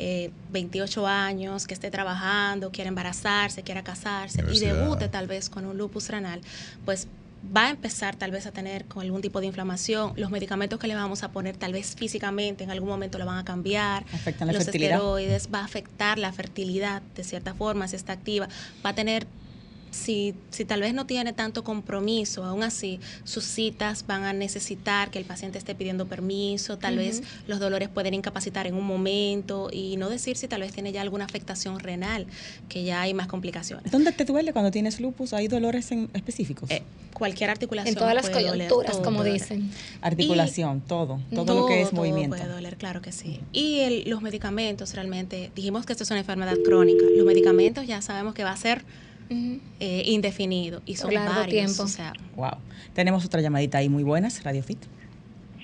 eh, 0.00 0.30
28 0.52 1.06
años, 1.08 1.66
que 1.66 1.74
esté 1.74 1.90
trabajando, 1.90 2.70
quiere 2.70 2.86
embarazarse, 2.88 3.62
quiera 3.64 3.82
casarse 3.82 4.44
y 4.52 4.60
debute 4.60 5.08
tal 5.08 5.26
vez 5.26 5.48
con 5.50 5.64
un 5.64 5.76
lupus 5.76 6.08
renal, 6.08 6.40
pues 6.84 7.08
va 7.56 7.66
a 7.66 7.70
empezar 7.70 8.16
tal 8.16 8.30
vez 8.30 8.46
a 8.46 8.52
tener 8.52 8.84
con 8.86 9.02
algún 9.02 9.22
tipo 9.22 9.40
de 9.40 9.46
inflamación, 9.46 10.12
los 10.16 10.30
medicamentos 10.30 10.78
que 10.78 10.86
le 10.86 10.94
vamos 10.94 11.22
a 11.22 11.30
poner 11.30 11.56
tal 11.56 11.72
vez 11.72 11.94
físicamente 11.96 12.64
en 12.64 12.70
algún 12.70 12.88
momento 12.88 13.18
lo 13.18 13.26
van 13.26 13.38
a 13.38 13.44
cambiar, 13.44 14.04
Afectan 14.12 14.48
la 14.48 14.52
los 14.54 14.64
fertilidad. 14.64 14.96
esteroides, 14.96 15.48
va 15.52 15.60
a 15.60 15.64
afectar 15.64 16.18
la 16.18 16.32
fertilidad 16.32 17.02
de 17.14 17.24
cierta 17.24 17.54
forma, 17.54 17.88
si 17.88 17.96
está 17.96 18.12
activa, 18.12 18.48
va 18.84 18.90
a 18.90 18.94
tener 18.94 19.26
si, 19.90 20.34
si 20.50 20.64
tal 20.64 20.80
vez 20.80 20.94
no 20.94 21.06
tiene 21.06 21.32
tanto 21.32 21.64
compromiso, 21.64 22.44
aún 22.44 22.62
así 22.62 23.00
sus 23.24 23.44
citas 23.44 24.04
van 24.06 24.24
a 24.24 24.32
necesitar 24.32 25.10
que 25.10 25.18
el 25.18 25.24
paciente 25.24 25.58
esté 25.58 25.74
pidiendo 25.74 26.06
permiso, 26.06 26.78
tal 26.78 26.96
vez 26.96 27.22
los 27.46 27.58
dolores 27.60 27.88
pueden 27.88 28.14
incapacitar 28.14 28.66
en 28.66 28.74
un 28.74 28.84
momento 28.86 29.68
y 29.72 29.96
no 29.96 30.08
decir 30.08 30.36
si 30.36 30.48
tal 30.48 30.60
vez 30.60 30.72
tiene 30.72 30.92
ya 30.92 31.02
alguna 31.02 31.24
afectación 31.24 31.78
renal, 31.80 32.26
que 32.68 32.84
ya 32.84 33.00
hay 33.02 33.14
más 33.14 33.26
complicaciones. 33.26 33.90
¿Dónde 33.90 34.12
te 34.12 34.24
duele 34.24 34.52
cuando 34.52 34.70
tienes 34.70 35.00
lupus? 35.00 35.32
¿Hay 35.32 35.48
dolores 35.48 35.90
en 35.92 36.10
específicos? 36.14 36.70
Eh, 36.70 36.82
cualquier 37.12 37.50
articulación. 37.50 37.94
en 37.94 37.98
todas 37.98 38.14
las 38.14 38.30
doler, 38.30 38.50
coyunturas, 38.52 38.92
todo 38.92 39.02
como 39.02 39.24
dicen. 39.24 39.70
Articulación, 40.02 40.80
todo. 40.80 41.20
Todo, 41.34 41.54
lo 41.62 41.66
que 41.66 41.82
es 41.82 41.90
Todo 41.90 41.96
movimiento. 42.00 42.36
puede 42.36 42.48
doler, 42.48 42.76
claro 42.76 43.02
que 43.02 43.12
sí. 43.12 43.40
Y 43.52 43.80
el- 43.80 44.08
los 44.10 44.22
medicamentos 44.22 44.94
realmente, 44.94 45.50
dijimos 45.54 45.84
que 45.86 45.92
esto 45.92 46.04
es 46.04 46.10
una 46.10 46.20
enfermedad 46.20 46.56
crónica. 46.64 47.04
Los 47.16 47.26
medicamentos 47.26 47.86
ya 47.86 48.00
sabemos 48.02 48.34
que 48.34 48.44
va 48.44 48.52
a 48.52 48.56
ser 48.56 48.84
Eh, 49.30 50.02
indefinido 50.06 50.80
y 50.86 50.96
son 50.96 51.12
largo 51.12 51.30
varios. 51.34 51.48
tiempo. 51.48 51.82
O 51.82 51.88
sea, 51.88 52.12
Wow. 52.36 52.58
Tenemos 52.94 53.24
otra 53.24 53.40
llamadita 53.40 53.78
ahí 53.78 53.88
muy 53.88 54.02
buenas, 54.02 54.42
Radio 54.44 54.62
Fit. 54.62 54.78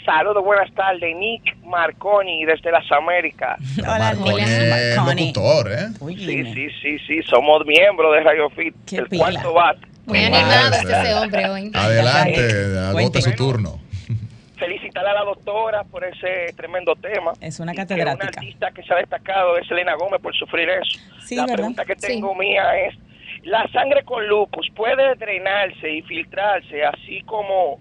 Saludos, 0.04 0.44
buenas 0.44 0.70
tardes. 0.74 1.16
Nick 1.16 1.56
Marconi 1.64 2.44
desde 2.44 2.70
las 2.70 2.84
Américas. 2.92 3.58
Hola, 3.78 3.98
Marconi 3.98 4.34
Nick 4.36 4.46
es 4.48 4.96
Marconi. 4.96 5.20
locutor, 5.32 5.72
¿eh? 5.72 5.86
Uy, 6.00 6.16
Sí, 6.18 6.44
sí, 6.52 6.66
sí, 6.82 6.98
sí, 7.06 7.22
somos 7.22 7.64
miembros 7.66 8.12
de 8.14 8.20
Radio 8.22 8.50
Fit, 8.50 8.74
Qué 8.86 8.96
el 8.96 9.08
pila. 9.08 9.24
cuarto 9.30 9.52
bat. 9.54 9.78
Muy 10.06 10.22
¿Cómo 10.22 10.36
animado 10.36 10.68
es, 10.74 10.78
este 10.80 10.92
eh? 10.92 11.00
ese 11.02 11.14
hombre 11.14 11.48
hoy. 11.48 11.70
Adelante, 11.72 12.78
agote 12.78 13.22
su 13.22 13.32
turno. 13.32 13.80
Felicitar 14.58 15.06
a 15.06 15.14
la 15.14 15.24
doctora 15.24 15.84
por 15.84 16.04
ese 16.04 16.52
tremendo 16.54 16.94
tema. 16.96 17.32
Es 17.40 17.58
una 17.58 17.74
catedrática. 17.74 18.14
Una 18.14 18.24
artista 18.40 18.70
que 18.72 18.82
se 18.82 18.92
ha 18.92 18.96
destacado 18.98 19.56
es 19.56 19.68
Elena 19.70 19.94
Gómez 19.94 20.20
por 20.20 20.34
sufrir 20.36 20.68
eso. 20.68 21.00
Sí, 21.24 21.34
la 21.34 21.42
¿verdad? 21.42 21.54
pregunta 21.56 21.84
que 21.86 21.94
Sí. 21.94 22.06
tengo 22.08 22.34
mía 22.34 22.62
es, 22.86 22.94
¿la 23.44 23.66
sangre 23.72 24.02
con 24.04 24.26
lupus 24.26 24.68
puede 24.74 25.14
drenarse 25.16 25.90
y 25.90 26.02
filtrarse 26.02 26.84
así 26.84 27.20
como 27.22 27.78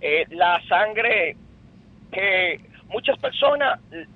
eh, 0.00 0.24
la 0.30 0.60
sangre 0.68 1.36
que 2.12 2.60
muchas 2.88 3.18
personas 3.18 3.80
eh, 3.92 4.06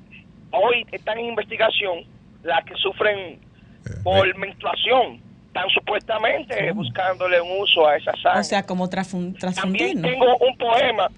hoy 0.53 0.85
están 0.93 1.19
en 1.19 1.27
investigación, 1.27 2.05
las 2.43 2.65
que 2.65 2.75
sufren 2.77 3.39
Eh, 3.87 3.91
por 4.03 4.37
menstruación, 4.37 5.21
están 5.47 5.69
supuestamente 5.71 6.73
buscándole 6.73 7.41
un 7.41 7.61
uso 7.63 7.87
a 7.87 7.97
esa 7.97 8.13
sangre. 8.21 8.41
O 8.41 8.45
sea, 8.45 8.63
como 8.65 8.87
trasfun- 8.91 9.39
transfundir, 9.39 9.93
También 9.95 10.03
¿no? 10.03 10.09
tengo 10.09 10.37
un 10.39 10.57
poema 10.59 11.09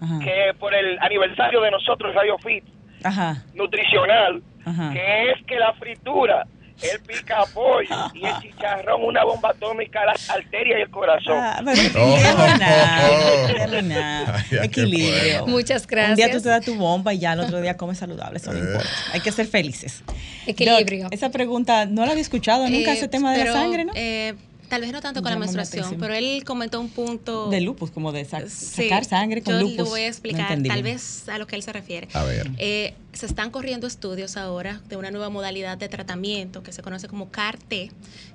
Ajá. 0.00 0.18
que 0.22 0.54
por 0.60 0.72
el 0.74 0.98
aniversario 1.00 1.60
de 1.62 1.70
nosotros, 1.70 2.14
Radio 2.14 2.36
Fit, 2.38 2.64
Ajá. 3.02 3.42
nutricional, 3.54 4.42
Ajá. 4.64 4.92
que 4.92 5.30
es 5.32 5.42
que 5.46 5.56
la 5.58 5.72
fritura, 5.72 6.46
el 6.82 7.00
pica 7.00 7.44
pollo 7.54 8.10
y 8.14 8.24
el 8.26 8.34
chicharrón, 8.40 9.04
una 9.04 9.24
bomba 9.24 9.50
atómica 9.50 10.02
a 10.02 10.06
las 10.06 10.30
arterias 10.30 10.78
y 10.78 10.82
el 10.82 10.90
corazón. 10.90 11.38
Ah, 11.38 11.60
pero 11.64 12.04
Oh. 12.04 12.16
nada. 13.82 14.44
Equilibrio. 14.62 15.40
bueno. 15.40 15.46
Muchas 15.46 15.82
Un 15.84 15.88
día 15.90 16.06
tú 16.06 16.14
gracias. 16.16 16.42
te 16.42 16.48
das 16.48 16.64
tu 16.64 16.74
bomba 16.76 17.14
y 17.14 17.18
ya 17.18 17.32
el 17.34 17.40
otro 17.40 17.60
día 17.60 17.76
comes 17.76 17.98
saludable, 17.98 18.38
eso 18.38 18.52
no 18.52 18.58
Eh. 18.58 18.62
importa. 18.62 18.88
Hay 19.12 19.20
que 19.20 19.32
ser 19.32 19.46
felices. 19.46 20.02
Equilibrio. 20.46 21.04
Doc, 21.04 21.12
esa 21.14 21.30
pregunta 21.30 21.86
no 21.86 22.04
la 22.04 22.12
había 22.12 22.22
escuchado 22.22 22.68
nunca, 22.68 22.92
Eh, 22.92 22.94
ese 22.96 23.08
tema 23.08 23.32
de 23.32 23.38
pero, 23.40 23.54
la 23.54 23.60
sangre, 23.60 23.84
¿no? 23.84 23.92
eh, 23.94 24.34
tal 24.72 24.80
vez 24.80 24.90
no 24.90 25.02
tanto 25.02 25.20
con 25.20 25.30
la 25.30 25.38
menstruación, 25.38 25.98
pero 26.00 26.14
él 26.14 26.44
comentó 26.46 26.80
un 26.80 26.88
punto... 26.88 27.50
de 27.50 27.60
lupus, 27.60 27.90
como 27.90 28.10
de 28.10 28.24
sa- 28.24 28.48
Sí, 28.48 28.84
sacar 28.84 29.04
sangre 29.04 29.42
con 29.42 29.52
yo 29.52 29.60
lupus. 29.60 29.76
lo 29.76 29.84
voy 29.84 30.00
a 30.00 30.06
explicar, 30.08 30.48
tal 30.48 30.62
bien. 30.62 30.82
vez 30.82 31.28
a 31.28 31.36
lo 31.36 31.46
que 31.46 31.56
él 31.56 31.62
se 31.62 31.74
refiere. 31.74 32.08
A 32.14 32.24
ver. 32.24 32.50
Eh, 32.56 32.94
se 33.12 33.26
están 33.26 33.50
corriendo 33.50 33.86
estudios 33.86 34.38
ahora 34.38 34.80
de 34.88 34.96
una 34.96 35.10
nueva 35.10 35.28
modalidad 35.28 35.76
de 35.76 35.90
tratamiento 35.90 36.62
que 36.62 36.72
se 36.72 36.80
conoce 36.80 37.06
como 37.06 37.30
CAR-T, 37.30 37.90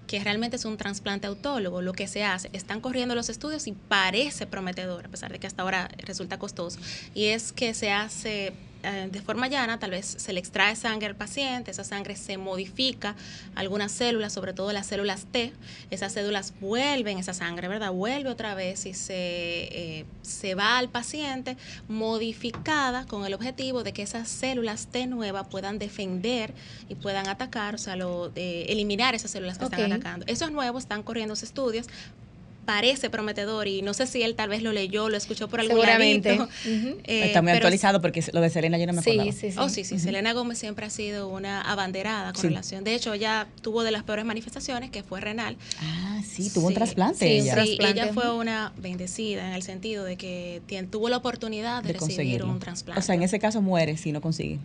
que 0.05 0.23
realmente 0.23 0.57
es 0.57 0.65
un 0.65 0.77
trasplante 0.77 1.25
autólogo. 1.25 1.81
Lo 1.81 1.93
que 1.93 2.07
se 2.07 2.23
hace, 2.23 2.51
están 2.53 2.81
corriendo 2.81 3.15
los 3.15 3.29
estudios 3.29 3.65
y 3.65 3.71
parece 3.71 4.45
prometedor, 4.45 5.07
a 5.07 5.09
pesar 5.09 5.31
de 5.31 5.39
que 5.39 5.47
hasta 5.47 5.63
ahora 5.63 5.89
resulta 6.05 6.37
costoso. 6.37 6.77
Y 7.15 7.25
es 7.25 7.51
que 7.51 7.73
se 7.73 7.89
hace 7.89 8.53
eh, 8.83 9.07
de 9.11 9.21
forma 9.21 9.47
llana, 9.47 9.79
tal 9.79 9.91
vez 9.91 10.05
se 10.05 10.33
le 10.33 10.39
extrae 10.39 10.75
sangre 10.75 11.07
al 11.07 11.15
paciente, 11.15 11.71
esa 11.71 11.83
sangre 11.83 12.15
se 12.15 12.37
modifica, 12.37 13.15
algunas 13.55 13.91
células, 13.91 14.33
sobre 14.33 14.53
todo 14.53 14.71
las 14.73 14.87
células 14.87 15.25
T, 15.31 15.53
esas 15.89 16.13
células 16.13 16.53
vuelven 16.59 17.17
esa 17.17 17.33
sangre, 17.33 17.67
¿verdad? 17.67 17.91
Vuelve 17.91 18.29
otra 18.29 18.55
vez 18.55 18.85
y 18.85 18.93
se, 18.93 19.13
eh, 19.15 20.05
se 20.21 20.55
va 20.55 20.77
al 20.77 20.89
paciente 20.89 21.57
modificada 21.87 23.05
con 23.05 23.25
el 23.25 23.33
objetivo 23.33 23.83
de 23.83 23.93
que 23.93 24.01
esas 24.01 24.27
células 24.27 24.87
T 24.87 25.07
nuevas 25.07 25.47
puedan 25.47 25.79
defender 25.79 26.53
y 26.89 26.95
puedan 26.95 27.27
atacar, 27.27 27.75
o 27.75 27.77
sea, 27.77 27.95
lo, 27.95 28.29
de 28.29 28.63
eliminar 28.63 29.15
esas 29.15 29.31
células 29.31 29.57
que 29.57 29.65
están 29.65 29.91
atacando. 29.91 30.25
Esos 30.27 30.51
nuevos 30.51 30.83
están 30.83 31.03
corriendo 31.03 31.35
estudios. 31.43 31.87
Parece 32.67 33.09
prometedor 33.09 33.65
y 33.69 33.81
no 33.81 33.93
sé 33.93 34.05
si 34.07 34.21
él 34.23 34.35
tal 34.35 34.49
vez 34.49 34.61
lo 34.61 34.73
leyó, 34.73 35.07
lo 35.07 35.15
escuchó 35.15 35.47
por 35.47 35.61
algún 35.61 35.77
Seguramente. 35.77 36.35
ladito. 36.35 36.49
Eh, 37.05 37.27
Está 37.27 37.41
muy 37.41 37.47
pero 37.53 37.59
actualizado 37.59 38.01
porque 38.01 38.21
lo 38.33 38.41
de 38.41 38.49
Selena 38.49 38.77
yo 38.77 38.85
no 38.87 38.91
me 38.91 38.99
acordaba. 38.99 39.31
Sí, 39.31 39.37
sí, 39.39 39.51
sí. 39.53 39.57
Oh, 39.57 39.69
sí, 39.69 39.85
sí. 39.85 39.97
Selena 39.99 40.33
Gómez 40.33 40.57
siempre 40.59 40.85
ha 40.85 40.89
sido 40.89 41.29
una 41.29 41.61
abanderada 41.61 42.33
con 42.33 42.41
Sí. 42.41 42.49
relación. 42.49 42.83
De 42.83 42.93
hecho, 42.93 43.13
ella 43.13 43.47
tuvo 43.61 43.83
de 43.83 43.91
las 43.91 44.03
peores 44.03 44.25
manifestaciones, 44.25 44.91
que 44.91 45.01
fue 45.01 45.21
renal. 45.21 45.55
Ah, 45.81 46.19
sí, 46.27 46.49
tuvo 46.53 46.67
un 46.67 46.73
trasplante 46.73 47.19
sí, 47.25 47.25
ella. 47.35 47.53
Sí, 47.63 47.77
trasplante. 47.77 48.01
ella 48.01 48.13
fue 48.13 48.33
una 48.33 48.73
bendecida 48.77 49.47
en 49.47 49.53
el 49.53 49.63
sentido 49.63 50.03
de 50.03 50.17
que 50.17 50.61
tuvo 50.91 51.07
la 51.07 51.15
oportunidad 51.17 51.81
de, 51.83 51.93
de 51.93 51.99
recibir 51.99 52.43
un 52.43 52.59
trasplante. 52.59 52.99
O 52.99 53.01
sea, 53.01 53.15
en 53.15 53.23
ese 53.23 53.39
caso 53.39 53.61
muere 53.61 53.95
si 53.95 54.11
no 54.11 54.19
consigue. 54.19 54.59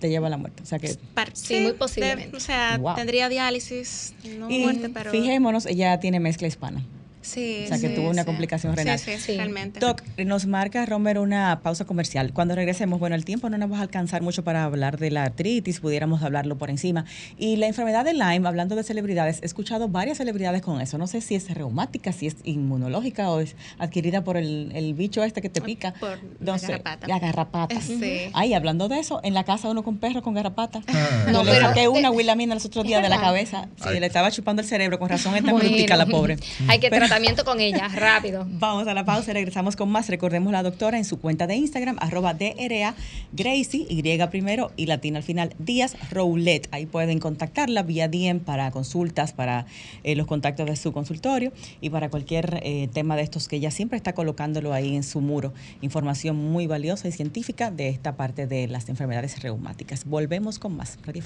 Te 0.00 0.10
lleva 0.10 0.26
a 0.26 0.30
la 0.30 0.36
muerte. 0.36 0.62
O 0.62 0.66
sea 0.66 0.78
que 0.78 0.88
Sí, 1.32 1.60
muy 1.60 1.72
posiblemente. 1.72 2.36
o 2.36 2.40
sea, 2.40 2.76
Wow. 2.78 2.94
tendría 2.96 3.30
diálisis, 3.30 4.12
no 4.36 4.50
y 4.50 4.58
muerte, 4.58 4.90
pero 4.90 5.10
fijémonos, 5.10 5.64
ella 5.64 5.98
tiene 5.98 6.20
mezcla 6.20 6.46
hispana. 6.46 6.82
Sí, 7.22 7.62
O 7.64 7.68
sea, 7.68 7.78
que 7.78 7.88
sí, 7.88 7.94
tuvo 7.94 8.10
una 8.10 8.22
sí. 8.22 8.26
complicación 8.26 8.76
renal. 8.76 8.98
sí, 8.98 9.12
Sí. 9.18 9.36
realmente. 9.36 9.80
Doc, 9.80 10.02
nos 10.18 10.46
marca 10.46 10.84
Romero 10.86 11.22
una 11.22 11.60
pausa 11.62 11.84
comercial. 11.84 12.32
Cuando 12.32 12.54
regresemos, 12.54 12.98
bueno, 13.00 13.14
el 13.16 13.24
tiempo 13.24 13.48
no 13.48 13.56
nos 13.58 13.70
va 13.72 13.78
a 13.78 13.82
alcanzar 13.82 14.22
mucho 14.22 14.44
para 14.44 14.64
hablar 14.64 14.98
de 14.98 15.10
la 15.10 15.24
artritis, 15.24 15.80
pudiéramos 15.80 16.22
hablarlo 16.22 16.58
por 16.58 16.68
encima. 16.70 17.04
Y 17.38 17.56
la 17.56 17.66
enfermedad 17.68 18.04
de 18.04 18.12
Lyme, 18.14 18.46
hablando 18.48 18.76
de 18.76 18.82
celebridades, 18.82 19.40
he 19.42 19.46
escuchado 19.46 19.88
varias 19.88 20.18
celebridades 20.18 20.62
con 20.62 20.80
eso. 20.80 20.98
No 20.98 21.06
sé 21.06 21.20
si 21.20 21.34
es 21.34 21.48
reumática, 21.54 22.12
si 22.12 22.26
es 22.26 22.36
inmunológica 22.44 23.30
o 23.30 23.40
es 23.40 23.54
adquirida 23.78 24.24
por 24.24 24.36
el, 24.36 24.72
el 24.74 24.94
bicho 24.94 25.22
este 25.24 25.40
que 25.42 25.48
te 25.48 25.60
pica. 25.60 25.94
Por 26.00 26.18
No 26.40 26.52
la 26.52 26.58
sé, 26.58 26.66
garrapata. 26.68 27.06
La 27.08 27.18
garrapata. 27.18 27.80
Sí. 27.80 28.30
Ay, 28.32 28.54
hablando 28.54 28.88
de 28.88 28.98
eso, 28.98 29.20
en 29.22 29.34
la 29.34 29.44
casa 29.44 29.68
uno 29.68 29.82
con 29.82 29.98
perro 29.98 30.22
con 30.22 30.34
garrapata. 30.34 30.80
Ah. 30.88 31.24
No, 31.26 31.32
No, 31.32 31.44
le 31.44 31.52
pero- 31.52 31.68
saqué 31.68 31.88
una 31.88 32.10
Willamina 32.10 32.54
los 32.54 32.64
otros 32.64 32.84
días 32.84 33.02
de 33.02 33.08
la 33.08 33.20
cabeza. 33.20 33.68
Sí, 33.76 33.84
Ay. 33.88 34.00
le 34.00 34.06
estaba 34.06 34.30
chupando 34.30 34.62
el 34.62 34.68
cerebro, 34.68 34.98
con 34.98 35.08
razón 35.08 35.34
está 35.36 35.52
Bueno, 35.52 35.68
brutica 35.68 35.96
la 35.96 36.06
pobre. 36.06 36.36
Hay 36.68 36.78
que 36.80 36.90
Pero- 36.90 37.06
tratamiento 37.12 37.44
con 37.44 37.60
ella, 37.60 37.88
rápido. 37.88 38.46
Vamos 38.48 38.88
a 38.88 38.94
la 38.94 39.04
pausa 39.04 39.32
y 39.32 39.34
regresamos 39.34 39.76
con 39.76 39.90
más. 39.90 40.08
Recordemos 40.08 40.50
la 40.50 40.62
doctora 40.62 40.96
en 40.96 41.04
su 41.04 41.20
cuenta 41.20 41.46
de 41.46 41.56
Instagram, 41.56 41.96
arroba 42.00 42.32
DRA 42.32 42.94
Gracie, 43.32 43.86
Y 43.88 44.02
primero 44.30 44.70
y 44.76 44.86
latina 44.86 45.18
al 45.18 45.22
final, 45.22 45.54
Díaz 45.58 45.94
Roulette. 46.10 46.68
Ahí 46.70 46.86
pueden 46.86 47.18
contactarla 47.18 47.82
vía 47.82 48.08
DM 48.08 48.40
para 48.40 48.70
consultas, 48.70 49.32
para 49.32 49.66
eh, 50.04 50.16
los 50.16 50.26
contactos 50.26 50.66
de 50.66 50.76
su 50.76 50.92
consultorio 50.92 51.52
y 51.82 51.90
para 51.90 52.08
cualquier 52.08 52.60
eh, 52.62 52.88
tema 52.92 53.16
de 53.16 53.22
estos 53.22 53.46
que 53.46 53.56
ella 53.56 53.70
siempre 53.70 53.98
está 53.98 54.14
colocándolo 54.14 54.72
ahí 54.72 54.96
en 54.96 55.02
su 55.02 55.20
muro. 55.20 55.52
Información 55.82 56.36
muy 56.36 56.66
valiosa 56.66 57.08
y 57.08 57.12
científica 57.12 57.70
de 57.70 57.88
esta 57.90 58.16
parte 58.16 58.46
de 58.46 58.68
las 58.68 58.88
enfermedades 58.88 59.42
reumáticas. 59.42 60.06
Volvemos 60.06 60.58
con 60.58 60.76
más. 60.76 60.98
Radio. 61.04 61.22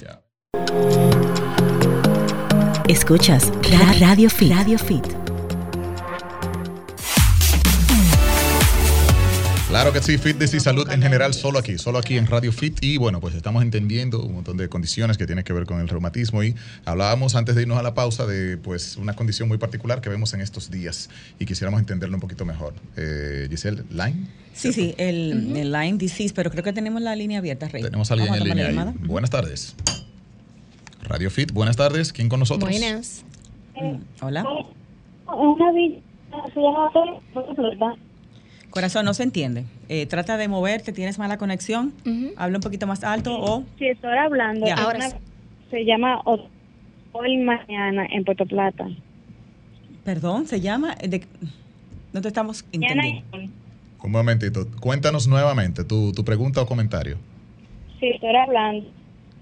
Escuchas 2.88 3.52
Ra- 3.70 3.92
Radio 4.00 4.28
Fit. 4.30 4.52
Radio 4.52 4.78
Fit. 4.78 5.25
Claro 9.68 9.92
que 9.92 10.00
sí, 10.00 10.16
fitness 10.16 10.54
y 10.54 10.60
salud 10.60 10.88
en 10.92 11.02
general, 11.02 11.34
solo 11.34 11.58
aquí, 11.58 11.76
solo 11.76 11.98
aquí 11.98 12.16
en 12.16 12.28
Radio 12.28 12.52
Fit. 12.52 12.78
Y 12.82 12.98
bueno, 12.98 13.20
pues 13.20 13.34
estamos 13.34 13.64
entendiendo 13.64 14.22
un 14.22 14.34
montón 14.34 14.56
de 14.56 14.68
condiciones 14.68 15.18
que 15.18 15.26
tienen 15.26 15.44
que 15.44 15.52
ver 15.52 15.66
con 15.66 15.80
el 15.80 15.88
reumatismo. 15.88 16.44
Y 16.44 16.54
hablábamos 16.84 17.34
antes 17.34 17.56
de 17.56 17.62
irnos 17.62 17.76
a 17.76 17.82
la 17.82 17.92
pausa 17.92 18.26
de 18.26 18.58
pues 18.58 18.96
una 18.96 19.14
condición 19.14 19.48
muy 19.48 19.58
particular 19.58 20.00
que 20.00 20.08
vemos 20.08 20.32
en 20.34 20.40
estos 20.40 20.70
días 20.70 21.10
y 21.40 21.46
quisiéramos 21.46 21.80
entenderlo 21.80 22.16
un 22.16 22.20
poquito 22.20 22.44
mejor. 22.44 22.74
Eh, 22.96 23.48
Giselle, 23.50 23.82
Lyme. 23.90 24.28
Sí, 24.54 24.72
sí, 24.72 24.94
el, 24.98 25.56
el 25.56 25.72
Lyme 25.72 25.98
disease, 25.98 26.32
pero 26.32 26.52
creo 26.52 26.62
que 26.62 26.72
tenemos 26.72 27.02
la 27.02 27.16
línea 27.16 27.40
abierta, 27.40 27.66
Rey. 27.68 27.82
Tenemos 27.82 28.08
a 28.12 28.14
alguien 28.14 28.30
Vamos 28.30 28.42
en 28.42 28.48
tomar 28.48 28.64
la 28.64 28.70
línea 28.70 28.94
ahí. 29.00 29.06
Buenas 29.08 29.30
tardes. 29.30 29.74
Radio 31.02 31.28
Fit, 31.28 31.50
buenas 31.50 31.76
tardes. 31.76 32.12
¿Quién 32.12 32.28
con 32.28 32.38
nosotros? 32.38 32.70
Buenas. 32.70 33.24
Mm, 33.74 34.24
Hola. 34.24 34.44
Corazón, 38.76 39.04
no 39.06 39.14
se 39.14 39.22
entiende. 39.22 39.64
Eh, 39.88 40.06
trata 40.06 40.36
de 40.36 40.48
moverte, 40.48 40.92
tienes 40.92 41.18
mala 41.18 41.38
conexión. 41.38 41.92
Ujú. 42.06 42.32
Habla 42.36 42.58
un 42.58 42.62
poquito 42.62 42.86
más 42.86 43.02
alto 43.04 43.36
o... 43.38 43.64
Si 43.78 43.86
estoy 43.88 44.16
hablando, 44.16 44.66
Ahora 44.76 44.98
una- 44.98 45.10
sí. 45.10 45.16
se 45.70 45.84
llama 45.84 46.20
Ho- 46.24 46.48
Hoy 47.12 47.38
Mañana 47.38 48.06
en 48.10 48.24
Puerto 48.24 48.44
Plata. 48.46 48.86
Perdón, 50.04 50.46
se 50.46 50.60
llama... 50.60 50.94
eh, 51.00 51.08
de- 51.08 51.26
no 52.12 52.20
te 52.20 52.28
estamos 52.28 52.64
Mañana 52.72 53.06
entendiendo. 53.06 53.52
Un 54.04 54.12
momentito. 54.12 54.66
Cuéntanos 54.80 55.26
nuevamente 55.26 55.82
tu, 55.84 56.12
tu 56.12 56.24
pregunta 56.24 56.60
o 56.62 56.66
comentario. 56.66 57.16
si 57.98 58.08
estoy 58.10 58.36
hablando, 58.36 58.86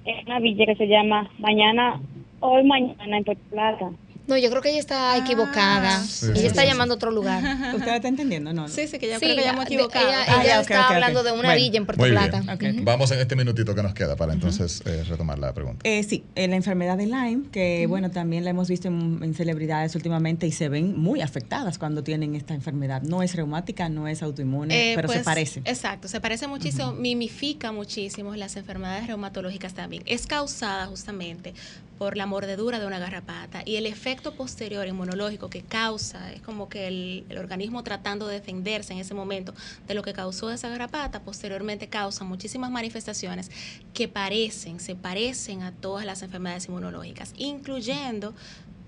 es 0.07 0.25
una 0.27 0.39
villa 0.41 0.65
que 0.67 0.77
se 0.77 0.87
llama 0.87 1.29
Mañana, 1.39 2.01
Hoy 2.41 2.65
Mañana 2.65 3.19
en 3.19 3.25
Puerto 3.25 3.43
Plata. 3.51 3.91
No, 4.27 4.39
yo 4.39 4.49
creo 4.51 4.63
que 4.63 4.71
ella 4.71 4.79
está 4.81 5.17
equivocada. 5.19 6.01
Sí, 6.03 6.27
ella 6.27 6.35
sí, 6.41 6.47
está 6.47 6.63
sí, 6.63 6.69
llamando 6.69 6.95
a 6.95 6.97
otro 6.97 7.11
lugar. 7.11 7.43
¿Usted 7.77 7.95
está 7.97 8.09
entendiendo? 8.09 8.53
No, 8.55 8.63
no. 8.63 8.69
Sí, 8.69 8.89
sí, 8.89 8.99
que 8.99 9.09
yo 9.09 9.19
Sí, 9.19 9.27
creo 9.27 9.37
que 9.37 9.43
de- 9.43 9.63
equivocado. 9.65 10.07
Ella, 10.09 10.21
Ah, 10.29 10.35
ella 10.43 10.45
ya, 10.45 10.57
ok, 10.61 10.63
está 10.63 10.81
ok, 10.81 10.87
ok. 10.87 10.93
hablando 10.95 11.23
de 11.25 11.33
una 11.33 11.41
Bueno, 11.43 11.55
villa 11.57 11.77
en 11.77 11.85
Puerto 11.87 12.05
Plata. 12.05 12.43
Vamos 12.83 13.11
en 13.11 13.19
este 13.21 13.37
minutito 13.37 13.75
que 13.75 13.83
nos 13.83 13.93
queda 13.93 14.17
para 14.17 14.33
entonces 14.33 14.83
eh, 14.87 15.05
retomar 15.05 15.39
la 15.39 15.53
pregunta. 15.53 15.81
Eh, 15.89 16.03
sí, 16.05 16.25
eh, 16.37 16.49
la 16.49 16.57
enfermedad 16.57 16.97
de 16.97 17.07
Lyme, 17.07 17.51
que 17.53 17.87
bueno, 17.87 18.11
también 18.11 18.45
la 18.45 18.51
hemos 18.51 18.69
visto 18.69 18.89
en, 18.89 19.21
en 19.23 19.35
celebridades 19.35 19.95
últimamente 19.95 20.47
y 20.47 20.53
se 20.53 20.71
ven 20.71 20.99
muy 20.99 21.21
afectadas 21.21 21.79
cuando 21.79 22.03
tienen 22.03 22.35
esta 22.35 22.55
enfermedad. 22.55 23.03
No 23.03 23.23
es 23.23 23.35
reumática, 23.35 23.91
no 23.91 24.09
es 24.09 24.23
autoinmune, 24.23 24.93
Eh, 24.93 24.95
pero 24.95 25.09
se 25.09 25.15
pues, 25.17 25.25
parece. 25.25 25.61
Exacto, 25.67 26.09
se 26.09 26.21
parece 26.23 26.47
muchísimo, 26.49 26.93
mimifica 26.93 27.73
muchísimo 27.73 28.35
las 28.37 28.57
enfermedades 28.57 29.07
reumatológicas 29.07 29.75
también. 29.75 30.03
Es 30.07 30.27
causada 30.27 30.87
justamente 30.87 31.53
por 31.99 32.17
la 32.17 32.27
mordedura 32.27 32.81
de 32.81 32.87
una 32.87 32.99
garrapata 32.99 33.63
y 33.65 33.77
el 33.77 33.87
efecto 33.87 34.14
posterior 34.23 34.87
inmunológico 34.87 35.51
que 35.51 35.63
causa, 35.63 36.33
es 36.33 36.43
como 36.43 36.69
que 36.69 36.87
el, 36.87 37.25
el 37.29 37.39
organismo 37.39 37.83
tratando 37.83 38.27
de 38.27 38.35
defenderse 38.35 38.93
en 38.93 38.99
ese 38.99 39.15
momento 39.15 39.55
de 39.87 39.95
lo 39.95 40.03
que 40.03 40.13
causó 40.13 40.51
esa 40.51 40.69
garrapata, 40.69 41.23
posteriormente 41.23 41.89
causa 41.89 42.25
muchísimas 42.25 42.71
manifestaciones 42.71 43.51
que 43.93 44.09
parecen, 44.09 44.81
se 44.81 44.95
parecen 44.95 45.63
a 45.63 45.73
todas 45.73 46.05
las 46.05 46.23
enfermedades 46.23 46.67
inmunológicas, 46.67 47.33
incluyendo 47.37 48.35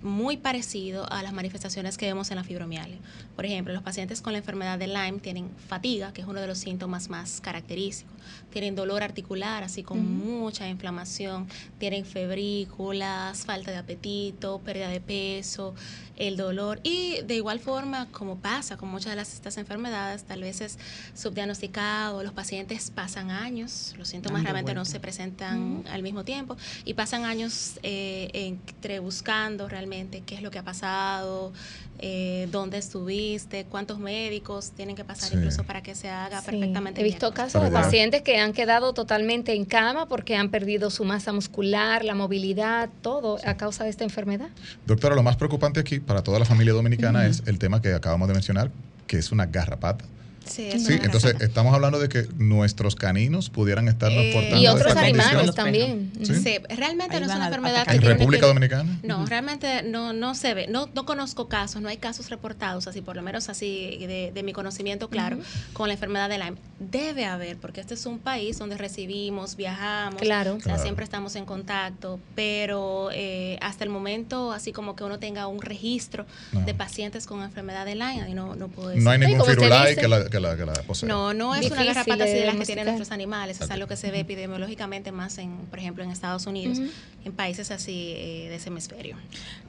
muy 0.03 0.37
parecido 0.37 1.11
a 1.11 1.23
las 1.23 1.33
manifestaciones 1.33 1.97
que 1.97 2.07
vemos 2.07 2.31
en 2.31 2.37
la 2.37 2.45
fibromialgia. 2.45 2.99
Por 3.35 3.45
ejemplo, 3.45 3.73
los 3.75 3.83
pacientes 3.83 4.21
con 4.21 4.33
la 4.33 4.39
enfermedad 4.39 4.79
de 4.79 4.87
Lyme 4.87 5.19
tienen 5.21 5.51
fatiga, 5.69 6.13
que 6.13 6.23
es 6.23 6.27
uno 6.27 6.41
de 6.41 6.47
los 6.47 6.59
síntomas 6.59 7.09
más 7.09 7.41
característicos. 7.41 8.16
Tienen 8.51 8.75
dolor 8.75 9.03
articular, 9.03 9.63
así 9.63 9.83
con 9.83 10.17
mucha 10.19 10.69
inflamación. 10.69 11.49
Tienen 11.79 12.05
febrículas, 12.05 13.45
falta 13.45 13.71
de 13.71 13.79
apetito, 13.79 14.61
pérdida 14.61 14.89
de 14.89 15.01
peso, 15.01 15.75
el 16.17 16.37
dolor. 16.37 16.81
Y 16.83 17.21
de 17.23 17.35
igual 17.35 17.61
forma, 17.61 18.07
como 18.11 18.37
pasa 18.37 18.77
con 18.77 18.89
muchas 18.89 19.13
de 19.13 19.17
las, 19.17 19.35
estas 19.35 19.57
enfermedades, 19.59 20.25
tal 20.25 20.41
vez 20.41 20.61
es 20.61 20.79
subdiagnosticado, 21.15 22.23
los 22.23 22.33
pacientes 22.33 22.91
pasan 22.91 23.31
años, 23.31 23.95
los 23.99 24.09
síntomas 24.09 24.43
Dando 24.43 24.53
realmente 24.53 24.75
no 24.75 24.85
se 24.85 25.01
presentan 25.01 25.85
al 25.91 26.03
mismo 26.03 26.25
tiempo 26.25 26.57
y 26.85 26.95
pasan 26.95 27.25
años 27.25 27.79
eh, 27.83 28.31
entre 28.33 28.99
buscando 28.99 29.69
realmente 29.69 30.23
qué 30.25 30.35
es 30.35 30.43
lo 30.43 30.51
que 30.51 30.59
ha 30.59 30.65
pasado, 30.65 31.53
eh, 31.99 32.49
dónde 32.51 32.79
estuviste, 32.79 33.65
cuántos 33.65 33.99
médicos 33.99 34.73
tienen 34.73 34.97
que 34.97 35.05
pasar 35.05 35.31
Sí. 35.31 35.37
incluso 35.37 35.65
para 35.65 35.83
que 35.83 35.95
se 35.95 36.09
haga 36.11 36.41
Sí, 36.41 36.51
perfectamente 36.51 37.01
He 37.01 37.05
bien. 37.05 37.15
visto 37.15 37.33
casos 37.33 37.63
de 37.63 37.71
pacientes 37.71 38.23
que 38.23 38.39
han 38.39 38.53
quedado 38.53 38.93
totalmente 38.93 39.55
en 39.55 39.65
cama 39.65 40.07
porque 40.07 40.37
han 40.37 40.51
perdido 40.51 40.91
su 40.91 41.05
masa 41.05 41.33
muscular, 41.33 42.05
la 42.05 42.15
movilidad, 42.15 42.89
todo 43.03 43.39
a 43.45 43.57
causa 43.57 43.85
de 43.85 43.91
esta 43.91 44.05
enfermedad. 44.05 44.49
Doctora, 44.87 45.15
lo 45.15 45.23
más 45.23 45.37
preocupante 45.37 45.81
aquí 45.81 46.01
para 46.01 46.23
toda 46.23 46.39
la 46.39 46.45
familia 46.45 46.73
dominicana 46.73 47.27
es 47.27 47.43
el 47.47 47.59
tema 47.59 47.81
que 47.81 47.93
acabamos 47.95 48.29
de 48.29 48.35
mencionar, 48.35 48.71
que 49.07 49.19
es 49.19 49.33
una 49.33 49.47
garrapata. 49.47 50.05
Sí, 50.49 50.69
entonces 51.03 51.35
estamos 51.41 51.75
hablando 51.75 51.99
de 51.99 52.09
que 52.09 52.27
nuestros 52.37 52.95
caninos 52.97 53.51
pudieran 53.51 53.89
estarnos 53.89 54.23
Eh, 54.25 54.31
portando 54.33 54.57
Y 54.63 54.67
otros 54.67 54.87
esta 54.89 55.01
animales 55.01 55.53
condición. 55.53 55.55
también. 55.55 56.13
Sí. 56.23 56.35
Sí, 56.37 56.59
realmente 56.77 57.15
Ahí 57.17 57.21
no 57.21 57.27
es 57.27 57.35
una 57.35 57.45
a 57.45 57.47
enfermedad 57.49 57.87
¿En 57.93 58.03
República 58.03 58.43
que- 58.43 58.47
Dominicana? 58.49 58.99
No, 59.03 59.27
realmente 59.27 59.83
no, 59.83 60.13
no 60.13 60.35
se 60.35 60.55
ve, 60.55 60.67
no, 60.69 60.89
no 60.95 61.05
conozco 61.07 61.49
casos, 61.49 61.83
no 61.83 61.89
hay 61.89 61.97
casos 61.99 62.31
reportados, 62.31 62.87
así 62.87 63.01
por 63.03 63.17
lo 63.17 63.23
menos 63.23 63.49
así 63.49 63.97
de, 64.07 64.31
de 64.35 64.43
mi 64.43 64.53
conocimiento 64.53 65.09
claro, 65.11 65.39
con 65.73 65.89
la 65.89 65.95
enfermedad 65.95 66.29
de 66.29 66.39
Lyme. 66.39 66.57
Debe 66.79 67.25
haber, 67.25 67.57
porque 67.57 67.81
este 67.81 67.95
es 67.95 68.07
un 68.07 68.19
país 68.19 68.59
donde 68.59 68.77
recibimos, 68.77 69.57
viajamos, 69.57 70.21
Claro. 70.21 70.53
o 70.53 70.57
sea, 70.57 70.65
Claro. 70.65 70.83
siempre 70.83 71.05
estamos 71.05 71.35
en 71.37 71.45
contacto, 71.45 72.21
pero 72.35 73.11
eh, 73.13 73.59
hasta 73.61 73.85
el 73.85 73.91
momento, 73.91 74.53
así 74.53 74.73
como 74.73 74.95
que 74.97 75.05
uno 75.05 75.19
tenga 75.19 75.47
un 75.47 75.61
registro 75.63 76.27
No. 76.53 76.61
de 76.61 76.75
pacientes 76.75 77.27
con 77.27 77.43
enfermedad 77.43 77.85
de 77.85 77.95
Lyme, 77.95 78.23
ahí 78.23 78.35
no, 78.35 78.55
no 78.55 78.69
puedo 78.69 78.89
decir. 78.91 79.03
No 79.05 79.11
hay 79.11 79.19
ningún 79.19 79.45
firulai 79.47 79.91
dice. 79.91 80.01
que 80.03 80.09
la, 80.09 80.29
que, 80.37 80.41
la, 80.41 80.57
que 80.57 80.65
la 80.67 80.73
posea. 80.83 81.09
No, 81.09 81.33
no 81.35 81.55
es 81.55 81.71
una 81.71 81.85
garrapata 81.85 82.25
así 82.25 82.35
de 82.35 82.47
las 82.47 82.57
que 82.57 82.65
tienen 82.67 82.85
nuestros 82.85 83.11
animales, 83.11 83.61
es 83.61 83.71
algo 83.71 83.87
que 83.87 83.97
se 83.97 84.11
ve 84.11 84.21
epidemiológicamente 84.21 85.13
más 85.13 85.39
en, 85.39 85.57
por 85.71 85.79
ejemplo, 85.79 86.05
en 86.05 86.11
Estados 86.11 86.47
Unidos, 86.47 86.79
Ujú. 86.79 86.89
en 87.25 87.33
países 87.33 87.71
así 87.71 88.13
eh, 88.17 88.47
de 88.49 88.57
ese 88.57 88.69
hemisferio. 88.69 89.17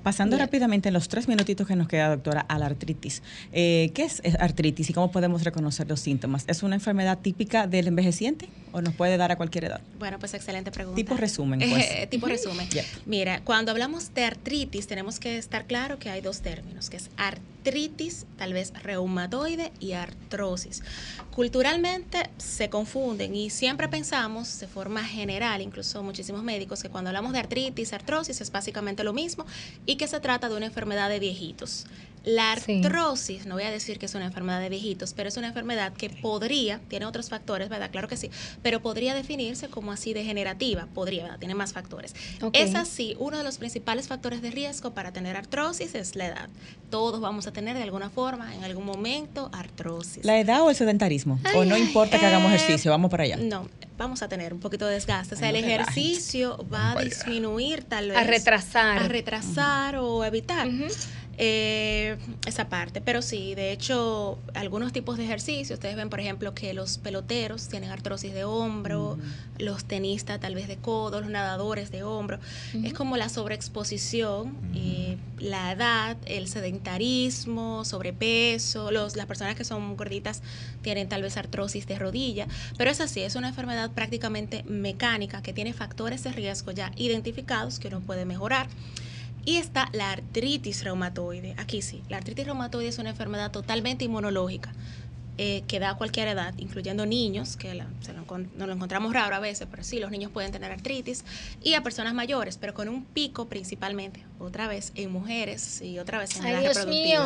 Pasando 0.03 0.35
Bien. 0.35 0.45
rápidamente 0.47 0.89
en 0.89 0.93
los 0.93 1.07
tres 1.07 1.27
minutitos 1.27 1.67
que 1.67 1.75
nos 1.75 1.87
queda, 1.87 2.09
doctora, 2.09 2.41
a 2.41 2.59
la 2.59 2.65
artritis. 2.67 3.21
Eh, 3.51 3.91
¿Qué 3.93 4.03
es 4.03 4.21
artritis 4.39 4.89
y 4.89 4.93
cómo 4.93 5.11
podemos 5.11 5.43
reconocer 5.43 5.87
los 5.87 5.99
síntomas? 5.99 6.43
¿Es 6.47 6.63
una 6.63 6.75
enfermedad 6.75 7.19
típica 7.19 7.67
del 7.67 7.87
envejeciente 7.87 8.49
o 8.71 8.81
nos 8.81 8.93
puede 8.93 9.17
dar 9.17 9.31
a 9.31 9.35
cualquier 9.37 9.65
edad? 9.65 9.81
Bueno, 9.99 10.19
pues 10.19 10.33
excelente 10.33 10.71
pregunta. 10.71 10.95
Tipo 10.95 11.15
resumen, 11.15 11.59
pues. 11.59 11.85
Eh, 11.91 12.07
tipo 12.11 12.27
resumen. 12.27 12.67
Mira, 13.05 13.41
cuando 13.43 13.71
hablamos 13.71 14.13
de 14.13 14.25
artritis, 14.25 14.87
tenemos 14.87 15.19
que 15.19 15.37
estar 15.37 15.65
claro 15.65 15.99
que 15.99 16.09
hay 16.09 16.21
dos 16.21 16.41
términos, 16.41 16.89
que 16.89 16.97
es 16.97 17.09
artritis, 17.17 17.56
tal 18.37 18.53
vez 18.53 18.71
reumatoide 18.81 19.71
y 19.79 19.91
artrosis. 19.91 20.83
Culturalmente 21.31 22.29
se 22.37 22.69
confunden 22.69 23.35
y 23.35 23.49
siempre 23.49 23.87
pensamos 23.89 24.59
de 24.59 24.67
forma 24.67 25.03
general, 25.03 25.61
incluso 25.61 26.01
muchísimos 26.01 26.43
médicos, 26.43 26.81
que 26.81 26.89
cuando 26.89 27.09
hablamos 27.09 27.33
de 27.33 27.39
artritis, 27.39 27.93
artrosis 27.93 28.39
es 28.39 28.51
básicamente 28.51 29.03
lo 29.03 29.13
mismo 29.13 29.45
y 29.85 29.97
que 29.97 30.07
se 30.07 30.19
trata 30.19 30.47
de 30.49 30.55
una 30.55 30.67
enfermedad 30.67 31.09
de 31.09 31.19
viejitos. 31.19 31.85
La 32.23 32.51
artrosis, 32.51 33.45
no 33.45 33.55
voy 33.55 33.63
a 33.63 33.71
decir 33.71 33.99
que 33.99 34.05
es 34.05 34.15
una 34.15 34.25
enfermedad 34.25 34.59
de 34.59 34.69
viejitos, 34.69 35.13
pero 35.13 35.29
es 35.29 35.37
una 35.37 35.47
enfermedad 35.47 35.93
que 35.93 36.09
podría, 36.09 36.79
tiene 36.89 37.05
otros 37.05 37.29
factores, 37.29 37.69
¿verdad? 37.69 37.89
Claro 37.89 38.07
que 38.07 38.17
sí, 38.17 38.29
pero 38.61 38.81
podría 38.81 39.13
definirse 39.13 39.69
como 39.69 39.91
así 39.91 40.13
degenerativa, 40.13 40.87
podría, 40.93 41.23
¿verdad? 41.23 41.39
Tiene 41.39 41.55
más 41.55 41.73
factores. 41.73 42.15
Es 42.53 42.75
así, 42.75 43.15
uno 43.19 43.37
de 43.37 43.43
los 43.43 43.57
principales 43.57 44.07
factores 44.07 44.41
de 44.41 44.51
riesgo 44.51 44.93
para 44.93 45.13
tener 45.13 45.37
artrosis 45.37 45.95
es 45.95 46.15
la 46.15 46.27
edad. 46.27 46.49
Todos 46.89 47.21
vamos 47.21 47.47
a 47.47 47.53
tener 47.53 47.77
de 47.77 47.83
alguna 47.83 48.09
forma, 48.09 48.53
en 48.55 48.63
algún 48.63 48.85
momento, 48.85 49.49
artrosis. 49.53 50.25
¿La 50.25 50.39
edad 50.39 50.61
o 50.61 50.69
el 50.69 50.75
sedentarismo? 50.75 51.39
¿O 51.55 51.63
no 51.63 51.77
importa 51.77 52.19
que 52.19 52.25
hagamos 52.25 52.51
ejercicio? 52.51 52.91
Vamos 52.91 53.09
para 53.09 53.23
allá. 53.23 53.37
No, 53.37 53.69
vamos 53.97 54.21
a 54.21 54.27
tener 54.27 54.53
un 54.53 54.59
poquito 54.59 54.85
de 54.85 54.93
desgaste. 54.93 55.35
O 55.35 55.37
sea, 55.37 55.49
el 55.49 55.55
ejercicio 55.55 56.65
va 56.71 56.91
a 56.91 57.03
disminuir 57.03 57.83
tal 57.83 58.09
vez. 58.09 58.17
A 58.17 58.23
retrasar. 58.23 58.97
A 58.99 59.07
retrasar 59.07 59.97
o 59.97 60.23
evitar 60.23 60.67
eh, 61.39 62.17
esa 62.47 62.67
parte. 62.67 62.99
Pero 62.99 63.21
sí, 63.21 63.53
de 63.53 63.71
hecho, 63.71 64.39
algunos 64.55 64.91
tipos 64.91 65.17
de 65.17 65.25
ejercicio, 65.25 65.75
ustedes 65.75 65.95
ven, 65.95 66.09
por 66.09 66.19
ejemplo, 66.19 66.55
que 66.55 66.73
los 66.73 66.97
peloteros 66.97 67.67
tienen 67.67 67.91
artrosis 67.91 68.33
de 68.33 68.43
hombro, 68.43 69.19
los 69.59 69.85
tenistas 69.85 70.39
tal 70.39 70.55
vez 70.55 70.67
de 70.67 70.77
codo, 70.77 71.21
los 71.21 71.29
nadadores 71.29 71.91
de 71.91 72.01
hombro. 72.01 72.39
Es 72.83 72.93
como 72.93 73.17
la 73.17 73.29
sobreexposición, 73.29 74.55
eh, 74.73 75.17
la 75.37 75.71
edad, 75.71 76.17
el 76.25 76.47
sedentarismo, 76.47 77.85
sobrepeso, 77.85 78.89
los, 78.89 79.15
las 79.15 79.27
personas 79.27 79.55
que 79.55 79.63
son 79.63 79.95
gorditas 79.95 80.41
tienen 80.81 81.07
tal 81.07 81.21
vez 81.21 81.37
artrosis 81.37 81.85
de 81.85 81.99
rodilla. 81.99 82.47
Pero 82.77 82.89
es 82.89 82.99
así, 82.99 83.21
es 83.21 83.35
una 83.35 83.49
enfermedad 83.49 83.91
prácticamente 83.91 84.63
mecánica 84.63 85.43
que 85.43 85.53
tiene 85.53 85.73
factores 85.73 86.23
de 86.23 86.31
riesgo 86.31 86.71
ya 86.71 86.91
identificados 86.95 87.77
que 87.77 87.89
uno 87.89 88.01
puede 88.01 88.25
mejorar. 88.25 88.67
Y 89.47 89.55
está 89.55 89.87
la 89.93 90.11
artritis 90.11 90.83
reumatoide. 90.83 91.55
Aquí 91.55 91.81
sí, 91.81 92.03
la 92.09 92.17
artritis 92.17 92.45
reumatoide 92.45 92.89
es 92.89 92.99
una 92.99 93.11
enfermedad 93.11 93.49
totalmente 93.49 94.03
inmunológica. 94.03 94.73
Eh, 95.37 95.63
que 95.69 95.79
da 95.79 95.91
a 95.91 95.97
cualquier 95.97 96.27
edad, 96.27 96.53
incluyendo 96.57 97.05
niños, 97.05 97.55
que 97.55 97.69
se 98.01 98.11
lo, 98.11 98.25
nos 98.57 98.67
lo 98.67 98.73
encontramos 98.73 99.13
raro 99.13 99.35
a 99.35 99.39
veces, 99.39 99.67
pero 99.69 99.83
sí, 99.83 99.99
los 99.99 100.11
niños 100.11 100.31
pueden 100.31 100.51
tener 100.51 100.71
artritis, 100.71 101.23
y 101.63 101.75
a 101.75 101.83
personas 101.83 102.15
mayores, 102.15 102.57
pero 102.57 102.73
con 102.73 102.89
un 102.89 103.05
pico 103.05 103.47
principalmente, 103.47 104.21
otra 104.39 104.67
vez, 104.67 104.91
en 104.95 105.11
mujeres 105.11 105.81
y 105.81 105.99
otra 105.99 106.19
vez 106.19 106.35
en 106.37 106.45
Ay, 106.45 106.61
Dios 106.61 106.85
mío. 106.87 107.21